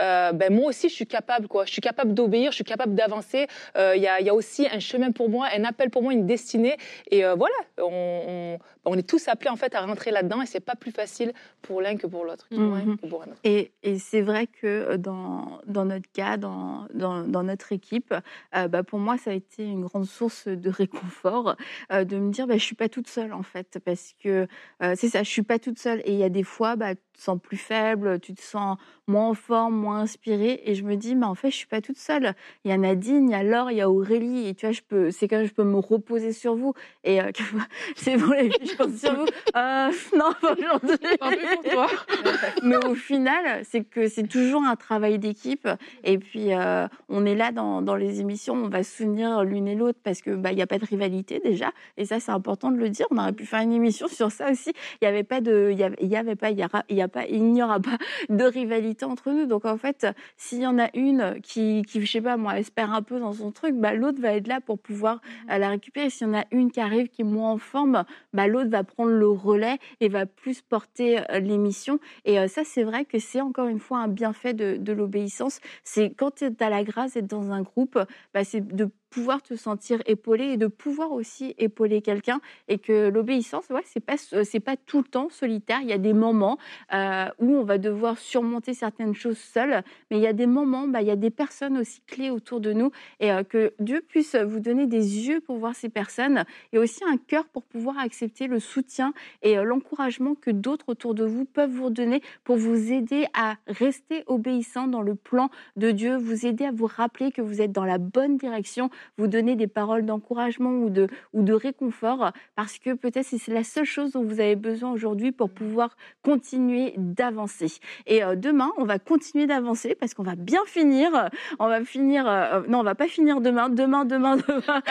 euh, 0.00 0.32
ben 0.32 0.52
moi 0.52 0.68
aussi 0.68 0.88
je 0.88 0.94
suis 0.94 1.06
capable 1.06 1.48
quoi. 1.48 1.64
Je 1.64 1.72
suis 1.72 1.80
capable 1.80 2.14
d'obéir, 2.14 2.50
je 2.50 2.56
suis 2.56 2.64
capable 2.64 2.94
d'avancer. 2.94 3.46
Euh, 3.76 3.94
il 3.96 4.02
y, 4.02 4.06
a, 4.06 4.20
y, 4.20 4.28
a, 4.28 4.34
aussi 4.34 4.66
un 4.70 4.80
chemin 4.80 5.12
pour 5.12 5.28
moi, 5.28 5.48
un 5.54 5.64
appel 5.64 5.90
pour 5.90 6.02
moi, 6.02 6.12
une 6.12 6.26
destinée. 6.26 6.76
Et 7.10 7.24
euh, 7.24 7.34
voilà, 7.34 7.54
on, 7.78 8.58
on, 8.84 8.94
est 8.96 9.08
tous 9.08 9.28
appelés 9.28 9.50
en 9.50 9.56
fait 9.56 9.74
à 9.74 9.80
rentrer 9.80 10.10
là-dedans 10.10 10.42
et 10.42 10.46
c'est 10.46 10.60
pas 10.60 10.74
plus 10.74 10.90
facile 10.90 11.32
pour 11.62 11.80
l'un 11.80 11.96
que 11.96 12.06
pour 12.06 12.24
l'autre. 12.24 12.46
Mhm. 12.50 12.96
Et, 13.44 13.72
et 13.82 13.98
c'est 13.98 14.20
vrai 14.20 14.46
que 14.46 14.96
dans, 14.96 15.60
dans 15.66 15.84
notre 15.84 16.10
cas, 16.12 16.36
dans, 16.36 16.86
dans, 16.92 17.22
dans 17.22 17.42
notre 17.42 17.72
équipe, 17.72 18.14
bah, 18.52 18.82
pour 18.82 18.98
moi 18.98 19.16
ça 19.18 19.30
a 19.30 19.34
été 19.34 19.64
une 19.64 19.84
grande 19.84 20.06
source 20.06 20.48
de 20.48 20.70
réconfort 20.70 21.56
de 21.90 22.16
me 22.16 22.30
dire 22.30 22.46
bah, 22.46 22.56
je 22.56 22.64
suis 22.64 22.74
pas 22.74 22.88
toute 22.88 23.08
seule 23.08 23.32
en 23.32 23.42
fait 23.42 23.78
parce 23.84 24.14
que 24.22 24.46
c'est 24.80 25.08
ça, 25.08 25.22
je 25.22 25.30
suis 25.30 25.42
pas 25.42 25.58
toute 25.58 25.78
seule 25.78 26.00
et 26.04 26.12
il 26.12 26.18
y 26.18 26.24
a 26.24 26.28
des 26.28 26.42
fois 26.42 26.76
bah, 26.76 26.94
te 27.14 27.22
sens 27.22 27.38
plus 27.40 27.56
faible, 27.56 28.20
tu 28.20 28.34
te 28.34 28.42
sens 28.42 28.76
moins 29.06 29.28
en 29.28 29.34
forme, 29.34 29.74
moins 29.74 30.00
inspirée. 30.00 30.62
Et 30.64 30.74
je 30.74 30.84
me 30.84 30.96
dis, 30.96 31.14
mais 31.14 31.26
en 31.26 31.34
fait, 31.34 31.50
je 31.50 31.56
suis 31.56 31.66
pas 31.66 31.80
toute 31.80 31.98
seule. 31.98 32.34
Il 32.64 32.70
y 32.70 32.74
a 32.74 32.78
Nadine, 32.78 33.28
il 33.28 33.32
y 33.32 33.34
a 33.34 33.42
Laure, 33.42 33.70
il 33.70 33.76
y 33.76 33.80
a 33.80 33.90
Aurélie. 33.90 34.48
Et 34.48 34.54
tu 34.54 34.66
vois, 34.66 34.72
je 34.72 34.82
peux, 34.82 35.10
c'est 35.10 35.28
quand 35.28 35.44
je 35.44 35.52
peux 35.52 35.64
me 35.64 35.78
reposer 35.78 36.32
sur 36.32 36.54
vous. 36.54 36.74
Et 37.04 37.20
euh, 37.20 37.30
c'est 37.96 38.16
bon, 38.16 38.30
les 38.32 38.50
filles, 38.50 38.68
je 38.68 38.76
pense 38.76 38.96
sur 38.96 39.14
vous. 39.14 39.26
Euh, 39.56 39.90
non, 40.16 40.32
pas 40.40 40.52
aujourd'hui. 40.52 40.96
mais 42.62 42.76
au 42.86 42.94
final, 42.94 43.64
c'est 43.64 43.84
que 43.84 44.08
c'est 44.08 44.26
toujours 44.26 44.62
un 44.62 44.76
travail 44.76 45.18
d'équipe. 45.18 45.68
Et 46.02 46.18
puis, 46.18 46.52
euh, 46.52 46.86
on 47.08 47.26
est 47.26 47.34
là 47.34 47.52
dans, 47.52 47.82
dans, 47.82 47.96
les 47.96 48.20
émissions, 48.20 48.54
on 48.54 48.68
va 48.68 48.82
se 48.82 48.96
souvenir 48.96 49.44
l'une 49.44 49.68
et 49.68 49.74
l'autre 49.74 49.98
parce 50.02 50.20
que 50.20 50.30
bah, 50.30 50.52
il 50.52 50.56
n'y 50.56 50.62
a 50.62 50.66
pas 50.66 50.78
de 50.78 50.86
rivalité 50.86 51.40
déjà. 51.40 51.72
Et 51.96 52.04
ça, 52.04 52.20
c'est 52.20 52.32
important 52.32 52.70
de 52.70 52.78
le 52.78 52.88
dire. 52.88 53.06
On 53.10 53.18
aurait 53.18 53.32
pu 53.32 53.46
faire 53.46 53.60
une 53.60 53.72
émission 53.72 54.08
sur 54.08 54.30
ça 54.30 54.50
aussi. 54.50 54.72
Il 55.00 55.04
n'y 55.04 55.08
avait 55.08 55.24
pas 55.24 55.40
de, 55.40 55.70
il 55.72 55.78
y 55.78 55.84
avait, 56.16 56.32
y 56.32 56.36
pas, 56.36 56.50
il 56.50 56.58
y, 56.58 56.94
y 56.94 57.02
a 57.02 57.03
pas, 57.08 57.26
il 57.26 57.52
n'y 57.52 57.62
aura 57.62 57.80
pas 57.80 57.98
de 58.28 58.44
rivalité 58.44 59.04
entre 59.04 59.30
nous. 59.30 59.46
Donc 59.46 59.64
en 59.64 59.76
fait, 59.76 60.06
s'il 60.36 60.60
y 60.60 60.66
en 60.66 60.78
a 60.78 60.88
une 60.94 61.40
qui, 61.42 61.82
qui, 61.82 62.04
je 62.04 62.10
sais 62.10 62.20
pas 62.20 62.36
moi, 62.36 62.58
espère 62.58 62.92
un 62.92 63.02
peu 63.02 63.18
dans 63.18 63.32
son 63.32 63.50
truc, 63.52 63.74
bah, 63.74 63.94
l'autre 63.94 64.20
va 64.20 64.32
être 64.34 64.48
là 64.48 64.60
pour 64.60 64.78
pouvoir 64.78 65.16
mmh 65.16 65.50
euh, 65.50 65.58
la 65.58 65.68
récupérer. 65.68 66.10
S'il 66.10 66.26
y 66.26 66.30
en 66.30 66.34
a 66.34 66.44
une 66.50 66.70
qui 66.70 66.80
arrive 66.80 67.08
qui 67.08 67.22
est 67.22 67.24
moins 67.24 67.52
en 67.52 67.58
forme, 67.58 68.04
bah, 68.32 68.46
l'autre 68.46 68.70
va 68.70 68.84
prendre 68.84 69.10
le 69.10 69.28
relais 69.28 69.78
et 70.00 70.08
va 70.08 70.26
plus 70.26 70.62
porter 70.62 71.20
euh, 71.30 71.40
l'émission. 71.40 71.98
Et 72.24 72.38
euh, 72.38 72.48
ça, 72.48 72.62
c'est 72.64 72.84
vrai 72.84 73.04
que 73.04 73.18
c'est 73.18 73.40
encore 73.40 73.68
une 73.68 73.80
fois 73.80 73.98
un 73.98 74.08
bienfait 74.08 74.54
de, 74.54 74.76
de 74.76 74.92
l'obéissance. 74.92 75.60
C'est 75.84 76.10
quand 76.10 76.36
tu 76.36 76.44
as 76.60 76.70
la 76.70 76.84
grâce 76.84 77.14
d'être 77.14 77.26
dans 77.26 77.52
un 77.52 77.62
groupe, 77.62 77.98
bah, 78.32 78.44
c'est 78.44 78.60
de 78.60 78.88
pouvoir 79.14 79.42
te 79.42 79.54
sentir 79.54 80.02
épaulé 80.06 80.44
et 80.44 80.56
de 80.56 80.66
pouvoir 80.66 81.12
aussi 81.12 81.54
épauler 81.58 82.02
quelqu'un 82.02 82.40
et 82.66 82.78
que 82.78 83.08
l'obéissance, 83.08 83.68
ouais, 83.70 83.82
c'est 83.84 84.04
pas 84.04 84.16
c'est 84.16 84.58
pas 84.58 84.76
tout 84.76 84.98
le 84.98 85.04
temps 85.04 85.28
solitaire. 85.30 85.78
Il 85.82 85.88
y 85.88 85.92
a 85.92 85.98
des 85.98 86.12
moments 86.12 86.58
euh, 86.92 87.26
où 87.38 87.54
on 87.54 87.62
va 87.62 87.78
devoir 87.78 88.18
surmonter 88.18 88.74
certaines 88.74 89.14
choses 89.14 89.38
seul, 89.38 89.84
mais 90.10 90.18
il 90.18 90.22
y 90.22 90.26
a 90.26 90.32
des 90.32 90.46
moments, 90.46 90.88
bah, 90.88 91.00
il 91.00 91.06
y 91.06 91.12
a 91.12 91.16
des 91.16 91.30
personnes 91.30 91.78
aussi 91.78 92.00
clés 92.08 92.30
autour 92.30 92.58
de 92.58 92.72
nous 92.72 92.90
et 93.20 93.30
euh, 93.30 93.44
que 93.44 93.72
Dieu 93.78 94.00
puisse 94.00 94.34
vous 94.34 94.58
donner 94.58 94.88
des 94.88 95.28
yeux 95.28 95.40
pour 95.40 95.58
voir 95.58 95.76
ces 95.76 95.88
personnes 95.88 96.44
et 96.72 96.78
aussi 96.78 97.04
un 97.04 97.16
cœur 97.16 97.44
pour 97.46 97.62
pouvoir 97.62 97.98
accepter 97.98 98.48
le 98.48 98.58
soutien 98.58 99.14
et 99.42 99.56
euh, 99.56 99.62
l'encouragement 99.62 100.34
que 100.34 100.50
d'autres 100.50 100.88
autour 100.88 101.14
de 101.14 101.24
vous 101.24 101.44
peuvent 101.44 101.70
vous 101.70 101.90
donner 101.90 102.20
pour 102.42 102.56
vous 102.56 102.92
aider 102.92 103.26
à 103.32 103.54
rester 103.68 104.24
obéissant 104.26 104.88
dans 104.88 105.02
le 105.02 105.14
plan 105.14 105.50
de 105.76 105.92
Dieu, 105.92 106.16
vous 106.16 106.46
aider 106.46 106.64
à 106.64 106.72
vous 106.72 106.86
rappeler 106.86 107.30
que 107.30 107.42
vous 107.42 107.62
êtes 107.62 107.70
dans 107.70 107.84
la 107.84 107.98
bonne 107.98 108.36
direction, 108.38 108.90
vous 109.18 109.26
donner 109.26 109.56
des 109.56 109.66
paroles 109.66 110.04
d'encouragement 110.04 110.70
ou 110.70 110.90
de, 110.90 111.08
ou 111.32 111.42
de 111.42 111.52
réconfort, 111.52 112.32
parce 112.56 112.78
que 112.78 112.94
peut-être 112.94 113.26
c'est 113.26 113.48
la 113.48 113.64
seule 113.64 113.84
chose 113.84 114.12
dont 114.12 114.22
vous 114.22 114.40
avez 114.40 114.56
besoin 114.56 114.92
aujourd'hui 114.92 115.32
pour 115.32 115.50
pouvoir 115.50 115.96
continuer 116.22 116.94
d'avancer. 116.96 117.72
Et 118.06 118.22
euh, 118.22 118.36
demain, 118.36 118.70
on 118.76 118.84
va 118.84 118.98
continuer 118.98 119.46
d'avancer 119.46 119.94
parce 119.98 120.14
qu'on 120.14 120.22
va 120.22 120.34
bien 120.36 120.60
finir. 120.66 121.30
On 121.58 121.68
va 121.68 121.84
finir, 121.84 122.28
euh, 122.28 122.62
non, 122.68 122.80
on 122.80 122.82
va 122.82 122.94
pas 122.94 123.08
finir 123.08 123.40
demain, 123.40 123.68
demain, 123.68 124.04
demain, 124.04 124.36
demain. 124.48 124.82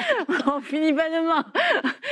on 0.47 0.61
finit 0.61 0.93
pas 0.93 1.09
demain. 1.09 1.45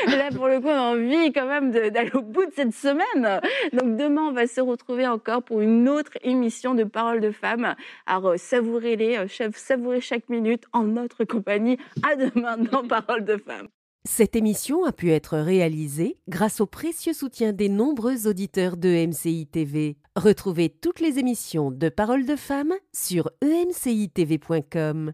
Là, 0.08 0.30
pour 0.36 0.48
le 0.48 0.60
coup, 0.60 0.68
on 0.68 0.72
a 0.72 0.96
envie 0.96 1.32
quand 1.32 1.48
même 1.48 1.72
d'aller 1.72 2.12
au 2.14 2.22
bout 2.22 2.46
de 2.46 2.52
cette 2.54 2.74
semaine. 2.74 3.42
Donc 3.74 3.98
demain, 3.98 4.24
on 4.24 4.32
va 4.32 4.48
se 4.48 4.62
retrouver 4.62 5.08
encore 5.08 5.44
pour 5.44 5.62
une 5.62 5.88
autre 5.90 6.12
émission 6.24 6.74
de 6.76 6.84
Paroles 6.84 7.22
de 7.22 7.32
femmes. 7.32 7.76
Alors 8.06 8.34
savourez-les, 8.38 9.26
savourez 9.54 10.02
chaque 10.02 10.30
minute 10.30 10.66
en 10.74 10.84
notre 10.84 11.24
compagnie. 11.24 11.78
À 12.04 12.16
demain 12.16 12.58
dans 12.58 12.84
de 12.84 13.38
femmes. 13.38 13.68
Cette 14.04 14.36
émission 14.36 14.84
a 14.84 14.92
pu 14.92 15.12
être 15.12 15.38
réalisée 15.38 16.18
grâce 16.28 16.60
au 16.60 16.66
précieux 16.66 17.14
soutien 17.14 17.54
des 17.54 17.70
nombreux 17.70 18.28
auditeurs 18.28 18.76
de 18.76 19.06
MCI 19.06 19.46
TV. 19.46 19.98
Retrouvez 20.16 20.70
toutes 20.70 21.00
les 21.00 21.20
émissions 21.20 21.70
de 21.70 21.88
Paroles 21.88 22.26
de 22.26 22.36
femmes 22.36 22.74
sur 22.94 23.30
emcitv.com. 23.44 25.14